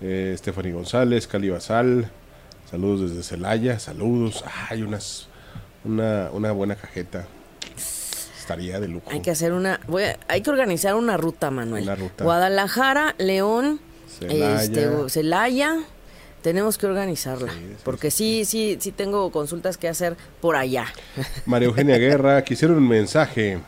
Eh, 0.01 0.35
Stephanie 0.37 0.73
González, 0.73 1.27
Cali 1.27 1.49
Basal, 1.49 2.11
saludos 2.73 3.11
desde 3.11 3.21
Celaya, 3.21 3.77
saludos. 3.77 4.43
hay 4.67 4.81
unas, 4.81 5.27
una, 5.85 6.29
una 6.33 6.51
buena 6.51 6.75
cajeta. 6.75 7.27
Estaría 8.39 8.79
de 8.79 8.87
lujo. 8.87 9.05
Hay 9.11 9.21
que 9.21 9.29
hacer 9.29 9.53
una, 9.53 9.79
voy 9.87 10.03
a- 10.05 10.17
hay 10.27 10.41
que 10.41 10.49
organizar 10.49 10.95
una 10.95 11.15
ruta, 11.15 11.51
Manuel. 11.51 11.83
Una 11.83 11.93
ruta. 11.95 12.23
Guadalajara, 12.23 13.13
León, 13.19 13.79
Celaya. 14.19 14.63
este, 14.63 14.89
Celaya. 15.09 15.77
Tenemos 16.41 16.77
que 16.79 16.87
organizarla, 16.87 17.53
Sí, 17.53 17.59
sí, 17.59 17.75
porque 17.85 18.09
sí, 18.11 18.43
sí, 18.43 18.77
sí 18.81 18.91
tengo 18.91 19.31
consultas 19.31 19.77
que 19.77 19.87
hacer 19.87 20.17
por 20.41 20.55
allá. 20.55 20.87
María 21.45 21.67
Eugenia 21.67 21.97
Guerra, 21.99 22.43
quisiera 22.43 22.73
un 22.73 22.87
mensaje. 22.87 23.59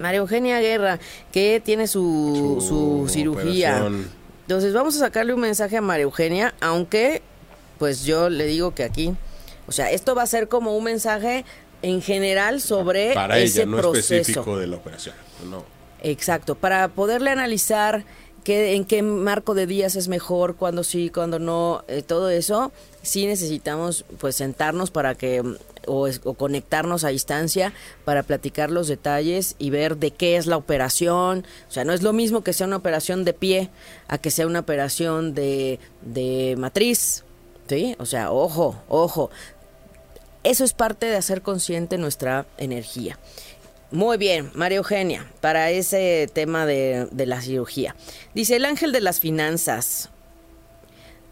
María 0.00 0.18
Eugenia 0.18 0.58
Guerra, 0.60 0.98
que 1.32 1.62
tiene 1.64 1.86
su, 1.86 2.58
su, 2.60 3.08
cirugía. 3.08 3.76
operación. 3.76 4.08
Entonces 4.42 4.74
vamos 4.74 4.96
a 4.96 4.98
sacarle 4.98 5.32
un 5.32 5.40
mensaje 5.40 5.76
a 5.76 5.80
María 5.80 6.02
Eugenia, 6.02 6.54
aunque 6.60 7.22
pues 7.78 8.04
yo 8.04 8.28
le 8.30 8.46
digo 8.46 8.74
que 8.74 8.84
aquí, 8.84 9.14
o 9.66 9.72
sea, 9.72 9.90
esto 9.90 10.14
va 10.14 10.22
a 10.22 10.26
ser 10.26 10.48
como 10.48 10.76
un 10.76 10.84
mensaje 10.84 11.44
en 11.82 12.00
general 12.02 12.60
sobre 12.60 13.14
Para 13.14 13.38
ese 13.38 13.62
ella, 13.62 13.70
no 13.70 13.78
proceso. 13.78 14.14
específico 14.14 14.56
de 14.58 14.66
la 14.66 14.76
operación. 14.76 15.14
No. 15.48 15.64
Exacto, 16.02 16.54
para 16.54 16.88
poderle 16.88 17.30
analizar 17.30 18.04
qué, 18.44 18.74
en 18.74 18.84
qué 18.84 19.02
marco 19.02 19.54
de 19.54 19.66
días 19.66 19.96
es 19.96 20.08
mejor, 20.08 20.56
cuándo 20.56 20.84
sí, 20.84 21.10
cuándo 21.10 21.38
no, 21.38 21.82
eh, 21.88 22.02
todo 22.02 22.28
eso, 22.30 22.72
sí 23.02 23.26
necesitamos 23.26 24.04
pues 24.18 24.36
sentarnos 24.36 24.90
para 24.90 25.14
que 25.14 25.42
o, 25.86 26.08
o 26.24 26.34
conectarnos 26.34 27.04
a 27.04 27.08
distancia 27.08 27.72
para 28.04 28.22
platicar 28.22 28.70
los 28.70 28.88
detalles 28.88 29.54
y 29.58 29.68
ver 29.70 29.96
de 29.98 30.10
qué 30.10 30.36
es 30.36 30.46
la 30.46 30.56
operación. 30.56 31.46
O 31.68 31.72
sea, 31.72 31.84
no 31.84 31.92
es 31.92 32.02
lo 32.02 32.12
mismo 32.14 32.42
que 32.42 32.52
sea 32.54 32.66
una 32.66 32.76
operación 32.76 33.24
de 33.24 33.34
pie 33.34 33.70
a 34.08 34.16
que 34.18 34.30
sea 34.30 34.46
una 34.46 34.60
operación 34.60 35.34
de, 35.34 35.78
de 36.02 36.54
matriz. 36.58 37.23
¿Sí? 37.68 37.96
O 37.98 38.06
sea, 38.06 38.30
ojo, 38.30 38.76
ojo. 38.88 39.30
Eso 40.42 40.64
es 40.64 40.74
parte 40.74 41.06
de 41.06 41.16
hacer 41.16 41.40
consciente 41.42 41.96
nuestra 41.98 42.46
energía. 42.58 43.18
Muy 43.90 44.16
bien, 44.18 44.50
María 44.54 44.78
Eugenia, 44.78 45.30
para 45.40 45.70
ese 45.70 46.28
tema 46.32 46.66
de, 46.66 47.08
de 47.10 47.26
la 47.26 47.40
cirugía. 47.40 47.94
Dice 48.34 48.56
el 48.56 48.64
ángel 48.64 48.92
de 48.92 49.00
las 49.00 49.20
finanzas. 49.20 50.10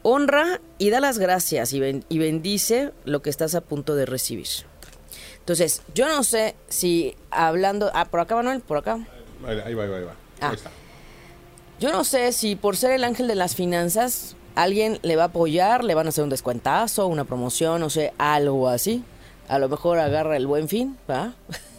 Honra 0.03 0.61
y 0.79 0.91
da 0.91 1.01
las 1.01 1.19
gracias 1.19 1.73
y, 1.73 1.81
ben- 1.81 2.05
y 2.09 2.19
bendice 2.19 2.93
lo 3.05 3.21
que 3.23 3.31
estás 3.31 3.55
a 3.55 3.61
punto 3.61 3.95
de 3.95 4.07
recibir. 4.07 4.47
Entonces, 5.39 5.83
yo 5.95 6.09
no 6.09 6.23
sé 6.25 6.55
si 6.69 7.17
hablando... 7.31 7.91
Ah, 7.95 8.05
por 8.07 8.21
acá, 8.21 8.37
Manuel, 8.37 8.61
por 8.61 8.79
acá. 8.79 8.99
Ahí, 9.47 9.59
ahí 9.65 9.75
va, 9.75 9.85
ahí 9.85 9.91
va, 9.91 9.97
ahí 9.99 10.05
va. 10.05 10.15
Ah. 10.41 10.49
Ahí 10.51 10.55
está. 10.55 10.71
Yo 11.81 11.91
no 11.93 12.05
sé 12.05 12.33
si 12.33 12.55
por 12.55 12.77
ser 12.77 12.93
el 12.93 13.03
ángel 13.05 13.27
de 13.27 13.35
las 13.35 13.57
finanzas, 13.57 14.37
alguien 14.55 14.99
le 15.03 15.17
va 15.17 15.25
a 15.25 15.27
apoyar, 15.27 15.85
le 15.85 15.95
van 15.95 16.07
a 16.07 16.09
hacer 16.11 16.25
un 16.25 16.31
descuentazo, 16.31 17.07
una 17.07 17.25
promoción, 17.25 17.81
no 17.81 17.91
sé, 17.91 18.13
algo 18.19 18.69
así. 18.69 19.05
A 19.49 19.59
lo 19.59 19.69
mejor 19.69 19.99
agarra 19.99 20.37
el 20.37 20.47
buen 20.47 20.69
fin, 20.69 20.97
¿va? 21.11 21.35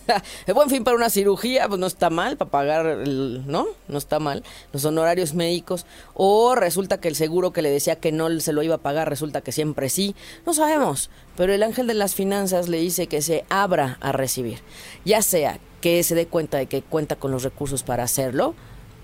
el 0.47 0.53
buen 0.53 0.69
fin 0.69 0.83
para 0.83 0.95
una 0.95 1.09
cirugía, 1.09 1.67
pues 1.67 1.79
no 1.79 1.87
está 1.87 2.09
mal, 2.09 2.37
para 2.37 2.51
pagar, 2.51 3.07
¿no? 3.07 3.67
No 3.87 3.97
está 3.97 4.19
mal. 4.19 4.43
Los 4.71 4.85
honorarios 4.85 5.33
médicos. 5.33 5.85
O 6.13 6.55
resulta 6.55 6.99
que 6.99 7.07
el 7.07 7.15
seguro 7.15 7.51
que 7.51 7.61
le 7.61 7.69
decía 7.69 7.95
que 7.95 8.11
no 8.11 8.29
se 8.39 8.53
lo 8.53 8.63
iba 8.63 8.75
a 8.75 8.79
pagar, 8.79 9.09
resulta 9.09 9.41
que 9.41 9.51
siempre 9.51 9.89
sí. 9.89 10.15
No 10.45 10.53
sabemos. 10.53 11.09
Pero 11.35 11.53
el 11.53 11.63
ángel 11.63 11.87
de 11.87 11.93
las 11.93 12.15
finanzas 12.15 12.69
le 12.69 12.77
dice 12.79 13.07
que 13.07 13.21
se 13.21 13.45
abra 13.49 13.97
a 14.01 14.11
recibir. 14.11 14.59
Ya 15.05 15.21
sea 15.21 15.59
que 15.81 16.03
se 16.03 16.15
dé 16.15 16.27
cuenta 16.27 16.57
de 16.57 16.67
que 16.67 16.81
cuenta 16.81 17.15
con 17.15 17.31
los 17.31 17.43
recursos 17.43 17.83
para 17.83 18.03
hacerlo, 18.03 18.55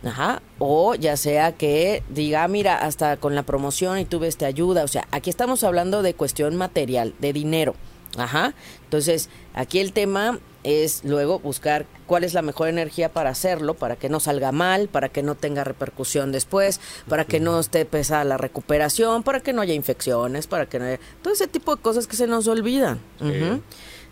Ajá. 0.03 0.41
O 0.59 0.95
ya 0.95 1.17
sea 1.17 1.51
que 1.53 2.03
diga, 2.09 2.43
"Ah, 2.43 2.47
mira, 2.47 2.77
hasta 2.77 3.17
con 3.17 3.35
la 3.35 3.43
promoción 3.43 3.99
y 3.99 4.05
tuve 4.05 4.27
esta 4.27 4.45
ayuda. 4.45 4.83
O 4.83 4.87
sea, 4.87 5.07
aquí 5.11 5.29
estamos 5.29 5.63
hablando 5.63 6.01
de 6.01 6.13
cuestión 6.13 6.55
material, 6.55 7.13
de 7.19 7.33
dinero. 7.33 7.75
Ajá. 8.17 8.53
Entonces, 8.85 9.29
aquí 9.53 9.79
el 9.79 9.93
tema 9.93 10.39
es 10.63 11.05
luego 11.05 11.39
buscar 11.39 11.85
cuál 12.05 12.23
es 12.23 12.33
la 12.33 12.41
mejor 12.41 12.67
energía 12.67 13.13
para 13.13 13.29
hacerlo, 13.29 13.75
para 13.75 13.95
que 13.95 14.09
no 14.09 14.19
salga 14.19 14.51
mal, 14.51 14.89
para 14.89 15.09
que 15.09 15.21
no 15.23 15.35
tenga 15.35 15.63
repercusión 15.63 16.31
después, 16.31 16.81
para 17.07 17.23
que 17.23 17.39
no 17.39 17.59
esté 17.59 17.85
pesada 17.85 18.23
la 18.25 18.37
recuperación, 18.37 19.23
para 19.23 19.39
que 19.41 19.53
no 19.53 19.61
haya 19.61 19.73
infecciones, 19.73 20.47
para 20.47 20.65
que 20.67 20.79
no 20.79 20.85
haya... 20.85 20.99
Todo 21.21 21.33
ese 21.33 21.47
tipo 21.47 21.75
de 21.75 21.81
cosas 21.81 22.07
que 22.07 22.15
se 22.17 22.27
nos 22.27 22.47
olvidan. 22.47 22.99
Ujú. 23.21 23.61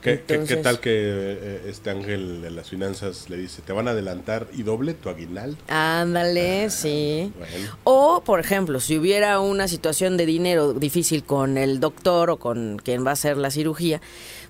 ¿Qué, 0.02 0.22
qué- 0.26 0.56
tal 0.58 0.80
que 0.80 0.92
eh, 0.94 1.62
este 1.68 1.90
ángel 1.90 2.42
de 2.42 2.52
las 2.52 2.70
finanzas 2.70 3.30
le 3.30 3.38
dice, 3.38 3.62
te 3.62 3.74
van 3.74 3.88
a 3.88 3.92
adelantar 3.92 4.48
y 4.54 4.64
doble 4.64 4.94
tu 4.94 5.10
aguinaldo? 5.10 5.58
Ándale, 5.68 6.70
sí. 6.70 7.32
bueno. 7.38 7.78
O, 7.84 8.22
por 8.24 8.40
ejemplo, 8.40 8.80
si 8.80 8.98
hubiera 8.98 9.40
una 9.40 9.68
situación 9.68 10.16
de 10.18 10.26
dinero 10.26 10.74
difícil 10.74 11.24
con 11.24 11.58
el 11.58 11.80
doctor 11.80 12.30
o 12.30 12.38
con 12.38 12.78
quien 12.84 13.06
va 13.06 13.10
a 13.12 13.14
hacer 13.14 13.38
la 13.38 13.52
cirugía, 13.52 14.02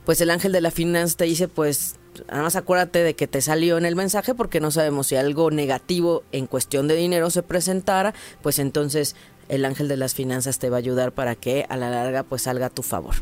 pues 0.06 0.22
el 0.22 0.30
ángel 0.30 0.52
de 0.52 0.62
la 0.62 0.72
finanza 0.72 1.18
te 1.18 1.26
dice, 1.26 1.48
pues, 1.48 1.96
nada 2.30 2.44
más 2.44 2.56
acuérdate 2.56 3.04
de 3.04 3.14
que 3.16 3.28
te 3.28 3.42
salió 3.42 3.78
en 3.78 3.86
el 3.86 3.96
mensaje 3.96 4.34
porque 4.36 4.60
no 4.60 4.72
sabemos 4.72 5.08
si 5.08 5.16
algo 5.16 5.52
negativo 5.52 6.24
en 6.32 6.48
cuestión 6.48 6.88
de 6.88 6.96
dinero 6.96 7.30
se 7.30 7.44
presentara, 7.44 8.14
pues 8.42 8.60
entonces 8.60 9.16
el 9.50 9.66
ángel 9.66 9.88
de 9.88 9.98
las 9.98 10.14
finanzas 10.14 10.60
te 10.60 10.70
va 10.70 10.78
a 10.78 10.80
ayudar 10.80 11.12
para 11.12 11.36
que 11.36 11.66
a 11.70 11.78
la 11.78 11.90
larga 11.90 12.24
pues 12.24 12.44
salga 12.44 12.68
a 12.68 12.70
tu 12.70 12.84
favor, 12.84 13.16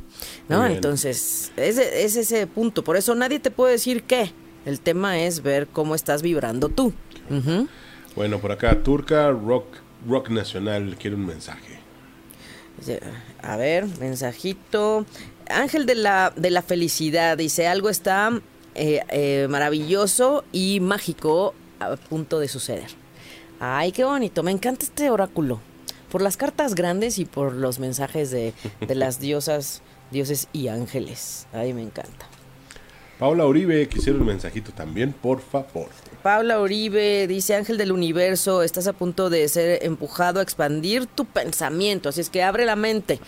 ¿no? 0.49 0.65
Entonces, 0.65 1.51
es, 1.57 1.77
es 1.77 2.15
ese 2.15 2.47
punto, 2.47 2.83
por 2.83 2.97
eso 2.97 3.15
nadie 3.15 3.39
te 3.39 3.51
puede 3.51 3.73
decir 3.73 4.03
qué. 4.03 4.31
El 4.65 4.79
tema 4.79 5.19
es 5.19 5.43
ver 5.43 5.67
cómo 5.67 5.93
estás 5.93 6.23
vibrando 6.23 6.69
tú. 6.69 6.91
Bueno, 8.15 8.39
por 8.39 8.51
acá, 8.51 8.81
Turca 8.81 9.29
Rock, 9.29 9.65
Rock 10.07 10.29
Nacional 10.29 10.95
quiere 10.99 11.15
un 11.15 11.25
mensaje. 11.25 11.79
A 13.41 13.57
ver, 13.57 13.85
mensajito. 13.99 15.05
Ángel 15.47 15.85
de 15.85 15.95
la, 15.95 16.33
de 16.35 16.49
la 16.49 16.63
felicidad 16.63 17.38
dice, 17.38 17.67
algo 17.67 17.89
está 17.89 18.41
eh, 18.73 19.01
eh, 19.09 19.47
maravilloso 19.49 20.43
y 20.51 20.79
mágico 20.79 21.53
a 21.79 21.95
punto 21.95 22.39
de 22.39 22.47
suceder. 22.47 22.89
Ay, 23.59 23.91
qué 23.91 24.03
bonito, 24.03 24.41
me 24.41 24.51
encanta 24.51 24.85
este 24.85 25.09
oráculo. 25.11 25.61
Por 26.15 26.21
las 26.21 26.38
cartas 26.38 26.75
grandes 26.75 27.19
y 27.19 27.25
por 27.25 27.51
los 27.51 27.80
mensajes 27.80 28.32
de, 28.32 28.54
de 28.80 28.95
las 28.95 29.19
diosas, 29.19 29.82
dioses 30.12 30.47
y 30.54 30.69
ángeles. 30.69 31.45
Ay, 31.51 31.73
me 31.73 31.82
encanta. 31.82 32.25
Paula 33.19 33.45
Uribe 33.45 33.89
quisiera 33.89 34.17
un 34.17 34.25
mensajito 34.25 34.71
también, 34.71 35.12
por 35.12 35.41
favor. 35.41 35.89
Paula 36.23 36.62
Uribe 36.62 37.28
dice, 37.28 37.56
Ángel 37.56 37.78
del 37.78 37.91
Universo, 37.91 38.63
estás 38.63 38.88
a 38.88 38.93
punto 38.93 39.30
de 39.30 39.45
ser 39.49 39.84
empujado 39.84 40.39
a 40.39 40.43
expandir 40.43 41.06
tu 41.06 41.25
pensamiento, 41.25 42.08
así 42.08 42.21
es 42.21 42.30
que 42.30 42.43
abre 42.43 42.63
la 42.63 42.78
mente. 42.78 43.19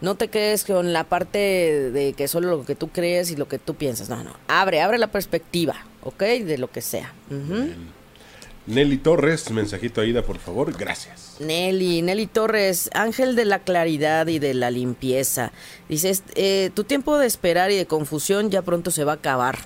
No 0.00 0.14
te 0.14 0.28
quedes 0.28 0.62
con 0.62 0.92
la 0.92 1.02
parte 1.02 1.90
de 1.90 2.12
que 2.12 2.28
solo 2.28 2.56
lo 2.56 2.64
que 2.64 2.76
tú 2.76 2.90
crees 2.90 3.32
y 3.32 3.34
lo 3.34 3.48
que 3.48 3.58
tú 3.58 3.74
piensas. 3.74 4.08
No, 4.08 4.22
no. 4.22 4.36
Abre, 4.46 4.82
abre 4.82 4.98
la 4.98 5.08
perspectiva, 5.08 5.74
¿ok? 6.04 6.22
De 6.22 6.58
lo 6.58 6.70
que 6.70 6.80
sea. 6.80 7.12
Ujú. 7.28 7.70
Nelly 8.66 8.98
Torres, 8.98 9.50
mensajito 9.50 10.00
a 10.00 10.04
Ida, 10.04 10.22
por 10.22 10.38
favor, 10.38 10.76
gracias. 10.76 11.36
Nelly, 11.38 12.02
Nelly 12.02 12.26
Torres, 12.26 12.90
ángel 12.94 13.36
de 13.36 13.44
la 13.44 13.60
claridad 13.60 14.26
y 14.26 14.40
de 14.40 14.54
la 14.54 14.70
limpieza. 14.70 15.52
Dices, 15.88 16.24
eh, 16.34 16.70
tu 16.74 16.82
tiempo 16.84 17.16
de 17.16 17.26
esperar 17.26 17.70
y 17.70 17.76
de 17.76 17.86
confusión 17.86 18.50
ya 18.50 18.62
pronto 18.62 18.90
se 18.90 19.04
va 19.04 19.12
a 19.12 19.16
acabar. 19.16 19.58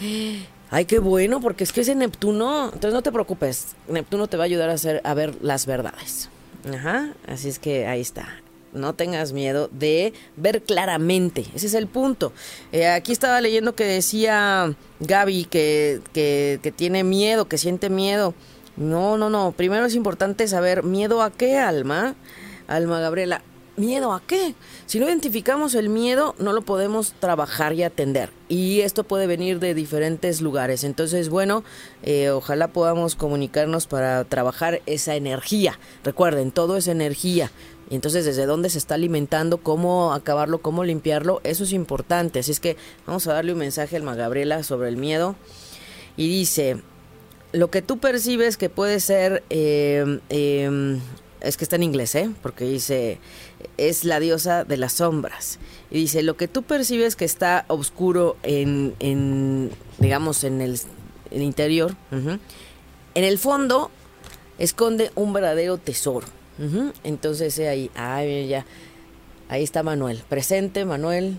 Ay, 0.70 0.86
qué 0.86 0.98
bueno, 0.98 1.42
porque 1.42 1.64
es 1.64 1.72
que 1.72 1.82
ese 1.82 1.94
Neptuno, 1.94 2.70
entonces 2.72 2.94
no 2.94 3.02
te 3.02 3.12
preocupes, 3.12 3.76
Neptuno 3.88 4.26
te 4.26 4.38
va 4.38 4.44
a 4.44 4.46
ayudar 4.46 4.70
a, 4.70 4.72
hacer, 4.72 5.02
a 5.04 5.12
ver 5.12 5.34
las 5.42 5.66
verdades. 5.66 6.30
Ajá, 6.72 7.12
así 7.26 7.50
es 7.50 7.58
que 7.58 7.86
ahí 7.86 8.00
está. 8.00 8.40
No 8.72 8.94
tengas 8.94 9.32
miedo 9.32 9.68
de 9.70 10.14
ver 10.36 10.62
claramente, 10.62 11.44
ese 11.54 11.66
es 11.66 11.74
el 11.74 11.86
punto. 11.86 12.32
Eh, 12.72 12.86
aquí 12.88 13.12
estaba 13.12 13.40
leyendo 13.40 13.74
que 13.74 13.84
decía 13.84 14.74
Gaby 15.00 15.44
que, 15.44 16.00
que, 16.12 16.58
que 16.62 16.72
tiene 16.72 17.04
miedo, 17.04 17.48
que 17.48 17.58
siente 17.58 17.90
miedo. 17.90 18.34
No, 18.76 19.18
no, 19.18 19.28
no. 19.28 19.52
Primero 19.52 19.84
es 19.84 19.94
importante 19.94 20.48
saber 20.48 20.82
miedo 20.82 21.22
a 21.22 21.30
qué, 21.30 21.58
Alma. 21.58 22.14
Alma 22.66 23.00
Gabriela. 23.00 23.42
¿Miedo 23.76 24.12
a 24.12 24.20
qué? 24.20 24.54
Si 24.84 25.00
no 25.00 25.08
identificamos 25.08 25.74
el 25.74 25.88
miedo, 25.88 26.34
no 26.38 26.52
lo 26.52 26.60
podemos 26.60 27.14
trabajar 27.18 27.72
y 27.72 27.82
atender. 27.82 28.30
Y 28.48 28.80
esto 28.82 29.02
puede 29.02 29.26
venir 29.26 29.60
de 29.60 29.72
diferentes 29.72 30.42
lugares. 30.42 30.84
Entonces, 30.84 31.30
bueno, 31.30 31.64
eh, 32.02 32.28
ojalá 32.28 32.68
podamos 32.68 33.14
comunicarnos 33.14 33.86
para 33.86 34.24
trabajar 34.24 34.82
esa 34.84 35.14
energía. 35.14 35.78
Recuerden, 36.04 36.52
todo 36.52 36.76
es 36.76 36.86
energía. 36.86 37.50
Y 37.92 37.94
entonces, 37.94 38.24
desde 38.24 38.46
dónde 38.46 38.70
se 38.70 38.78
está 38.78 38.94
alimentando, 38.94 39.58
cómo 39.58 40.14
acabarlo, 40.14 40.62
cómo 40.62 40.82
limpiarlo, 40.82 41.42
eso 41.44 41.64
es 41.64 41.74
importante. 41.74 42.38
Así 42.38 42.50
es 42.50 42.58
que 42.58 42.78
vamos 43.06 43.26
a 43.26 43.34
darle 43.34 43.52
un 43.52 43.58
mensaje 43.58 43.94
a 43.94 43.98
Alma 43.98 44.14
Gabriela 44.14 44.62
sobre 44.62 44.88
el 44.88 44.96
miedo. 44.96 45.36
Y 46.16 46.26
dice, 46.26 46.78
lo 47.52 47.70
que 47.70 47.82
tú 47.82 47.98
percibes 47.98 48.56
que 48.56 48.70
puede 48.70 48.98
ser 48.98 49.44
eh, 49.50 50.20
eh, 50.30 51.00
es 51.42 51.58
que 51.58 51.64
está 51.64 51.76
en 51.76 51.82
inglés, 51.82 52.14
¿eh? 52.14 52.30
Porque 52.40 52.64
dice, 52.64 53.18
es 53.76 54.04
la 54.04 54.20
diosa 54.20 54.64
de 54.64 54.78
las 54.78 54.94
sombras. 54.94 55.58
Y 55.90 55.98
dice, 55.98 56.22
lo 56.22 56.38
que 56.38 56.48
tú 56.48 56.62
percibes 56.62 57.14
que 57.14 57.26
está 57.26 57.66
oscuro 57.68 58.38
en, 58.42 58.94
en 59.00 59.70
digamos, 59.98 60.44
en 60.44 60.62
el, 60.62 60.80
interior, 61.30 61.94
en 62.10 62.40
el 63.14 63.38
fondo 63.38 63.90
esconde 64.58 65.10
un 65.14 65.34
verdadero 65.34 65.76
tesoro. 65.76 66.26
Entonces 67.04 67.58
eh, 67.58 67.90
ahí, 67.94 68.48
ya, 68.48 68.64
ahí 69.48 69.62
está 69.62 69.82
Manuel. 69.82 70.22
Presente, 70.28 70.84
Manuel. 70.84 71.38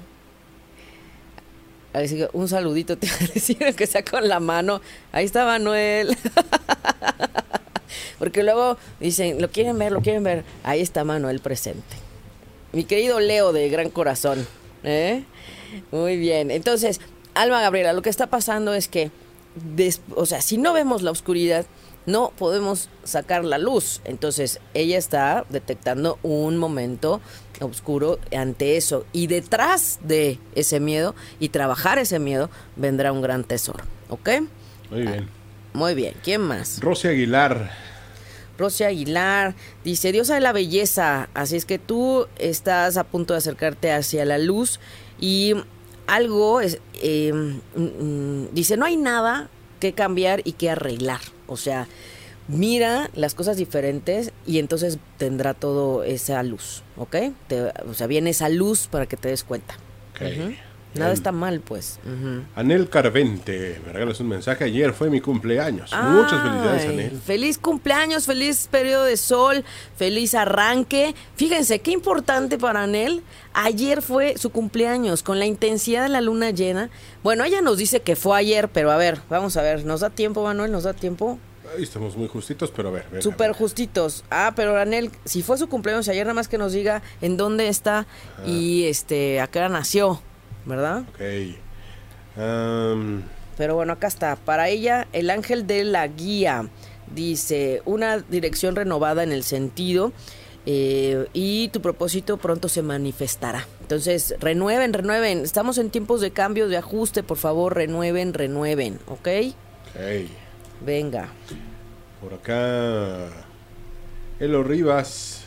Un 2.34 2.48
saludito 2.48 2.98
te 3.00 3.08
decir 3.34 3.58
que 3.76 3.88
sea 3.88 4.04
con 4.04 4.28
la 4.28 4.40
mano. 4.40 4.82
Ahí 5.12 5.26
está 5.26 5.46
Manuel. 5.46 6.18
Porque 8.20 8.44
luego 8.44 8.78
dicen, 9.00 9.42
lo 9.42 9.50
quieren 9.52 9.78
ver, 9.78 9.92
lo 9.92 10.02
quieren 10.02 10.24
ver. 10.24 10.44
Ahí 10.64 10.82
está 10.82 11.04
Manuel 11.04 11.40
presente. 11.40 11.98
Mi 12.72 12.86
querido 12.86 13.20
Leo 13.20 13.54
de 13.54 13.70
gran 13.70 13.90
corazón. 13.90 14.48
¿eh? 14.84 15.24
Muy 15.92 16.18
bien. 16.18 16.50
Entonces, 16.52 17.00
Alma 17.34 17.62
Gabriela, 17.62 17.94
lo 17.94 18.02
que 18.02 18.10
está 18.10 18.28
pasando 18.28 18.74
es 18.74 18.88
que, 18.88 19.12
o 20.16 20.26
sea, 20.26 20.42
si 20.42 20.58
no 20.58 20.74
vemos 20.74 21.02
la 21.02 21.12
oscuridad, 21.12 21.66
no 22.06 22.32
podemos 22.38 22.90
sacar 23.04 23.46
la 23.46 23.58
luz. 23.58 24.02
Entonces, 24.06 24.60
ella 24.74 24.98
está 24.98 25.46
detectando 25.50 26.20
un 26.24 26.58
momento 26.58 27.22
oscuro 27.62 28.20
ante 28.36 28.78
eso. 28.78 29.06
Y 29.14 29.28
detrás 29.28 30.00
de 30.04 30.40
ese 30.56 30.80
miedo 30.80 31.16
y 31.40 31.50
trabajar 31.50 31.98
ese 31.98 32.20
miedo, 32.20 32.50
vendrá 32.76 33.12
un 33.12 33.22
gran 33.22 33.44
tesoro. 33.44 33.84
¿Ok? 34.10 34.30
Muy 34.90 35.02
bien. 35.02 35.30
Muy 35.74 35.96
bien. 35.96 36.14
¿Quién 36.24 36.42
más? 36.42 36.80
Rosy 36.82 37.08
Aguilar. 37.08 37.72
Rosy 38.58 38.84
Aguilar 38.84 39.56
dice, 39.84 40.12
diosa 40.12 40.36
de 40.36 40.42
la 40.42 40.52
belleza, 40.52 41.30
así 41.34 41.56
es 41.56 41.66
que 41.66 41.80
tú 41.80 42.28
estás 42.38 42.98
a 42.98 43.04
punto 43.04 43.34
de 43.34 43.40
acercarte 43.40 43.92
hacia 43.92 44.26
la 44.26 44.38
luz 44.38 44.80
y 45.20 45.56
algo 46.06 46.62
es, 46.62 46.80
eh, 47.02 47.34
dice, 48.52 48.78
no 48.78 48.86
hay 48.86 48.98
nada 48.98 49.50
que 49.80 49.94
cambiar 49.94 50.42
y 50.44 50.54
que 50.54 50.70
arreglar, 50.70 51.22
o 51.54 51.58
sea, 51.58 51.88
mira 52.48 53.10
las 53.16 53.36
cosas 53.36 53.56
diferentes 53.58 54.32
y 54.46 54.60
entonces 54.60 54.98
tendrá 55.18 55.54
todo 55.54 56.04
esa 56.04 56.44
luz, 56.44 56.84
¿ok? 56.98 57.16
Te- 57.48 57.72
o 57.88 57.94
sea, 57.94 58.08
viene 58.08 58.32
esa 58.32 58.50
luz 58.50 58.88
para 58.92 59.06
que 59.06 59.16
te 59.16 59.30
des 59.30 59.44
cuenta. 59.44 59.76
Nada 60.96 61.12
está 61.14 61.32
mal, 61.32 61.60
pues. 61.60 62.00
Anel 62.56 62.90
Carvente, 62.90 63.80
me 63.86 63.94
regalas 63.94 64.20
un 64.20 64.28
mensaje. 64.28 64.66
Ayer 64.66 64.94
fue 64.94 65.10
mi 65.10 65.22
cumpleaños. 65.22 65.92
Muchas 65.92 66.42
felicidades, 66.42 66.86
Anel. 66.86 67.22
Feliz 67.26 67.58
cumpleaños, 67.58 68.26
feliz 68.26 68.68
periodo 68.70 69.04
de 69.06 69.18
sol, 69.18 69.64
feliz 69.96 70.36
arranque. 70.36 71.16
Fíjense, 71.36 71.80
qué 71.80 71.92
importante 71.92 72.58
para 72.58 72.84
Anel. 72.84 73.24
Ayer 73.54 74.02
fue 74.02 74.38
su 74.38 74.52
cumpleaños, 74.52 75.24
con 75.24 75.40
la 75.40 75.46
intensidad 75.46 76.04
de 76.04 76.10
la 76.10 76.22
luna 76.22 76.52
llena. 76.52 76.90
Bueno, 77.24 77.44
ella 77.44 77.62
nos 77.62 77.78
dice 77.78 78.02
que 78.02 78.16
fue 78.16 78.38
ayer, 78.38 78.70
pero 78.70 78.92
a 78.92 78.98
ver, 78.98 79.20
vamos 79.30 79.58
a 79.58 79.62
ver, 79.62 79.86
¿nos 79.86 80.02
da 80.02 80.10
tiempo, 80.10 80.44
Manuel? 80.44 80.72
¿Nos 80.72 80.84
da 80.84 80.94
tiempo? 80.94 81.40
Ahí 81.76 81.84
estamos 81.84 82.16
muy 82.16 82.28
justitos, 82.28 82.72
pero 82.76 82.90
a 82.90 82.92
ver. 82.92 83.06
venga, 83.10 83.22
Súper 83.22 83.54
justitos. 83.54 84.24
Ah, 84.30 84.54
pero 84.56 84.78
Anel, 84.78 85.10
si 85.26 85.42
fue 85.42 85.58
su 85.58 85.68
cumpleaños 85.70 86.08
ayer, 86.08 86.26
nada 86.26 86.36
más 86.36 86.48
que 86.48 86.58
nos 86.58 86.74
diga 86.74 87.02
en 87.22 87.38
dónde 87.38 87.68
está 87.68 88.06
y 88.46 88.84
este, 88.84 89.40
a 89.42 89.48
qué 89.48 89.60
hora 89.60 89.70
nació, 89.70 90.22
¿verdad? 90.66 91.04
Ok. 91.10 91.22
Pero 93.58 93.76
bueno, 93.76 93.94
acá 93.94 94.08
está. 94.08 94.36
Para 94.36 94.70
ella, 94.70 95.08
el 95.14 95.30
ángel 95.30 95.68
de 95.68 95.84
la 95.84 96.08
guía 96.08 96.68
dice 97.14 97.82
una 97.86 98.20
dirección 98.20 98.76
renovada 98.76 99.24
en 99.24 99.32
el 99.32 99.44
sentido 99.44 100.12
eh, 100.66 101.28
y 101.34 101.68
tu 101.70 101.82
propósito 101.82 102.38
pronto 102.38 102.70
se 102.70 102.82
manifestará. 102.82 103.68
Entonces, 103.82 104.36
renueven, 104.40 104.94
renueven. 104.94 105.40
Estamos 105.40 105.78
en 105.78 105.90
tiempos 105.90 106.22
de 106.22 106.32
cambio, 106.32 106.68
de 106.68 106.78
ajuste. 106.78 107.22
Por 107.22 107.38
favor, 107.38 107.76
renueven, 107.76 108.34
renueven. 108.34 109.00
¿Ok? 109.08 109.28
ok. 109.90 110.30
Venga. 110.86 111.30
Por 112.22 112.34
acá. 112.34 113.30
Elo 114.40 114.64
Rivas. 114.64 115.44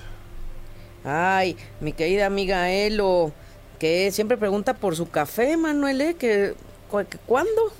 Ay, 1.04 1.56
mi 1.80 1.92
querida 1.92 2.26
amiga 2.26 2.70
Elo, 2.70 3.32
que 3.78 4.10
siempre 4.12 4.36
pregunta 4.36 4.74
por 4.74 4.96
su 4.96 5.08
café, 5.08 5.56
Manuel, 5.56 6.00
¿eh? 6.00 6.14
Que, 6.14 6.54
cu- 6.90 7.04
que 7.08 7.18
¿Cuándo? 7.18 7.72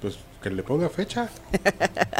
Pues 0.00 0.16
que 0.42 0.50
le 0.50 0.62
ponga 0.62 0.88
fecha. 0.88 1.28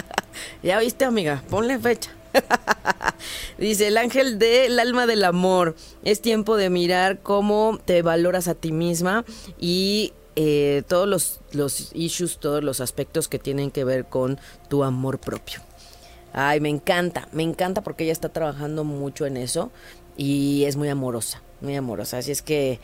Ya 0.63 0.79
viste, 0.79 1.05
amiga, 1.05 1.43
ponle 1.51 1.79
fecha. 1.79 2.11
Dice 3.59 3.89
el 3.89 3.97
ángel 3.97 4.39
del 4.39 4.79
alma 4.79 5.07
del 5.07 5.25
amor. 5.25 5.75
Es 6.03 6.21
tiempo 6.23 6.57
de 6.57 6.71
mirar 6.71 7.21
cómo 7.21 7.79
te 7.85 8.03
valoras 8.03 8.47
a 8.49 8.55
ti 8.55 8.73
misma 8.73 9.25
y 9.59 10.13
eh, 10.37 10.83
todos 10.89 11.09
los, 11.09 11.41
los 11.53 11.91
issues, 11.95 12.39
todos 12.39 12.63
los 12.63 12.81
aspectos 12.81 13.29
que 13.29 13.39
tienen 13.39 13.71
que 13.71 13.85
ver 13.85 14.05
con 14.07 14.39
tu 14.69 14.85
amor 14.85 15.19
propio. 15.19 15.61
Ay, 16.33 16.61
me 16.61 16.69
encanta, 16.69 17.29
me 17.33 17.43
encanta 17.43 17.83
porque 17.83 18.05
ella 18.05 18.13
está 18.13 18.29
trabajando 18.29 18.85
mucho 18.85 19.27
en 19.27 19.37
eso 19.37 19.71
y 20.17 20.65
es 20.65 20.77
muy 20.77 20.89
amorosa, 20.89 21.43
muy 21.61 21.77
amorosa. 21.77 22.19
Así 22.19 22.31
es 22.33 22.43
que, 22.43 22.79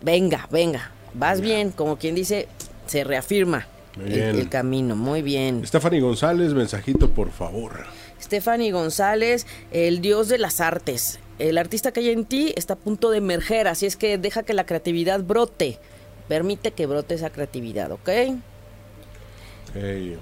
venga, 0.00 0.48
venga, 0.50 0.90
vas 1.14 1.40
bien, 1.40 1.70
como 1.70 1.96
quien 1.98 2.14
dice, 2.14 2.48
se 2.86 3.04
reafirma 3.04 3.66
el- 4.04 4.48
camino, 4.48 4.96
muy 4.96 5.22
bien. 5.22 5.66
Stephanie 5.66 6.00
González, 6.00 6.54
mensajito, 6.54 7.10
por 7.10 7.30
favor. 7.30 7.84
Stephanie 8.20 8.72
González, 8.72 9.46
el 9.72 10.00
dios 10.00 10.28
de 10.28 10.38
las 10.38 10.60
artes. 10.60 11.18
El 11.38 11.58
artista 11.58 11.92
que 11.92 12.00
hay 12.00 12.10
en 12.10 12.24
ti 12.24 12.52
está 12.56 12.74
a 12.74 12.76
punto 12.76 13.10
de 13.10 13.18
emerger, 13.18 13.66
así 13.68 13.84
es 13.86 13.96
que 13.96 14.16
deja 14.18 14.42
que 14.44 14.54
la 14.54 14.64
creatividad 14.64 15.22
brote. 15.22 15.78
Permite 16.28 16.70
que 16.70 16.86
brote 16.86 17.14
esa 17.14 17.30
creatividad, 17.30 17.90
¿ok? 17.90 18.08
Ok. 19.70 20.18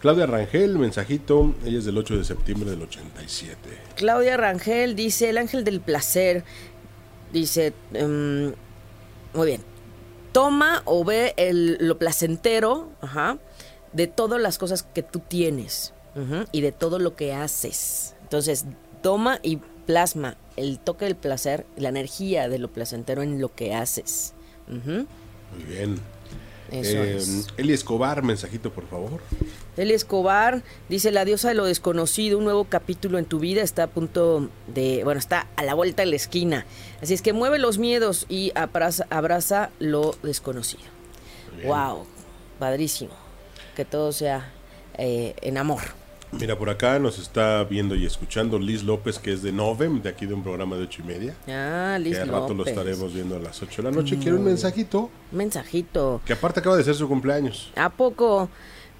Claudia 0.00 0.26
Rangel, 0.26 0.78
mensajito. 0.78 1.54
Ella 1.64 1.78
es 1.78 1.84
del 1.84 1.98
8 1.98 2.16
de 2.18 2.24
septiembre 2.24 2.70
del 2.70 2.82
87. 2.82 3.56
Claudia 3.96 4.36
Rangel 4.38 4.96
dice, 4.96 5.28
el 5.28 5.36
ángel 5.38 5.62
del 5.62 5.80
placer. 5.80 6.42
Dice, 7.32 7.72
em, 7.94 8.52
muy 9.34 9.46
bien, 9.46 9.60
toma 10.32 10.82
o 10.84 11.04
ve 11.04 11.34
el- 11.36 11.76
lo 11.80 11.98
placentero 11.98 12.90
ajá, 13.00 13.38
de 13.92 14.06
todas 14.06 14.40
las 14.40 14.58
cosas 14.58 14.82
que 14.82 15.02
tú 15.02 15.20
tienes 15.20 15.92
y 16.52 16.60
de 16.60 16.72
todo 16.72 16.98
lo 16.98 17.14
que 17.14 17.32
haces. 17.32 18.14
Entonces, 18.22 18.64
toma 19.02 19.38
y 19.42 19.56
plasma 19.86 20.36
el 20.56 20.78
toque 20.78 21.04
del 21.06 21.16
placer, 21.16 21.66
la 21.76 21.88
energía 21.88 22.48
de 22.48 22.58
lo 22.58 22.68
placentero 22.70 23.22
en 23.22 23.40
lo 23.40 23.54
que 23.54 23.74
haces. 23.74 24.34
Muy 24.68 25.06
bien. 25.66 25.98
Eso 26.70 26.98
Eh, 26.98 27.16
es. 27.16 27.46
Eli 27.56 27.72
Escobar, 27.72 28.22
mensajito, 28.22 28.72
por 28.72 28.86
favor. 28.88 29.20
Eli 29.80 29.94
Escobar 29.94 30.62
dice 30.90 31.10
la 31.10 31.24
diosa 31.24 31.48
de 31.48 31.54
lo 31.54 31.64
desconocido, 31.64 32.36
un 32.36 32.44
nuevo 32.44 32.64
capítulo 32.64 33.16
en 33.18 33.24
tu 33.24 33.38
vida 33.38 33.62
está 33.62 33.84
a 33.84 33.86
punto 33.86 34.50
de, 34.66 35.02
bueno, 35.04 35.18
está 35.18 35.46
a 35.56 35.62
la 35.62 35.72
vuelta 35.72 36.02
de 36.02 36.10
la 36.10 36.16
esquina. 36.16 36.66
Así 37.00 37.14
es 37.14 37.22
que 37.22 37.32
mueve 37.32 37.58
los 37.58 37.78
miedos 37.78 38.26
y 38.28 38.52
abraza, 38.54 39.06
abraza 39.08 39.70
lo 39.78 40.14
desconocido. 40.22 40.82
Bien. 41.56 41.68
Wow, 41.68 42.04
padrísimo. 42.58 43.12
Que 43.74 43.86
todo 43.86 44.12
sea 44.12 44.52
eh, 44.98 45.34
en 45.40 45.56
amor. 45.56 45.80
Mira, 46.32 46.58
por 46.58 46.68
acá 46.68 46.98
nos 46.98 47.18
está 47.18 47.64
viendo 47.64 47.94
y 47.96 48.04
escuchando 48.04 48.58
Liz 48.58 48.84
López, 48.84 49.18
que 49.18 49.32
es 49.32 49.42
de 49.42 49.50
Novem, 49.50 50.02
de 50.02 50.10
aquí 50.10 50.26
de 50.26 50.34
un 50.34 50.42
programa 50.42 50.76
de 50.76 50.82
ocho 50.82 51.00
y 51.02 51.06
media. 51.06 51.34
Ah, 51.48 51.98
Liz 51.98 52.16
que 52.16 52.22
al 52.22 52.28
rato 52.28 52.48
lo 52.48 52.54
López. 52.56 52.72
estaremos 52.76 53.14
viendo 53.14 53.34
a 53.34 53.38
las 53.38 53.60
8 53.62 53.82
de 53.82 53.90
la 53.90 53.96
noche. 53.96 54.18
Quiero 54.18 54.36
un 54.36 54.44
mensajito, 54.44 55.10
Mensajito. 55.32 56.20
que 56.26 56.34
aparte 56.34 56.60
acaba 56.60 56.76
de 56.76 56.84
ser 56.84 56.94
su 56.94 57.08
cumpleaños. 57.08 57.72
¿A 57.76 57.88
poco? 57.88 58.50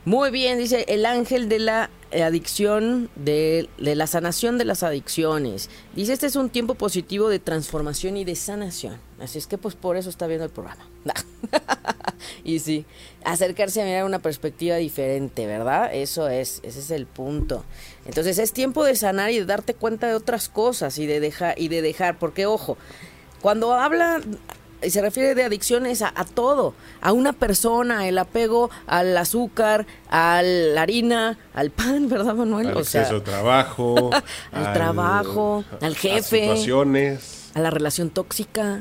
Muy 0.07 0.31
bien, 0.31 0.59
dice 0.59 0.87
el 0.89 1.05
ángel 1.05 1.49
de 1.51 1.59
la 1.59 1.91
adicción, 2.11 3.11
de, 3.17 3.69
de 3.79 3.95
la 3.95 4.07
sanación 4.07 4.57
de 4.57 4.65
las 4.65 4.83
adicciones. 4.83 5.69
Dice, 5.95 6.15
este 6.15 6.27
es 6.27 6.37
un 6.37 6.49
tiempo 6.49 6.75
positivo 6.75 7.29
de 7.29 7.39
transformación 7.39 8.17
y 8.17 8.25
de 8.25 8.35
sanación. 8.35 8.99
Así 9.21 9.39
es 9.39 9.47
que 9.47 9.59
pues 9.59 9.75
por 9.75 9.99
eso 9.99 10.09
está 10.09 10.27
viendo 10.27 10.47
el 10.47 10.51
programa. 10.51 10.89
y 12.45 12.61
sí, 12.61 12.87
acercarse 13.25 13.83
a 13.83 13.85
mirar 13.85 14.05
una 14.05 14.21
perspectiva 14.21 14.77
diferente, 14.77 15.47
¿verdad? 15.47 15.95
Eso 15.95 16.29
es, 16.29 16.61
ese 16.63 16.81
es 16.81 16.91
el 16.91 17.07
punto. 17.07 17.65
Entonces 18.07 18.39
es 18.39 18.53
tiempo 18.53 18.85
de 18.85 18.97
sanar 18.97 19.31
y 19.31 19.39
de 19.39 19.45
darte 19.45 19.75
cuenta 19.75 20.09
de 20.09 20.15
otras 20.15 20.49
cosas 20.49 20.99
y 20.99 21.07
de 21.07 21.21
dejar, 21.21 21.59
y 21.59 21.69
de 21.69 21.83
dejar, 21.83 22.19
porque 22.19 22.47
ojo, 22.47 22.79
cuando 23.43 23.75
habla 23.75 24.23
y 24.83 24.91
se 24.91 25.01
refiere 25.01 25.35
de 25.35 25.45
adicciones 25.45 26.03
a, 26.03 26.13
a 26.15 26.25
todo, 26.25 26.75
a 27.01 27.13
una 27.13 27.33
persona, 27.33 28.09
el 28.09 28.19
apego 28.19 28.71
al 28.87 29.17
azúcar, 29.17 29.87
a 30.09 30.43
la 30.43 30.83
harina, 30.83 31.39
al 31.55 31.71
pan, 31.71 32.09
¿verdad, 32.09 32.35
Manuel? 32.35 32.69
Al 32.69 32.77
o 32.79 32.85
sea, 32.85 33.03
exceso 33.03 33.21
de 33.21 33.25
trabajo. 33.27 34.11
al 34.53 34.73
trabajo, 34.73 35.65
al 35.81 35.93
a 35.93 35.97
jefe. 35.97 36.43
situaciones. 36.43 37.51
a 37.55 37.61
la 37.61 37.71
relación 37.71 38.11
tóxica. 38.11 38.81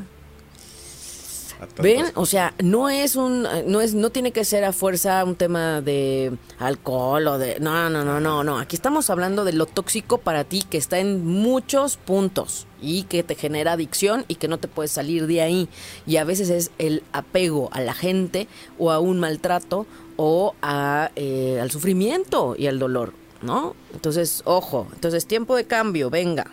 ¿Ven? 1.81 2.05
O 2.15 2.25
sea, 2.25 2.53
no 2.63 2.89
es 2.89 3.15
un 3.15 3.45
no 3.67 3.81
es 3.81 3.93
no 3.93 4.09
tiene 4.11 4.31
que 4.31 4.45
ser 4.45 4.63
a 4.63 4.71
fuerza 4.71 5.23
un 5.25 5.35
tema 5.35 5.81
de 5.81 6.31
alcohol 6.57 7.27
o 7.27 7.37
de 7.37 7.59
no, 7.59 7.89
no, 7.89 8.05
no, 8.05 8.19
no, 8.19 8.43
no. 8.43 8.59
Aquí 8.59 8.75
estamos 8.75 9.09
hablando 9.09 9.43
de 9.43 9.53
lo 9.53 9.65
tóxico 9.65 10.19
para 10.19 10.43
ti 10.43 10.63
que 10.69 10.77
está 10.77 10.99
en 10.99 11.25
muchos 11.25 11.97
puntos 11.97 12.65
y 12.81 13.03
que 13.03 13.23
te 13.23 13.35
genera 13.35 13.73
adicción 13.73 14.23
y 14.27 14.35
que 14.35 14.47
no 14.47 14.57
te 14.57 14.67
puedes 14.67 14.91
salir 14.91 15.27
de 15.27 15.41
ahí. 15.41 15.69
Y 16.07 16.17
a 16.17 16.23
veces 16.23 16.49
es 16.49 16.71
el 16.77 17.03
apego 17.11 17.69
a 17.73 17.81
la 17.81 17.93
gente 17.93 18.47
o 18.77 18.91
a 18.91 18.99
un 18.99 19.19
maltrato 19.19 19.85
o 20.15 20.55
a, 20.61 21.11
eh, 21.15 21.59
al 21.61 21.71
sufrimiento 21.71 22.55
y 22.57 22.67
al 22.67 22.79
dolor, 22.79 23.13
¿no? 23.41 23.75
Entonces, 23.93 24.41
ojo, 24.45 24.87
entonces 24.93 25.25
tiempo 25.25 25.55
de 25.55 25.65
cambio, 25.65 26.09
venga. 26.09 26.47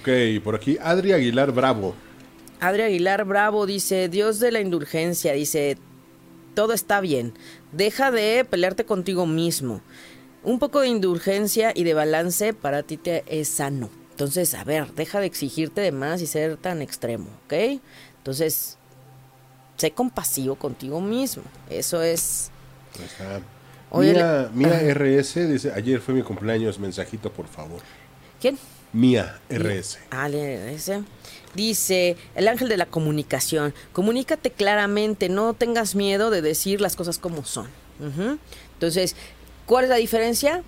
Ok, 0.00 0.42
por 0.44 0.54
aquí 0.54 0.78
Adri 0.80 1.12
Aguilar 1.12 1.52
Bravo. 1.52 1.94
Adri 2.62 2.82
Aguilar 2.82 3.24
Bravo 3.24 3.66
dice, 3.66 4.08
Dios 4.08 4.38
de 4.38 4.52
la 4.52 4.60
indulgencia, 4.60 5.32
dice, 5.32 5.78
todo 6.54 6.74
está 6.74 7.00
bien, 7.00 7.34
deja 7.72 8.12
de 8.12 8.46
pelearte 8.48 8.84
contigo 8.84 9.26
mismo. 9.26 9.80
Un 10.44 10.60
poco 10.60 10.80
de 10.80 10.86
indulgencia 10.86 11.72
y 11.74 11.82
de 11.82 11.92
balance 11.94 12.54
para 12.54 12.84
ti 12.84 12.98
te 12.98 13.24
es 13.26 13.48
sano. 13.48 13.90
Entonces, 14.12 14.54
a 14.54 14.62
ver, 14.62 14.92
deja 14.92 15.18
de 15.18 15.26
exigirte 15.26 15.80
de 15.80 15.90
más 15.90 16.22
y 16.22 16.28
ser 16.28 16.56
tan 16.56 16.82
extremo, 16.82 17.26
¿ok? 17.46 17.80
Entonces, 18.18 18.78
sé 19.76 19.90
compasivo 19.90 20.54
contigo 20.54 21.00
mismo. 21.00 21.42
Eso 21.68 22.00
es... 22.00 22.52
Mía, 23.92 24.50
Mía 24.54 24.94
RS 24.94 25.48
dice, 25.48 25.72
ayer 25.74 26.00
fue 26.00 26.14
mi 26.14 26.22
cumpleaños, 26.22 26.78
mensajito 26.78 27.32
por 27.32 27.48
favor. 27.48 27.80
¿Quién? 28.40 28.56
Mía 28.92 29.40
RS. 29.48 29.98
Ah, 30.12 30.28
RS. 30.28 31.02
Dice 31.54 32.16
el 32.34 32.48
ángel 32.48 32.68
de 32.68 32.76
la 32.76 32.86
comunicación, 32.86 33.74
comunícate 33.92 34.50
claramente, 34.50 35.28
no 35.28 35.52
tengas 35.54 35.94
miedo 35.94 36.30
de 36.30 36.42
decir 36.42 36.80
las 36.80 36.96
cosas 36.96 37.18
como 37.18 37.44
son. 37.44 37.68
Entonces, 38.74 39.14
¿cuál 39.66 39.84
es 39.84 39.90
la 39.90 39.96
diferencia? 39.96 40.62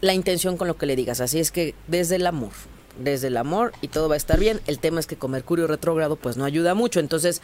La 0.00 0.14
intención 0.14 0.56
con 0.56 0.66
lo 0.66 0.76
que 0.76 0.86
le 0.86 0.96
digas. 0.96 1.20
Así 1.20 1.38
es 1.38 1.50
que 1.50 1.74
desde 1.86 2.16
el 2.16 2.26
amor, 2.26 2.52
desde 2.98 3.28
el 3.28 3.36
amor 3.36 3.72
y 3.80 3.88
todo 3.88 4.08
va 4.08 4.14
a 4.14 4.16
estar 4.16 4.38
bien. 4.38 4.60
El 4.66 4.78
tema 4.78 4.98
es 4.98 5.06
que 5.06 5.16
con 5.16 5.30
Mercurio 5.30 5.66
retrógrado 5.66 6.16
pues 6.16 6.36
no 6.36 6.44
ayuda 6.44 6.74
mucho. 6.74 7.00
Entonces, 7.00 7.42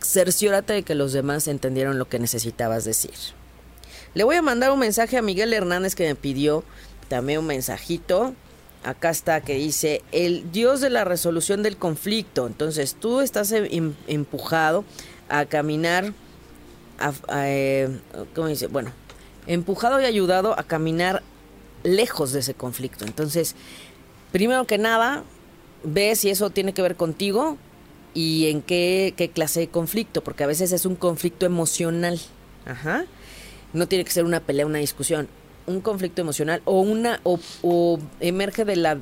cerciórate 0.00 0.72
de 0.72 0.82
que 0.82 0.94
los 0.94 1.12
demás 1.12 1.48
entendieron 1.48 1.98
lo 1.98 2.08
que 2.08 2.18
necesitabas 2.18 2.84
decir. 2.84 3.14
Le 4.14 4.22
voy 4.22 4.36
a 4.36 4.42
mandar 4.42 4.70
un 4.70 4.78
mensaje 4.78 5.16
a 5.16 5.22
Miguel 5.22 5.52
Hernández 5.52 5.94
que 5.94 6.06
me 6.06 6.14
pidió 6.14 6.62
también 7.08 7.40
un 7.40 7.46
mensajito 7.46 8.34
acá 8.84 9.10
está 9.10 9.40
que 9.40 9.54
dice 9.54 10.02
el 10.12 10.52
Dios 10.52 10.80
de 10.80 10.90
la 10.90 11.04
resolución 11.04 11.62
del 11.62 11.76
conflicto. 11.76 12.46
Entonces 12.46 12.94
tú 12.94 13.20
estás 13.20 13.50
em, 13.52 13.66
em, 13.70 13.94
empujado 14.06 14.84
a 15.28 15.46
caminar, 15.46 16.12
eh, 17.34 17.88
¿cómo 18.34 18.48
dice? 18.48 18.66
Bueno, 18.68 18.92
empujado 19.46 20.00
y 20.00 20.04
ayudado 20.04 20.58
a 20.58 20.62
caminar 20.62 21.22
lejos 21.82 22.32
de 22.32 22.40
ese 22.40 22.54
conflicto. 22.54 23.04
Entonces, 23.04 23.56
primero 24.32 24.66
que 24.66 24.78
nada, 24.78 25.24
ve 25.82 26.14
si 26.16 26.30
eso 26.30 26.50
tiene 26.50 26.72
que 26.72 26.82
ver 26.82 26.96
contigo 26.96 27.58
y 28.14 28.48
en 28.48 28.62
qué, 28.62 29.14
qué 29.16 29.30
clase 29.30 29.60
de 29.60 29.68
conflicto, 29.68 30.22
porque 30.22 30.44
a 30.44 30.46
veces 30.46 30.72
es 30.72 30.86
un 30.86 30.94
conflicto 30.94 31.46
emocional. 31.46 32.20
Ajá. 32.64 33.04
No 33.72 33.88
tiene 33.88 34.04
que 34.04 34.12
ser 34.12 34.24
una 34.24 34.40
pelea, 34.40 34.66
una 34.66 34.78
discusión 34.78 35.28
un 35.66 35.80
conflicto 35.80 36.20
emocional 36.20 36.62
o 36.64 36.80
una 36.80 37.20
o, 37.22 37.98
emerge 38.20 38.64
de 38.64 38.76
la 38.76 38.98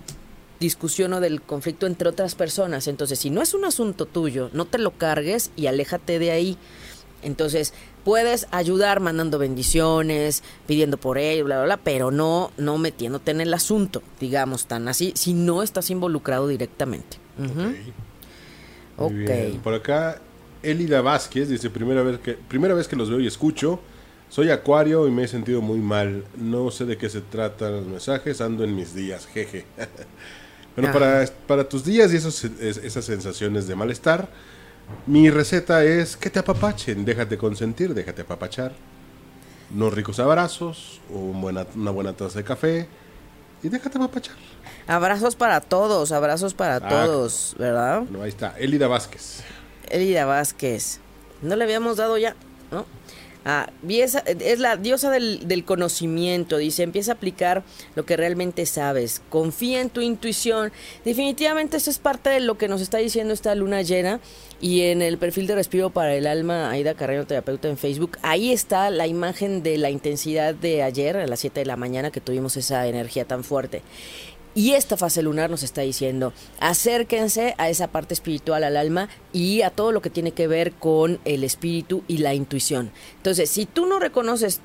discusión 0.61 1.13
o 1.13 1.21
del 1.21 1.43
conflicto 1.43 1.87
entre 1.87 2.09
otras 2.09 2.35
personas. 2.35 2.87
Entonces, 2.87 3.19
si 3.19 3.31
no 3.31 3.43
es 3.43 3.55
un 3.55 3.65
asunto 3.65 4.07
tuyo, 4.07 4.51
no 4.53 4.65
te 4.65 4.79
lo 4.79 4.93
cargues 4.93 5.51
y 5.57 5.67
aléjate 5.67 6.19
de 6.19 6.31
ahí. 6.31 6.59
Entonces, 7.23 7.73
puedes 8.05 8.47
ayudar 8.51 9.01
mandando 9.01 9.39
bendiciones, 9.39 10.43
pidiendo 10.67 10.97
por 10.97 11.19
ello, 11.19 11.45
bla, 11.45 11.57
bla, 11.57 11.65
bla, 11.65 11.77
pero 11.79 12.11
no, 12.11 12.53
no 12.57 12.79
metiéndote 12.79 13.31
en 13.31 13.41
el 13.41 13.55
asunto, 13.55 14.03
digamos, 14.21 14.67
tan 14.67 14.89
así, 14.89 15.13
si 15.15 15.35
no 15.35 15.63
estás 15.63 15.91
involucrado 15.91 16.49
directamente. 16.49 17.19
ok. 18.97 19.61
Por 19.63 19.75
acá, 19.75 20.21
Elida 20.63 21.01
Vázquez 21.01 21.49
dice, 21.49 21.71
primera 21.71 22.03
vez, 22.03 22.19
que, 22.21 22.35
primera 22.35 22.75
vez 22.75 22.89
que 22.89 22.97
los 22.97 23.09
veo 23.09 23.21
y 23.21 23.27
escucho, 23.27 23.81
soy 24.33 24.51
acuario 24.51 25.07
y 25.07 25.11
me 25.11 25.25
he 25.25 25.29
sentido 25.29 25.61
muy 25.61 25.79
mal. 25.79 26.25
No 26.39 26.71
sé 26.71 26.87
de 26.87 26.97
qué 26.97 27.11
se 27.11 27.21
tratan 27.21 27.73
los 27.73 27.87
mensajes, 27.87 28.41
ando 28.41 28.65
en 28.65 28.75
mis 28.75 28.95
días, 28.95 29.27
jeje. 29.27 29.65
Bueno, 30.75 30.91
para, 30.91 31.27
para, 31.47 31.69
tus 31.69 31.85
días 31.85 32.15
y 32.15 32.17
esos, 32.17 32.45
esas 32.45 33.05
sensaciones 33.05 33.67
de 33.67 33.75
malestar, 33.75 34.27
mi 35.07 35.29
receta 35.29 35.85
es 35.85 36.17
que 36.17 36.31
te 36.31 36.39
apapachen, 36.39 37.05
déjate 37.05 37.37
consentir, 37.37 37.93
déjate 37.93 38.23
apapachar. 38.23 38.73
Unos 39.75 39.93
ricos 39.93 40.19
abrazos, 40.19 41.03
buena, 41.11 41.67
una 41.77 41.91
buena 41.91 42.15
taza 42.15 42.39
de 42.39 42.45
café 42.45 42.89
y 43.63 43.69
déjate 43.69 43.99
apapachar. 43.99 44.37
Abrazos 44.87 45.37
para 45.37 45.61
todos, 45.61 46.11
abrazos 46.11 46.55
para 46.55 46.77
ah, 46.77 46.89
todos, 46.89 47.55
¿verdad? 47.59 48.05
Bueno, 48.09 48.23
ahí 48.23 48.31
está, 48.31 48.55
Elida 48.59 48.89
Vázquez. 48.89 49.43
Elida 49.91 50.25
Vázquez. 50.25 51.01
No 51.43 51.55
le 51.55 51.65
habíamos 51.65 51.99
dado 51.99 52.17
ya. 52.17 52.35
Ah, 53.45 53.71
es 53.89 54.59
la 54.61 54.77
diosa 54.77 55.11
del, 55.11 55.65
conocimiento, 55.65 56.59
dice, 56.59 56.85
empieza 56.85 57.13
a 57.13 57.15
aplicar 57.15 57.65
lo 57.97 58.05
que 58.05 58.17
realmente 58.17 58.67
sabes, 58.67 59.21
confía 59.31 59.81
en 59.81 59.91
tu 59.91 60.01
intuición. 60.01 60.73
Definitivamente 61.05 61.77
eso 61.77 61.91
es 61.91 61.99
parte 61.99 62.31
de 62.31 62.41
lo 62.41 62.57
que 62.57 62.69
nos 62.69 62.81
está 62.81 62.99
diciendo 62.99 63.35
esta 63.35 63.55
luna 63.57 63.83
llena 63.83 64.21
y 64.61 64.83
en 64.83 65.03
el 65.03 65.19
perfil 65.19 65.49
de 65.49 65.57
Respiro 65.57 65.91
para 65.91 66.15
el 66.15 66.29
Alma, 66.29 66.71
Aida 66.71 66.95
Carrero, 66.95 67.27
terapeuta 67.27 67.69
en 67.69 67.77
Facebook, 67.77 68.17
ahí 68.23 68.53
está 68.53 68.91
la 68.91 69.09
imagen 69.09 69.65
de 69.65 69.77
la 69.77 69.91
intensidad 69.91 70.55
de 70.55 70.85
ayer 70.85 71.17
a 71.17 71.27
las 71.27 71.41
7 71.41 71.61
de 71.61 71.67
la 71.67 71.77
mañana 71.77 72.13
que 72.13 72.21
tuvimos 72.21 72.57
esa 72.57 72.87
energía 72.87 73.25
tan 73.25 73.43
fuerte. 73.43 73.83
Y 74.55 74.73
esta 74.73 74.97
fase 74.97 75.23
lunar 75.23 75.49
nos 75.51 75.63
está 75.63 75.81
diciendo, 75.81 76.33
acérquense 76.61 77.55
a 77.57 77.71
esa 77.71 77.89
parte 77.89 78.13
espiritual, 78.13 78.65
al 78.65 78.77
alma 78.77 79.09
y 79.33 79.63
a 79.63 79.71
todo 79.71 79.93
lo 79.93 80.03
que 80.03 80.11
tiene 80.11 80.33
que 80.33 80.47
ver 80.47 80.73
con 80.73 81.21
el 81.25 81.43
espíritu 81.43 82.03
y 82.07 82.19
la 82.19 82.35
intuición. 82.35 82.91
Entonces, 83.17 83.49
si 83.49 83.65
tú 83.65 83.87
no 83.87 83.99
reconoces 83.99 84.61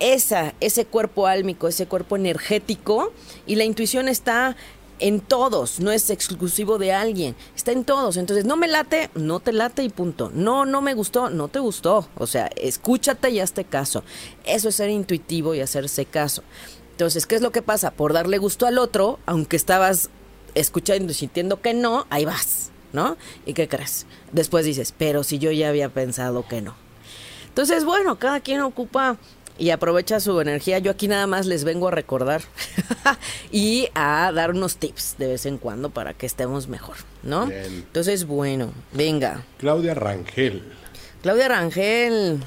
esa, 0.00 0.54
ese 0.60 0.86
cuerpo 0.86 1.26
álmico, 1.26 1.68
ese 1.68 1.86
cuerpo 1.86 2.16
energético, 2.16 3.12
y 3.46 3.56
la 3.56 3.64
intuición 3.64 4.08
está 4.08 4.56
en 5.00 5.20
todos, 5.20 5.78
no 5.78 5.92
es 5.92 6.10
exclusivo 6.10 6.78
de 6.78 6.92
alguien, 6.92 7.36
está 7.54 7.72
en 7.72 7.84
todos. 7.84 8.16
Entonces, 8.16 8.44
no 8.44 8.56
me 8.56 8.66
late, 8.66 9.10
no 9.14 9.38
te 9.38 9.52
late 9.52 9.84
y 9.84 9.88
punto. 9.88 10.30
No, 10.34 10.64
no 10.64 10.80
me 10.80 10.94
gustó, 10.94 11.30
no 11.30 11.46
te 11.48 11.60
gustó. 11.60 12.08
O 12.16 12.26
sea, 12.26 12.50
escúchate 12.56 13.30
y 13.30 13.40
hazte 13.40 13.64
caso. 13.64 14.02
Eso 14.44 14.68
es 14.68 14.74
ser 14.74 14.90
intuitivo 14.90 15.54
y 15.54 15.60
hacerse 15.60 16.04
caso. 16.04 16.42
Entonces, 16.98 17.28
¿qué 17.28 17.36
es 17.36 17.42
lo 17.42 17.52
que 17.52 17.62
pasa? 17.62 17.92
Por 17.92 18.12
darle 18.12 18.38
gusto 18.38 18.66
al 18.66 18.76
otro, 18.76 19.20
aunque 19.24 19.54
estabas 19.54 20.10
escuchando 20.56 21.12
y 21.12 21.14
sintiendo 21.14 21.62
que 21.62 21.72
no, 21.72 22.08
ahí 22.10 22.24
vas, 22.24 22.72
¿no? 22.92 23.16
¿Y 23.46 23.52
qué 23.52 23.68
crees? 23.68 24.04
Después 24.32 24.64
dices, 24.66 24.92
pero 24.98 25.22
si 25.22 25.38
yo 25.38 25.52
ya 25.52 25.68
había 25.68 25.90
pensado 25.90 26.48
que 26.48 26.60
no. 26.60 26.74
Entonces, 27.46 27.84
bueno, 27.84 28.18
cada 28.18 28.40
quien 28.40 28.62
ocupa 28.62 29.16
y 29.58 29.70
aprovecha 29.70 30.18
su 30.18 30.40
energía. 30.40 30.80
Yo 30.80 30.90
aquí 30.90 31.06
nada 31.06 31.28
más 31.28 31.46
les 31.46 31.62
vengo 31.62 31.86
a 31.86 31.92
recordar 31.92 32.42
y 33.52 33.90
a 33.94 34.32
dar 34.34 34.50
unos 34.50 34.78
tips 34.78 35.18
de 35.18 35.28
vez 35.28 35.46
en 35.46 35.58
cuando 35.58 35.90
para 35.90 36.14
que 36.14 36.26
estemos 36.26 36.66
mejor, 36.66 36.96
¿no? 37.22 37.48
Entonces, 37.48 38.26
bueno, 38.26 38.72
venga. 38.90 39.44
Claudia 39.58 39.94
Rangel. 39.94 40.64
Claudia 41.22 41.46
Rangel. 41.46 42.40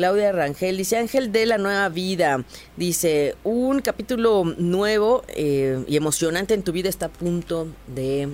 Claudia 0.00 0.32
Rangel 0.32 0.78
dice 0.78 0.96
Ángel 0.96 1.30
de 1.30 1.44
la 1.44 1.58
Nueva 1.58 1.86
Vida. 1.90 2.42
Dice, 2.74 3.36
un 3.44 3.82
capítulo 3.82 4.44
nuevo 4.56 5.24
eh, 5.28 5.84
y 5.86 5.98
emocionante 5.98 6.54
en 6.54 6.62
tu 6.62 6.72
vida 6.72 6.88
está 6.88 7.06
a 7.06 7.08
punto 7.10 7.66
de 7.86 8.30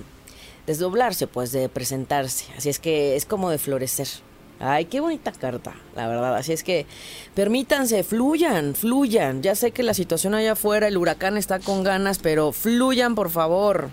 desdoblarse, 0.65 1.27
pues 1.27 1.51
de 1.51 1.67
presentarse. 1.67 2.45
Así 2.55 2.69
es 2.69 2.79
que 2.79 3.17
es 3.17 3.25
como 3.25 3.49
de 3.49 3.57
florecer. 3.57 4.07
Ay, 4.61 4.85
qué 4.85 5.01
bonita 5.01 5.33
carta, 5.33 5.75
la 5.93 6.07
verdad. 6.07 6.37
Así 6.37 6.53
es 6.53 6.63
que 6.63 6.85
permítanse, 7.35 8.05
fluyan, 8.05 8.73
fluyan. 8.73 9.43
Ya 9.43 9.53
sé 9.53 9.71
que 9.71 9.83
la 9.83 9.93
situación 9.93 10.35
allá 10.35 10.53
afuera, 10.53 10.87
el 10.87 10.95
huracán 10.95 11.35
está 11.35 11.59
con 11.59 11.83
ganas, 11.83 12.19
pero 12.19 12.53
fluyan, 12.53 13.13
por 13.13 13.29
favor. 13.29 13.89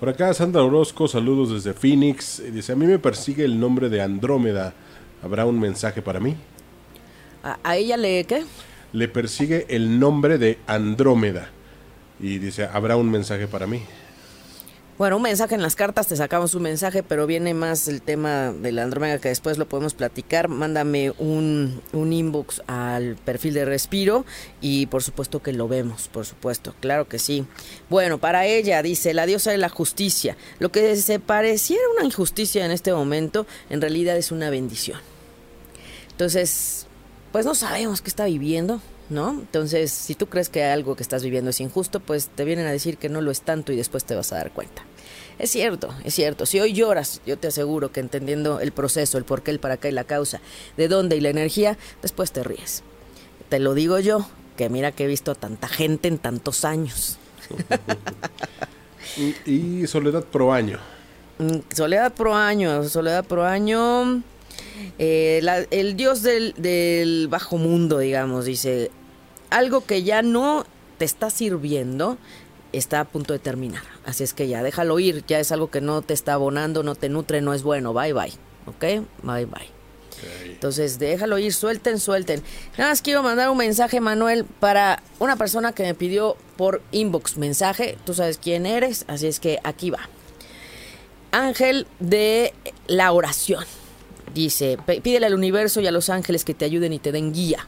Por 0.00 0.08
acá 0.08 0.34
Sandra 0.34 0.64
Orozco, 0.64 1.06
saludos 1.06 1.52
desde 1.52 1.78
Phoenix. 1.78 2.42
Dice, 2.52 2.72
a 2.72 2.74
mí 2.74 2.86
me 2.86 2.98
persigue 2.98 3.44
el 3.44 3.60
nombre 3.60 3.88
de 3.88 4.02
Andrómeda. 4.02 4.74
¿Habrá 5.22 5.46
un 5.46 5.58
mensaje 5.58 6.02
para 6.02 6.20
mí? 6.20 6.36
¿A, 7.42 7.76
ella 7.76 7.96
le 7.96 8.24
qué? 8.24 8.44
Le 8.92 9.08
persigue 9.08 9.66
el 9.68 9.98
nombre 9.98 10.38
de 10.38 10.58
Andrómeda. 10.66 11.50
Y 12.20 12.38
dice, 12.38 12.68
¿habrá 12.72 12.96
un 12.96 13.10
mensaje 13.10 13.46
para 13.46 13.66
mí? 13.66 13.82
Bueno, 14.98 15.18
un 15.18 15.22
mensaje 15.22 15.54
en 15.54 15.62
las 15.62 15.76
cartas, 15.76 16.08
te 16.08 16.16
sacamos 16.16 16.56
un 16.56 16.62
mensaje, 16.62 17.04
pero 17.04 17.28
viene 17.28 17.54
más 17.54 17.86
el 17.86 18.02
tema 18.02 18.52
de 18.52 18.72
la 18.72 18.82
Andrómeda 18.82 19.20
que 19.20 19.28
después 19.28 19.56
lo 19.56 19.68
podemos 19.68 19.94
platicar. 19.94 20.48
Mándame 20.48 21.12
un, 21.18 21.80
un 21.92 22.12
inbox 22.12 22.62
al 22.66 23.14
perfil 23.14 23.54
de 23.54 23.64
Respiro 23.64 24.24
y 24.60 24.86
por 24.86 25.04
supuesto 25.04 25.40
que 25.40 25.52
lo 25.52 25.68
vemos, 25.68 26.08
por 26.08 26.26
supuesto, 26.26 26.74
claro 26.80 27.06
que 27.06 27.20
sí. 27.20 27.46
Bueno, 27.88 28.18
para 28.18 28.46
ella, 28.46 28.82
dice, 28.82 29.14
la 29.14 29.26
diosa 29.26 29.52
de 29.52 29.58
la 29.58 29.68
justicia. 29.68 30.36
Lo 30.58 30.72
que 30.72 30.96
se 30.96 31.20
pareciera 31.20 31.82
una 31.96 32.04
injusticia 32.04 32.66
en 32.66 32.72
este 32.72 32.92
momento, 32.92 33.46
en 33.70 33.80
realidad 33.80 34.16
es 34.16 34.32
una 34.32 34.50
bendición. 34.50 34.98
Entonces, 36.10 36.88
pues 37.30 37.46
no 37.46 37.54
sabemos 37.54 38.02
qué 38.02 38.08
está 38.08 38.24
viviendo, 38.24 38.80
¿no? 39.10 39.30
Entonces, 39.30 39.92
si 39.92 40.16
tú 40.16 40.26
crees 40.26 40.48
que 40.48 40.64
algo 40.64 40.96
que 40.96 41.04
estás 41.04 41.22
viviendo 41.22 41.50
es 41.50 41.60
injusto, 41.60 42.00
pues 42.00 42.26
te 42.26 42.44
vienen 42.44 42.66
a 42.66 42.72
decir 42.72 42.96
que 42.96 43.08
no 43.08 43.20
lo 43.20 43.30
es 43.30 43.42
tanto 43.42 43.70
y 43.70 43.76
después 43.76 44.04
te 44.04 44.16
vas 44.16 44.32
a 44.32 44.38
dar 44.38 44.50
cuenta. 44.50 44.87
Es 45.38 45.50
cierto, 45.50 45.94
es 46.04 46.14
cierto. 46.14 46.46
Si 46.46 46.58
hoy 46.58 46.72
lloras, 46.72 47.20
yo 47.24 47.38
te 47.38 47.48
aseguro 47.48 47.92
que 47.92 48.00
entendiendo 48.00 48.60
el 48.60 48.72
proceso, 48.72 49.18
el 49.18 49.24
por 49.24 49.42
qué, 49.42 49.52
el 49.52 49.60
para 49.60 49.76
qué 49.76 49.88
y 49.88 49.92
la 49.92 50.04
causa, 50.04 50.40
de 50.76 50.88
dónde 50.88 51.16
y 51.16 51.20
la 51.20 51.28
energía, 51.28 51.78
después 52.02 52.32
te 52.32 52.42
ríes. 52.42 52.82
Te 53.48 53.60
lo 53.60 53.74
digo 53.74 54.00
yo, 54.00 54.26
que 54.56 54.68
mira 54.68 54.90
que 54.90 55.04
he 55.04 55.06
visto 55.06 55.30
a 55.30 55.34
tanta 55.36 55.68
gente 55.68 56.08
en 56.08 56.18
tantos 56.18 56.64
años. 56.64 57.18
y, 59.46 59.86
Soledad 59.86 60.24
Pro 60.24 60.52
Año. 60.52 60.80
Mm, 61.38 61.58
Soledad 61.72 62.12
Pro 62.12 62.34
Año, 62.34 62.82
Soledad 62.84 63.24
Pro 63.24 63.44
Año. 63.44 64.22
Eh, 64.98 65.40
el 65.70 65.96
dios 65.96 66.22
del, 66.22 66.54
del 66.56 67.28
bajo 67.28 67.56
mundo, 67.58 68.00
digamos, 68.00 68.44
dice, 68.44 68.90
algo 69.50 69.84
que 69.84 70.02
ya 70.02 70.22
no 70.22 70.66
te 70.98 71.04
está 71.04 71.30
sirviendo, 71.30 72.18
está 72.78 73.00
a 73.00 73.04
punto 73.04 73.32
de 73.32 73.38
terminar. 73.38 73.82
Así 74.04 74.24
es 74.24 74.34
que 74.34 74.48
ya 74.48 74.62
déjalo 74.62 74.98
ir, 74.98 75.24
ya 75.26 75.40
es 75.40 75.52
algo 75.52 75.70
que 75.70 75.80
no 75.80 76.02
te 76.02 76.14
está 76.14 76.34
abonando, 76.34 76.82
no 76.82 76.94
te 76.94 77.08
nutre, 77.08 77.40
no 77.40 77.54
es 77.54 77.62
bueno. 77.62 77.92
Bye 77.92 78.12
bye. 78.12 78.32
¿Ok? 78.66 79.04
Bye 79.22 79.46
bye. 79.46 79.78
Entonces, 80.44 80.98
déjalo 80.98 81.38
ir, 81.38 81.54
suelten, 81.54 81.98
suelten. 82.00 82.42
Nada 82.76 82.90
más 82.90 83.02
quiero 83.02 83.22
mandar 83.22 83.50
un 83.50 83.58
mensaje, 83.58 84.00
Manuel, 84.00 84.44
para 84.44 85.02
una 85.18 85.36
persona 85.36 85.72
que 85.72 85.84
me 85.84 85.94
pidió 85.94 86.36
por 86.56 86.82
inbox 86.90 87.36
mensaje. 87.36 87.96
Tú 88.04 88.14
sabes 88.14 88.38
quién 88.38 88.66
eres, 88.66 89.04
así 89.06 89.26
es 89.26 89.38
que 89.38 89.60
aquí 89.62 89.90
va. 89.90 90.08
Ángel 91.30 91.86
de 92.00 92.54
la 92.86 93.12
oración. 93.12 93.64
Dice, 94.34 94.78
pídele 95.02 95.26
al 95.26 95.34
universo 95.34 95.80
y 95.80 95.86
a 95.86 95.92
los 95.92 96.10
ángeles 96.10 96.44
que 96.44 96.54
te 96.54 96.64
ayuden 96.64 96.92
y 96.92 96.98
te 96.98 97.12
den 97.12 97.32
guía. 97.32 97.66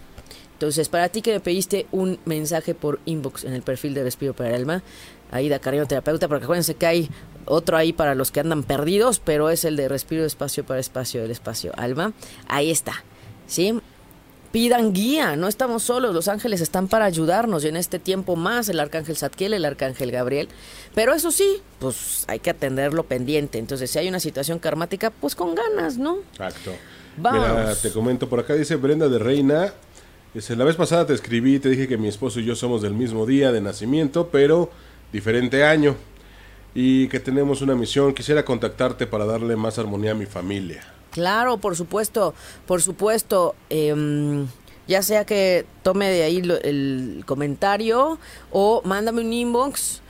Entonces, 0.61 0.90
para 0.90 1.08
ti 1.08 1.22
que 1.22 1.32
me 1.32 1.40
pediste 1.40 1.86
un 1.90 2.18
mensaje 2.26 2.74
por 2.74 3.00
inbox 3.06 3.44
en 3.44 3.54
el 3.54 3.62
perfil 3.62 3.94
de 3.94 4.02
Respiro 4.02 4.34
para 4.34 4.50
el 4.50 4.56
Alma, 4.56 4.82
ahí 5.30 5.48
da 5.48 5.58
cariño 5.58 5.86
terapeuta, 5.86 6.28
porque 6.28 6.44
acuérdense 6.44 6.74
que 6.74 6.84
hay 6.84 7.11
otro 7.46 7.78
ahí 7.78 7.94
para 7.94 8.14
los 8.14 8.30
que 8.30 8.40
andan 8.40 8.62
perdidos, 8.62 9.20
pero 9.20 9.48
es 9.48 9.64
el 9.64 9.74
de 9.76 9.88
Respiro 9.88 10.22
Espacio 10.22 10.62
para 10.66 10.78
Espacio 10.78 11.22
del 11.22 11.30
Espacio 11.30 11.72
Alma. 11.78 12.12
Ahí 12.46 12.70
está, 12.70 12.92
¿sí? 13.46 13.80
Pidan 14.52 14.92
guía, 14.92 15.34
no 15.34 15.48
estamos 15.48 15.82
solos, 15.82 16.12
los 16.12 16.28
ángeles 16.28 16.61
están 16.61 16.88
para 16.88 17.06
ayudarnos 17.06 17.64
y 17.64 17.68
en 17.68 17.76
este 17.76 17.98
tiempo 17.98 18.36
más 18.36 18.68
el 18.68 18.80
arcángel 18.80 19.16
Zadkiel, 19.16 19.54
el 19.54 19.64
arcángel 19.64 20.11
Gabriel. 20.11 20.50
Pero 20.94 21.14
eso 21.14 21.30
sí, 21.30 21.62
pues 21.78 22.26
hay 22.28 22.40
que 22.40 22.50
atenderlo 22.50 23.04
pendiente. 23.04 23.56
Entonces, 23.56 23.90
si 23.90 23.98
hay 23.98 24.08
una 24.08 24.20
situación 24.20 24.58
karmática, 24.58 25.08
pues 25.08 25.34
con 25.34 25.54
ganas, 25.54 25.96
¿no? 25.96 26.18
Exacto. 26.32 26.72
Vamos. 27.16 27.48
Mira, 27.48 27.74
te 27.76 27.90
comento 27.92 28.28
por 28.28 28.40
acá, 28.40 28.54
dice 28.54 28.76
Brenda 28.76 29.08
de 29.08 29.18
Reina, 29.18 29.72
Dice, 30.33 30.55
la 30.55 30.64
vez 30.64 30.76
pasada 30.76 31.07
te 31.07 31.12
escribí 31.12 31.59
te 31.59 31.68
dije 31.68 31.89
que 31.89 31.99
mi 31.99 32.07
esposo 32.07 32.39
y 32.39 32.45
yo 32.45 32.55
somos 32.55 32.83
del 32.83 32.95
mismo 32.95 33.26
día 33.26 33.51
de 33.51 33.61
nacimiento, 33.61 34.28
pero 34.28 34.70
diferente 35.12 35.64
año. 35.64 35.97
Y 36.72 37.09
que 37.09 37.18
tenemos 37.18 37.62
una 37.62 37.74
misión. 37.74 38.14
Quisiera 38.14 38.45
contactarte 38.45 39.09
para 39.09 39.24
darle 39.24 39.57
más 39.57 39.78
armonía 39.81 40.12
a 40.12 40.14
mi 40.14 40.26
familia. 40.26 40.85
Claro, 41.11 41.59
por 41.59 41.74
supuesto, 41.74 42.33
por 42.64 42.81
supuesto. 42.81 43.57
Em, 43.70 44.47
ya 44.87 45.03
sea 45.03 45.24
que 45.24 45.66
tome 45.83 46.09
de 46.09 46.22
ahí 46.22 46.43
el 46.62 47.24
comentario 47.26 48.18
o 48.53 48.83
mándame 48.85 49.22
un 49.22 49.33
inbox 49.33 50.01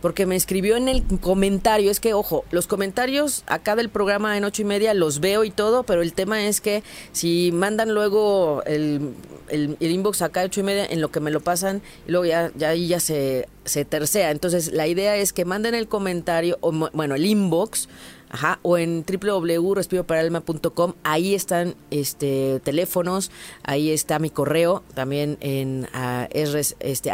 porque 0.00 0.26
me 0.26 0.36
escribió 0.36 0.76
en 0.76 0.88
el 0.88 1.04
comentario, 1.20 1.90
es 1.90 2.00
que, 2.00 2.14
ojo, 2.14 2.44
los 2.50 2.66
comentarios 2.66 3.44
acá 3.46 3.76
del 3.76 3.88
programa 3.88 4.36
en 4.36 4.44
ocho 4.44 4.62
y 4.62 4.64
media 4.64 4.94
los 4.94 5.20
veo 5.20 5.44
y 5.44 5.50
todo, 5.50 5.82
pero 5.82 6.02
el 6.02 6.12
tema 6.12 6.46
es 6.46 6.60
que 6.60 6.82
si 7.12 7.50
mandan 7.52 7.92
luego 7.92 8.62
el, 8.66 9.14
el, 9.48 9.76
inbox 9.80 10.22
acá 10.22 10.42
a 10.42 10.44
ocho 10.44 10.60
y 10.60 10.64
media, 10.64 10.86
en 10.86 11.00
lo 11.00 11.10
que 11.10 11.20
me 11.20 11.30
lo 11.30 11.40
pasan, 11.40 11.82
luego 12.06 12.24
ya, 12.24 12.50
ya 12.56 12.70
ahí 12.70 12.88
ya 12.88 13.00
se, 13.00 13.48
se 13.64 13.84
tercea. 13.84 14.30
Entonces, 14.30 14.72
la 14.72 14.86
idea 14.86 15.16
es 15.16 15.32
que 15.32 15.44
manden 15.44 15.74
el 15.74 15.88
comentario, 15.88 16.58
o 16.60 16.72
bueno, 16.92 17.14
el 17.14 17.26
inbox, 17.26 17.88
Ajá, 18.32 18.60
o 18.62 18.78
en 18.78 19.04
www.respiroparalma.com, 19.04 20.94
ahí 21.02 21.34
están 21.34 21.74
este 21.90 22.60
teléfonos, 22.62 23.32
ahí 23.64 23.90
está 23.90 24.20
mi 24.20 24.30
correo, 24.30 24.84
también 24.94 25.36
en 25.40 25.88
uh, 25.92 26.28
es, 26.30 26.76
este, 26.78 27.10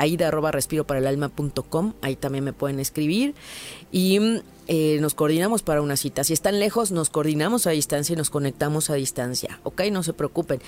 ahí 2.03 2.17
también 2.17 2.45
me 2.45 2.53
pueden 2.53 2.81
escribir 2.81 3.35
y 3.91 4.43
eh, 4.69 4.99
nos 5.01 5.15
coordinamos 5.15 5.63
para 5.63 5.81
una 5.81 5.97
cita. 5.97 6.23
Si 6.23 6.35
están 6.35 6.59
lejos, 6.59 6.93
nos 6.93 7.09
coordinamos 7.09 7.67
a 7.67 7.71
distancia 7.71 8.13
y 8.13 8.17
nos 8.17 8.29
conectamos 8.29 8.91
a 8.91 8.95
distancia, 8.95 9.59
¿ok? 9.63 9.85
No 9.91 10.03
se 10.03 10.13
preocupen. 10.13 10.61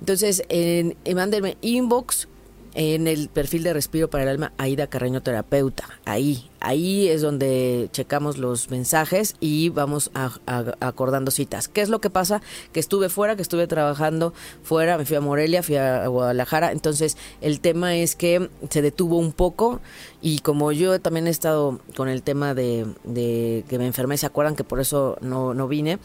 Entonces, 0.00 0.42
en, 0.50 0.96
mándenme 1.14 1.56
inbox 1.62 2.28
en 2.74 3.06
el 3.06 3.28
perfil 3.28 3.62
de 3.62 3.72
Respiro 3.72 4.10
para 4.10 4.24
el 4.24 4.28
Alma, 4.28 4.52
Aida 4.58 4.88
Carreño 4.88 5.22
Terapeuta. 5.22 5.88
Ahí, 6.04 6.50
ahí 6.60 7.08
es 7.08 7.22
donde 7.22 7.88
checamos 7.92 8.36
los 8.36 8.70
mensajes 8.70 9.36
y 9.40 9.68
vamos 9.68 10.10
acordando 10.14 11.30
citas. 11.30 11.68
¿Qué 11.68 11.80
es 11.80 11.88
lo 11.88 12.00
que 12.00 12.10
pasa? 12.10 12.42
Que 12.72 12.80
estuve 12.80 13.08
fuera, 13.08 13.36
que 13.36 13.42
estuve 13.42 13.66
trabajando 13.66 14.34
fuera, 14.62 14.98
me 14.98 15.04
fui 15.04 15.16
a 15.16 15.20
Morelia, 15.20 15.62
fui 15.62 15.76
a 15.76 16.06
Guadalajara, 16.08 16.72
entonces 16.72 17.16
el 17.40 17.60
tema 17.60 17.96
es 17.96 18.16
que 18.16 18.50
se 18.70 18.82
detuvo 18.82 19.18
un 19.18 19.32
poco 19.32 19.80
y 20.20 20.40
como 20.40 20.72
yo 20.72 21.00
también 21.00 21.26
he 21.26 21.30
estado 21.30 21.80
con 21.96 22.08
el 22.08 22.22
tema 22.22 22.54
de, 22.54 22.86
de 23.04 23.64
que 23.68 23.78
me 23.78 23.86
enfermé, 23.86 24.18
¿se 24.18 24.26
acuerdan 24.26 24.56
que 24.56 24.64
por 24.64 24.80
eso 24.80 25.16
no, 25.20 25.54
no 25.54 25.68
vine? 25.68 25.98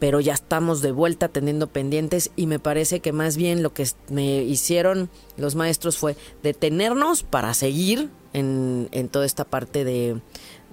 Pero 0.00 0.18
ya 0.18 0.32
estamos 0.32 0.80
de 0.82 0.90
vuelta 0.90 1.28
teniendo 1.28 1.68
pendientes 1.68 2.30
y 2.34 2.46
me 2.46 2.58
parece 2.58 2.98
que 2.98 3.12
más 3.12 3.36
bien 3.36 3.62
lo 3.62 3.72
que 3.72 3.86
me 4.08 4.42
hicieron 4.42 5.08
los 5.36 5.54
maestros 5.54 5.98
fue 5.98 6.16
detenernos 6.42 7.22
para 7.22 7.54
seguir 7.54 8.08
en, 8.32 8.88
en 8.90 9.08
toda 9.08 9.26
esta 9.26 9.44
parte 9.44 9.84
de, 9.84 10.20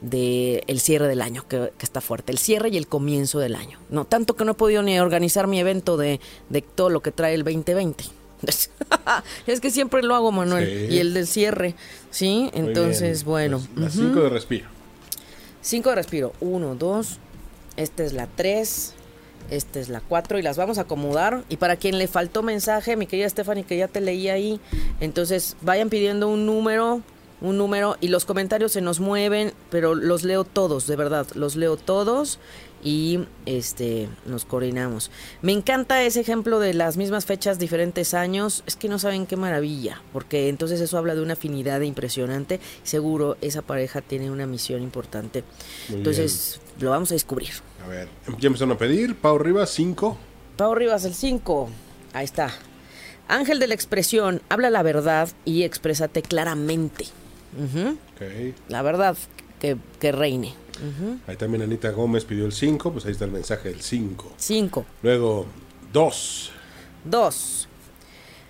de 0.02 0.64
el 0.68 0.80
cierre 0.80 1.08
del 1.08 1.22
año, 1.22 1.48
que, 1.48 1.72
está 1.80 2.02
fuerte, 2.02 2.32
el 2.32 2.38
cierre 2.38 2.70
y 2.70 2.78
el 2.78 2.88
comienzo 2.88 3.40
del 3.40 3.56
año. 3.56 3.80
No, 3.90 4.06
tanto 4.06 4.36
que 4.36 4.46
no 4.46 4.54
he 4.54 4.56
podido 4.56 4.82
ni 4.82 5.00
organizar 5.00 5.48
mi 5.48 5.60
evento 5.60 5.98
de, 5.98 6.20
de 6.50 6.62
todo 6.62 6.90
lo 6.90 7.02
que 7.02 7.12
trae 7.12 7.34
el 7.34 7.44
2020. 7.44 8.06
es 9.48 9.60
que 9.60 9.72
siempre 9.72 10.04
lo 10.04 10.16
hago, 10.16 10.32
Manuel. 10.32 10.92
Y 10.92 11.00
el 11.00 11.14
del 11.14 11.28
cierre, 11.28 11.76
¿sí? 12.12 12.50
Entonces, 12.54 13.24
bueno. 13.24 13.62
Pues, 13.74 13.96
la 13.96 14.08
5 14.08 14.22
de 14.22 14.30
respiro. 14.30 14.68
5 15.62 15.90
de 15.90 15.96
respiro. 15.96 16.34
1, 16.40 16.76
2. 16.76 17.20
Esta 17.78 18.04
es 18.04 18.14
la 18.14 18.28
3. 18.28 18.94
Esta 19.50 19.80
es 19.80 19.90
la 19.90 20.02
4 20.02 20.40
y 20.40 20.42
las 20.42 20.58
vamos 20.58 20.78
a 20.78 20.82
acomodar. 20.82 21.44
Y 21.50 21.58
para 21.58 21.78
quien 21.78 21.98
le 21.98 22.08
faltó 22.08 22.44
mensaje, 22.44 22.96
mi 22.96 23.08
querida 23.08 23.30
Stephanie, 23.30 23.64
que 23.64 23.78
ya 23.78 23.88
te 23.88 24.02
leí 24.02 24.30
ahí, 24.30 24.60
entonces 25.00 25.56
vayan 25.62 25.90
pidiendo 25.90 26.28
un 26.28 26.46
número, 26.46 27.02
un 27.42 27.58
número 27.58 27.98
y 28.02 28.08
los 28.10 28.26
comentarios 28.26 28.72
se 28.72 28.82
nos 28.82 29.00
mueven, 29.00 29.54
pero 29.70 29.96
los 29.96 30.24
leo 30.24 30.44
todos, 30.44 30.88
de 30.88 30.96
verdad, 30.96 31.28
los 31.36 31.56
leo 31.56 31.78
todos 31.78 32.40
y 32.88 33.20
este 33.46 34.08
nos 34.26 34.46
coordinamos. 34.46 35.12
Me 35.42 35.52
encanta 35.52 36.04
ese 36.04 36.22
ejemplo 36.22 36.58
de 36.60 36.74
las 36.74 36.96
mismas 36.96 37.26
fechas, 37.26 37.60
diferentes 37.60 38.14
años. 38.14 38.64
Es 38.66 38.78
que 38.78 38.88
no 38.88 38.98
saben 38.98 39.26
qué 39.26 39.36
maravilla, 39.36 40.02
porque 40.14 40.48
entonces 40.48 40.80
eso 40.80 40.98
habla 40.98 41.14
de 41.14 41.22
una 41.22 41.34
afinidad 41.34 41.82
impresionante. 41.82 42.62
Seguro 42.84 43.36
esa 43.42 43.62
pareja 43.62 44.00
tiene 44.00 44.32
una 44.32 44.48
misión 44.48 44.82
importante. 44.82 45.44
entonces 45.90 46.62
lo 46.80 46.92
vamos 46.92 47.12
a 47.12 47.16
descubrir. 47.16 47.50
A 47.84 47.90
ver, 47.90 48.08
ya 48.40 48.48
empezaron 48.48 48.72
a 48.72 48.78
pedir. 48.78 49.16
Pau 49.16 49.38
Rivas, 49.38 49.70
5. 49.72 50.18
Pau 50.56 50.74
Rivas, 50.74 51.04
el 51.04 51.14
5. 51.14 51.70
Ahí 52.14 52.24
está. 52.24 52.54
Ángel 53.28 53.60
de 53.60 53.68
la 53.68 53.74
expresión, 53.74 54.42
habla 54.48 54.70
la 54.70 54.82
verdad 54.82 55.28
y 55.44 55.64
exprésate 55.64 56.22
claramente. 56.22 57.08
La 58.70 58.82
verdad 58.82 59.18
que, 59.60 59.78
que 60.00 60.12
reine. 60.12 60.54
Ahí 61.26 61.36
también 61.36 61.64
Anita 61.64 61.90
Gómez 61.90 62.26
pidió 62.26 62.46
el 62.46 62.52
5, 62.52 62.92
pues 62.92 63.06
ahí 63.06 63.12
está 63.12 63.26
el 63.26 63.32
mensaje 63.32 63.70
del 63.70 63.82
5. 63.82 64.34
5. 64.38 64.86
Luego, 65.02 65.46
2. 65.92 66.52
2. 67.06 67.68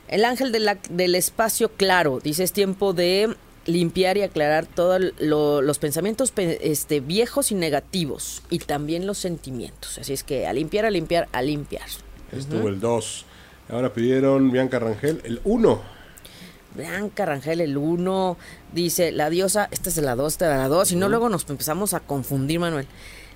El 0.10 0.26
ángel 0.26 0.52
de 0.52 0.60
la, 0.60 0.78
del 0.90 1.16
espacio 1.16 1.70
claro, 1.70 2.20
dice 2.22 2.44
es 2.44 2.54
tiempo 2.54 2.94
de 2.94 3.36
limpiar 3.66 4.18
y 4.18 4.22
aclarar 4.22 4.66
todos 4.66 5.02
los 5.20 5.80
pensamientos 5.80 6.34
este, 6.38 7.02
viejos 7.02 7.52
y 7.52 7.56
negativos 7.56 8.42
y 8.50 8.60
también 8.60 9.06
los 9.06 9.18
sentimientos. 9.18 9.98
Así 9.98 10.14
es 10.14 10.24
que 10.24 10.48
a 10.48 10.54
limpiar, 10.54 10.86
a 10.86 10.90
limpiar, 10.90 11.28
a 11.34 11.42
limpiar. 11.42 11.88
Estuvo 12.32 12.70
el 12.70 12.80
2. 12.80 13.26
Ahora 13.70 13.94
pidieron 13.94 14.52
Bianca 14.52 14.80
Rangel 14.80 15.22
el 15.26 15.42
1. 15.44 15.97
Blanca 16.76 17.26
Rangel 17.26 17.62
el 17.62 17.78
1, 17.78 18.38
dice 18.74 19.12
la 19.12 19.30
diosa, 19.30 19.68
esta 19.72 19.90
es 19.90 19.98
la 19.98 20.16
2, 20.16 20.34
esta 20.34 20.46
es 20.46 20.52
de 20.52 20.58
la 20.58 20.68
2, 20.68 20.92
y 20.92 20.96
no 20.96 21.10
luego 21.10 21.30
nos 21.30 21.50
empezamos 21.50 21.94
a 21.94 22.00
confundir, 22.00 22.60
Manuel. 22.60 22.88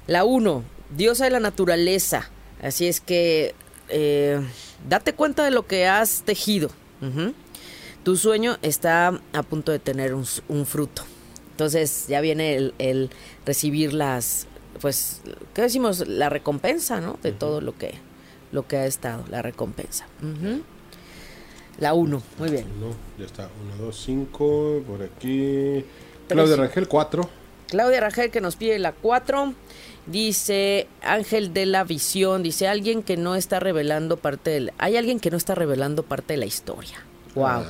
La 0.08 0.26
1, 0.26 0.64
diosa 0.96 1.26
de 1.26 1.32
la 1.32 1.40
naturaleza, 1.40 2.30
así 2.62 2.88
es 2.88 3.02
que 3.02 3.56
eh, 3.90 4.40
date 4.88 5.14
cuenta 5.14 5.44
de 5.44 5.52
lo 5.52 5.68
que 5.68 5.88
has 5.88 6.24
tejido. 6.24 6.70
Tu 8.04 8.16
sueño 8.16 8.58
está 8.62 9.20
a 9.34 9.44
punto 9.44 9.72
de 9.72 9.80
tener 9.80 10.14
un, 10.14 10.66
fruto. 10.66 11.04
Entonces 11.52 12.06
ya 12.08 12.22
viene 12.22 12.56
el, 12.56 12.74
el 12.78 13.10
recibir 13.46 13.94
las, 13.94 14.48
pues, 14.82 15.22
¿qué 15.54 15.64
decimos? 15.64 16.08
La 16.08 16.30
recompensa, 16.30 17.02
¿no? 17.02 17.18
De 17.24 17.32
todo 17.32 17.62
lo 17.62 17.78
que, 17.78 17.96
lo 18.52 18.68
que 18.68 18.78
ha 18.78 18.86
estado, 18.86 19.24
la 19.30 19.42
recompensa. 19.42 20.08
La 21.80 21.94
1, 21.94 22.22
muy 22.38 22.50
bien. 22.50 22.66
Uno, 22.78 22.94
ya 23.18 23.26
está. 23.26 23.50
1, 23.78 23.86
2, 23.86 24.02
5. 24.06 24.84
Por 24.88 25.02
aquí. 25.04 25.84
Claudia 26.28 26.56
Rangel, 26.56 26.88
4. 26.88 27.30
Claudia 27.68 28.00
Rangel 28.02 28.32
que 28.32 28.42
nos 28.42 28.56
pide 28.56 28.78
la 28.80 28.92
4. 28.92 29.54
Dice 30.08 30.88
Ángel 31.04 31.54
de 31.54 31.68
la 31.68 31.84
Visión, 31.84 32.42
dice 32.42 32.68
alguien 32.68 33.04
que 33.04 33.18
no 33.18 33.36
está 33.36 33.60
revelando 33.60 34.18
parte 34.18 34.50
del... 34.50 34.74
Hay 34.80 34.98
alguien 34.98 35.20
que 35.20 35.30
no 35.30 35.38
está 35.38 35.54
revelando 35.54 36.04
parte 36.04 36.34
de 36.34 36.38
la 36.38 36.46
historia. 36.48 37.06
Wow. 37.36 37.64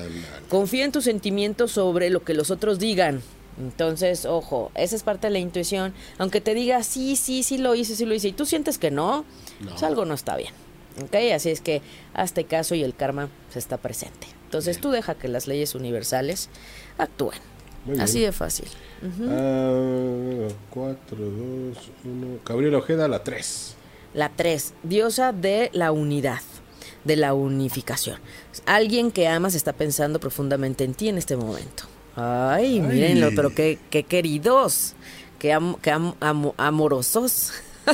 Confía 0.49 0.85
en 0.85 0.91
tus 0.91 1.03
sentimientos 1.03 1.71
sobre 1.71 2.09
lo 2.09 2.23
que 2.23 2.33
los 2.33 2.49
otros 2.49 2.79
digan. 2.79 3.21
Entonces, 3.59 4.25
ojo, 4.25 4.71
esa 4.75 4.95
es 4.95 5.03
parte 5.03 5.27
de 5.27 5.33
la 5.33 5.39
intuición. 5.39 5.93
Aunque 6.17 6.41
te 6.41 6.53
diga, 6.53 6.83
sí, 6.83 7.15
sí, 7.15 7.43
sí 7.43 7.57
lo 7.57 7.75
hice, 7.75 7.95
sí 7.95 8.05
lo 8.05 8.13
hice, 8.15 8.29
y 8.29 8.31
tú 8.31 8.45
sientes 8.45 8.77
que 8.77 8.91
no, 8.91 9.25
pues 9.69 9.83
algo 9.83 10.05
no 10.05 10.13
está 10.13 10.37
bien. 10.37 10.53
¿Ok? 11.03 11.15
Así 11.33 11.49
es 11.49 11.61
que 11.61 11.81
hazte 12.13 12.43
caso 12.45 12.75
y 12.75 12.83
el 12.83 12.95
karma 12.95 13.29
se 13.51 13.59
está 13.59 13.77
presente. 13.77 14.27
Entonces 14.45 14.79
tú 14.81 14.91
deja 14.91 15.15
que 15.15 15.27
las 15.27 15.47
leyes 15.47 15.75
universales 15.75 16.49
actúen. 16.97 17.39
Así 17.99 18.19
de 18.19 18.31
fácil. 18.31 18.67
4, 19.01 21.17
2, 21.17 21.77
1. 22.05 22.27
Gabriela 22.45 22.77
Ojeda, 22.77 23.07
la 23.07 23.23
3. 23.23 23.75
La 24.13 24.29
3, 24.29 24.73
diosa 24.83 25.31
de 25.31 25.69
la 25.73 25.91
unidad, 25.91 26.41
de 27.05 27.15
la 27.15 27.33
unificación. 27.33 28.19
Alguien 28.65 29.11
que 29.11 29.27
amas 29.27 29.55
está 29.55 29.73
pensando 29.73 30.19
profundamente 30.19 30.83
en 30.83 30.93
ti 30.93 31.09
en 31.09 31.17
este 31.17 31.35
momento. 31.37 31.83
Ay, 32.15 32.75
Ay. 32.75 32.81
mírenlo, 32.81 33.29
pero 33.35 33.55
qué, 33.55 33.79
qué 33.89 34.03
queridos, 34.03 34.93
qué, 35.39 35.53
am- 35.53 35.77
qué 35.81 35.91
am- 35.91 36.13
amo- 36.19 36.53
amorosos. 36.57 37.53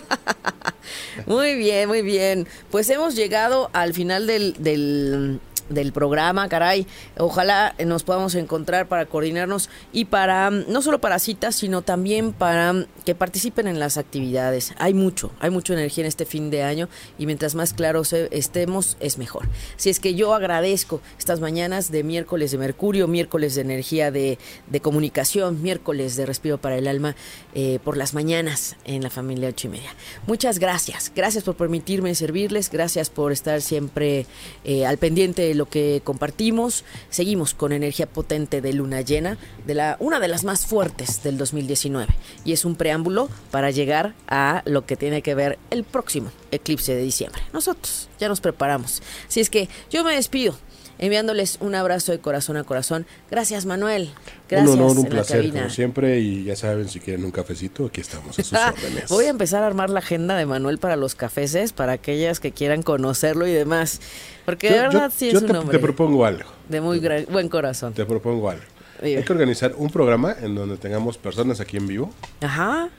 muy 1.26 1.56
bien, 1.56 1.88
muy 1.88 2.02
bien. 2.02 2.48
Pues 2.72 2.90
hemos 2.90 3.16
llegado 3.16 3.70
al 3.74 3.94
final 3.94 4.28
del, 4.28 4.56
del, 4.60 5.40
del 5.70 5.92
programa, 5.92 6.48
caray. 6.50 6.88
Ojalá 7.18 7.76
nos 7.86 8.04
podamos 8.04 8.36
encontrar 8.36 8.88
para 8.88 9.06
coordinarnos 9.06 9.70
y 9.92 10.06
para, 10.06 10.50
no 10.50 10.82
solo 10.82 11.00
para 11.00 11.20
citas, 11.20 11.56
sino 11.56 11.82
también 11.82 12.34
para 12.34 12.86
que 13.06 13.16
participen 13.16 13.68
en 13.68 13.80
las 13.80 13.98
actividades. 13.98 14.74
Hay 14.78 14.94
mucho, 14.94 15.32
hay 15.40 15.50
mucha 15.50 15.74
energía 15.74 16.04
en 16.04 16.08
este 16.08 16.26
fin 16.26 16.50
de 16.50 16.64
año 16.64 16.90
y 17.18 17.26
mientras 17.26 17.56
más 17.56 17.74
claros 17.74 18.14
estemos, 18.14 18.98
es 19.00 19.18
mejor. 19.18 19.48
Si 19.76 19.90
es 19.90 20.00
que 20.00 20.16
yo 20.16 20.34
agradezco 20.34 21.02
estas 21.18 21.40
mañanas 21.40 21.92
de 21.92 22.04
miércoles 22.04 22.52
de 22.52 22.58
Mercurio, 22.58 23.08
miércoles 23.08 23.56
de 23.56 23.62
energía 23.62 24.12
de, 24.12 24.38
de 24.68 24.80
comunicación, 24.80 25.62
miércoles 25.62 26.16
de 26.16 26.26
respiro 26.26 26.58
para 26.58 26.78
el 26.78 26.88
alma, 26.88 27.16
eh, 27.54 27.80
por 27.84 27.98
las 27.98 28.14
mañanas 28.14 28.76
en 28.86 29.04
la 29.04 29.10
familia 29.10 29.50
ocho 29.50 29.68
y 29.68 29.72
media. 29.72 29.94
Muchas 30.28 30.60
gracias, 30.60 31.12
gracias 31.16 31.44
por 31.44 31.56
permitirme 31.56 32.14
servirles, 32.16 32.70
gracias 32.70 33.10
por 33.10 33.32
estar 33.32 33.62
siempre 33.62 34.26
eh, 34.64 34.86
al 34.86 34.98
pendiente 34.98 35.42
de 35.42 35.56
lo 35.58 35.68
que 35.68 36.02
compartimos. 36.04 36.84
Seguimos 37.10 37.54
con 37.54 37.72
energía 37.72 38.08
potente 38.08 38.62
de 38.62 38.74
luna 38.74 39.02
llena, 39.02 39.38
de 39.66 39.74
la, 39.74 39.98
una 40.00 40.20
de 40.20 40.28
las 40.28 40.44
más 40.44 40.66
fuertes 40.66 41.24
del 41.24 41.38
2019. 41.38 42.14
Y 42.46 42.54
es 42.54 42.66
un 42.66 42.76
preámbulo 42.76 43.30
para 43.52 43.72
llegar 43.72 44.14
a 44.28 44.62
lo 44.66 44.86
que 44.86 44.96
tiene 44.96 45.22
que 45.22 45.36
ver 45.36 45.60
el 45.70 45.84
próximo 45.84 46.32
eclipse 46.52 46.96
de 46.96 47.02
diciembre. 47.02 47.42
Nosotros 47.54 48.10
ya 48.20 48.28
nos 48.28 48.42
preparamos. 48.42 49.02
Así 49.28 49.40
es 49.40 49.50
que 49.50 49.70
yo 49.90 50.04
me 50.04 50.16
despido. 50.16 50.56
Enviándoles 51.00 51.58
un 51.62 51.76
abrazo 51.76 52.12
de 52.12 52.20
corazón 52.20 52.58
a 52.58 52.64
corazón. 52.64 53.06
Gracias, 53.30 53.66
Manuel. 53.66 54.10
Gracias. 54.50 54.72
un 54.76 54.82
honor, 54.82 54.98
un 55.00 55.06
placer, 55.06 55.50
como 55.52 55.70
siempre. 55.70 56.20
Y 56.20 56.44
ya 56.46 56.56
saben, 56.56 56.90
si 56.90 57.00
quieren 57.00 57.24
un 57.26 57.32
cafecito, 57.32 57.86
aquí 57.86 58.02
estamos 58.02 58.38
a 58.40 58.44
sus 58.44 58.54
órdenes. 58.58 59.10
Voy 59.10 59.26
a 59.26 59.30
empezar 59.30 59.64
a 59.64 59.68
armar 59.68 59.90
la 59.90 60.00
agenda 60.00 60.36
de 60.38 60.46
Manuel 60.46 60.78
para 60.80 60.96
los 60.96 61.14
cafeses, 61.16 61.72
para 61.74 61.92
aquellas 61.94 62.40
que 62.40 62.52
quieran 62.52 62.82
conocerlo 62.84 63.46
y 63.48 63.52
demás. 63.54 64.02
Porque 64.46 64.72
de 64.72 64.80
verdad 64.80 65.10
yo- 65.12 65.16
sí 65.16 65.32
yo 65.32 65.38
es 65.38 65.44
un 65.44 65.52
te, 65.52 65.58
hombre 65.58 65.78
te 65.78 65.82
propongo 65.84 66.26
algo. 66.26 66.50
de 66.70 66.82
muy 66.82 67.00
gra- 67.00 67.28
buen 67.28 67.50
corazón. 67.50 67.94
Te 67.94 68.06
propongo 68.06 68.50
algo. 68.50 68.64
Hay 69.04 69.22
que 69.24 69.32
organizar 69.34 69.74
un 69.78 69.92
programa 69.92 70.36
en 70.42 70.56
donde 70.56 70.78
tengamos 70.78 71.20
personas 71.20 71.60
aquí 71.60 71.78
en 71.78 71.86
vivo 71.86 72.12
Ajá. 72.42 72.90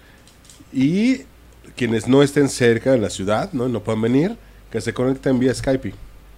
y 0.73 1.23
quienes 1.75 2.07
no 2.07 2.23
estén 2.23 2.49
cerca 2.49 2.93
de 2.93 2.99
la 2.99 3.11
ciudad, 3.11 3.53
¿no? 3.53 3.69
No 3.69 3.83
puedan 3.83 4.03
venir, 4.03 4.37
que 4.71 4.81
se 4.81 4.93
conecten 4.95 5.41
vía 5.41 5.53
Skype. 5.55 5.93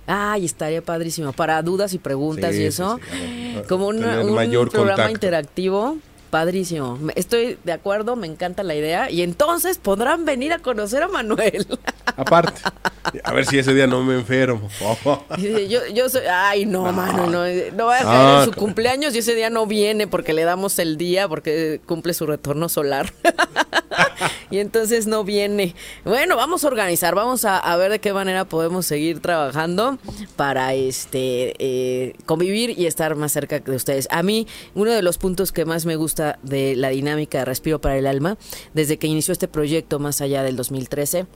Ay, 0.06 0.44
estaría 0.44 0.82
padrísimo. 0.82 1.32
Para 1.32 1.62
dudas 1.62 1.92
y 1.94 1.98
preguntas 1.98 2.54
Sí, 2.54 2.62
y 2.62 2.64
eso. 2.64 2.98
sí, 3.12 3.56
Como 3.68 3.86
una- 3.88 4.20
un 4.22 4.34
mayor 4.34 4.70
programa 4.70 4.94
contacto. 4.96 5.12
interactivo. 5.12 5.96
Padrísimo. 6.30 6.96
Estoy 7.16 7.58
de 7.64 7.72
acuerdo, 7.72 8.14
me 8.14 8.28
encanta 8.28 8.62
la 8.62 8.76
idea. 8.76 9.10
Y 9.10 9.22
entonces 9.22 9.78
podrán 9.78 10.24
venir 10.24 10.52
a 10.52 10.60
conocer 10.60 11.02
a 11.02 11.08
Manuel. 11.08 11.66
Aparte, 12.16 12.52
a 13.24 13.32
ver 13.32 13.46
si 13.46 13.58
ese 13.58 13.74
día 13.74 13.88
no 13.88 14.04
me 14.04 14.14
enfermo. 14.14 14.68
Yo, 15.68 15.80
yo 15.92 16.08
soy, 16.08 16.22
ay, 16.30 16.66
no, 16.66 16.92
mano, 16.92 17.26
no, 17.26 17.44
no 17.74 17.86
va 17.86 17.98
a 17.98 18.02
caer 18.04 18.38
en 18.38 18.44
su 18.44 18.52
cumpleaños 18.52 19.12
y 19.16 19.18
ese 19.18 19.34
día 19.34 19.50
no 19.50 19.66
viene 19.66 20.06
porque 20.06 20.32
le 20.32 20.44
damos 20.44 20.78
el 20.78 20.96
día 20.96 21.26
porque 21.28 21.80
cumple 21.86 22.14
su 22.14 22.26
retorno 22.26 22.68
solar. 22.68 23.12
y 24.50 24.58
entonces 24.58 25.06
no 25.06 25.24
viene. 25.24 25.74
Bueno, 26.04 26.36
vamos 26.36 26.64
a 26.64 26.68
organizar, 26.68 27.14
vamos 27.14 27.44
a, 27.44 27.76
ver 27.76 27.92
de 27.92 27.98
qué 28.00 28.12
manera 28.12 28.44
podemos 28.44 28.86
seguir 28.86 29.20
trabajando 29.20 29.98
para 30.36 30.74
este 30.74 31.54
eh, 31.58 32.14
convivir 32.26 32.78
y 32.78 32.86
estar 32.86 33.14
más 33.16 33.32
cerca 33.32 33.60
de 33.60 33.74
ustedes. 33.74 34.08
A 34.10 34.22
mí, 34.22 34.46
uno 34.74 34.92
de 34.92 35.02
los 35.02 35.18
puntos 35.18 35.52
que 35.52 35.64
más 35.64 35.86
me 35.86 35.96
gusta 35.96 36.38
de 36.42 36.76
la 36.76 36.90
dinámica 36.90 37.38
de 37.38 37.44
Respiro 37.44 37.80
para 37.80 37.96
el 37.96 38.06
Alma, 38.06 38.36
desde 38.74 38.98
que 38.98 39.06
inició 39.06 39.32
este 39.32 39.48
proyecto 39.48 39.98
más 39.98 40.20
allá 40.20 40.42
del 40.42 40.56
2013, 40.56 41.26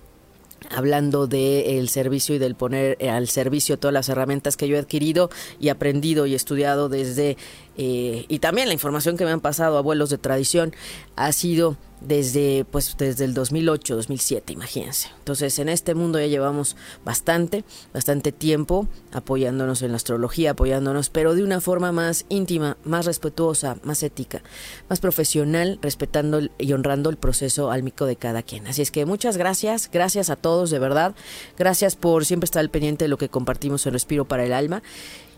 hablando 0.71 1.27
del 1.27 1.89
servicio 1.89 2.35
y 2.35 2.39
del 2.39 2.55
poner 2.55 2.97
al 3.09 3.29
servicio 3.29 3.79
todas 3.79 3.93
las 3.93 4.09
herramientas 4.09 4.57
que 4.57 4.69
yo 4.69 4.77
he 4.77 4.79
adquirido 4.79 5.31
y 5.61 5.69
aprendido 5.69 6.27
y 6.27 6.35
estudiado 6.35 6.89
desde 6.89 7.37
eh, 7.77 8.25
y 8.29 8.39
también 8.39 8.69
la 8.69 8.75
información 8.75 9.17
que 9.17 9.25
me 9.25 9.31
han 9.31 9.41
pasado 9.41 9.79
abuelos 9.79 10.11
de 10.11 10.19
tradición 10.19 10.75
ha 11.17 11.33
sido 11.33 11.77
desde 12.01 12.65
pues 12.71 12.97
desde 12.99 13.25
el 13.25 13.35
2008 13.35 13.97
2007 13.97 14.53
imagínense. 14.53 15.09
Entonces 15.19 15.59
en 15.59 15.69
este 15.69 15.95
mundo 15.95 16.21
ya 16.21 16.27
llevamos 16.27 16.77
bastante 17.05 17.65
bastante 17.93 18.31
tiempo 18.31 18.89
apoyándonos 19.13 19.83
en 19.83 19.93
la 19.93 19.97
astrología 19.97 20.51
apoyándonos 20.51 21.09
pero 21.09 21.35
de 21.35 21.43
una 21.43 21.61
forma 21.61 21.93
más 21.93 22.27
íntima 22.29 22.77
más 22.85 23.07
respetuosa 23.07 23.79
más 23.85 24.03
ética 24.03 24.43
más 24.89 25.01
profesional 25.01 25.79
respetando 25.81 26.41
y 26.59 26.73
honrando 26.73 27.11
el 27.11 27.17
proceso 27.17 27.71
álmico 27.71 28.07
de 28.07 28.17
cada 28.17 28.43
quien. 28.43 28.67
Así 28.67 28.83
es 28.83 28.91
que 28.91 29.07
muchas 29.07 29.37
gracias 29.37 29.89
gracias 29.91 30.31
a 30.31 30.37
todos 30.37 30.71
de 30.71 30.79
verdad. 30.79 31.15
Gracias 31.57 31.97
por 31.97 32.27
siempre 32.27 32.45
estar 32.45 32.61
al 32.61 32.71
pendiente 32.71 33.07
de 33.07 33.09
lo 33.09 33.19
que 33.19 33.29
compartimos 33.29 33.87
en 33.87 33.95
Respiro 33.95 34.27
para 34.27 34.45
el 34.45 34.53
alma 34.53 34.83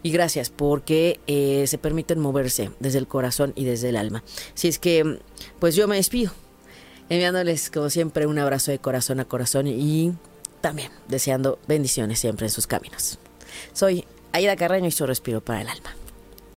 y 0.02 0.10
gracias 0.10 0.50
porque 0.50 1.20
eh, 1.26 1.64
se 1.66 1.78
permiten 1.78 2.20
moverse 2.20 2.70
desde 2.80 2.98
el 2.98 3.06
corazón 3.06 3.52
y 3.56 3.64
desde 3.64 3.88
el 3.88 3.96
alma. 3.96 4.22
Si 4.54 4.68
es 4.68 4.78
que, 4.78 5.18
pues 5.58 5.74
yo 5.74 5.88
me 5.88 5.96
despido, 5.96 6.32
enviándoles 7.08 7.70
como 7.70 7.90
siempre 7.90 8.26
un 8.26 8.38
abrazo 8.38 8.70
de 8.70 8.78
corazón 8.78 9.20
a 9.20 9.24
corazón 9.24 9.66
y 9.66 10.12
también 10.60 10.90
deseando 11.08 11.58
bendiciones 11.68 12.18
siempre 12.18 12.46
en 12.46 12.52
sus 12.52 12.66
caminos. 12.66 13.18
Soy 13.72 14.04
Aida 14.32 14.56
Carreño 14.56 14.88
y 14.88 14.92
su 14.92 15.06
Respiro 15.06 15.40
para 15.40 15.62
el 15.62 15.68
alma. 15.68 15.94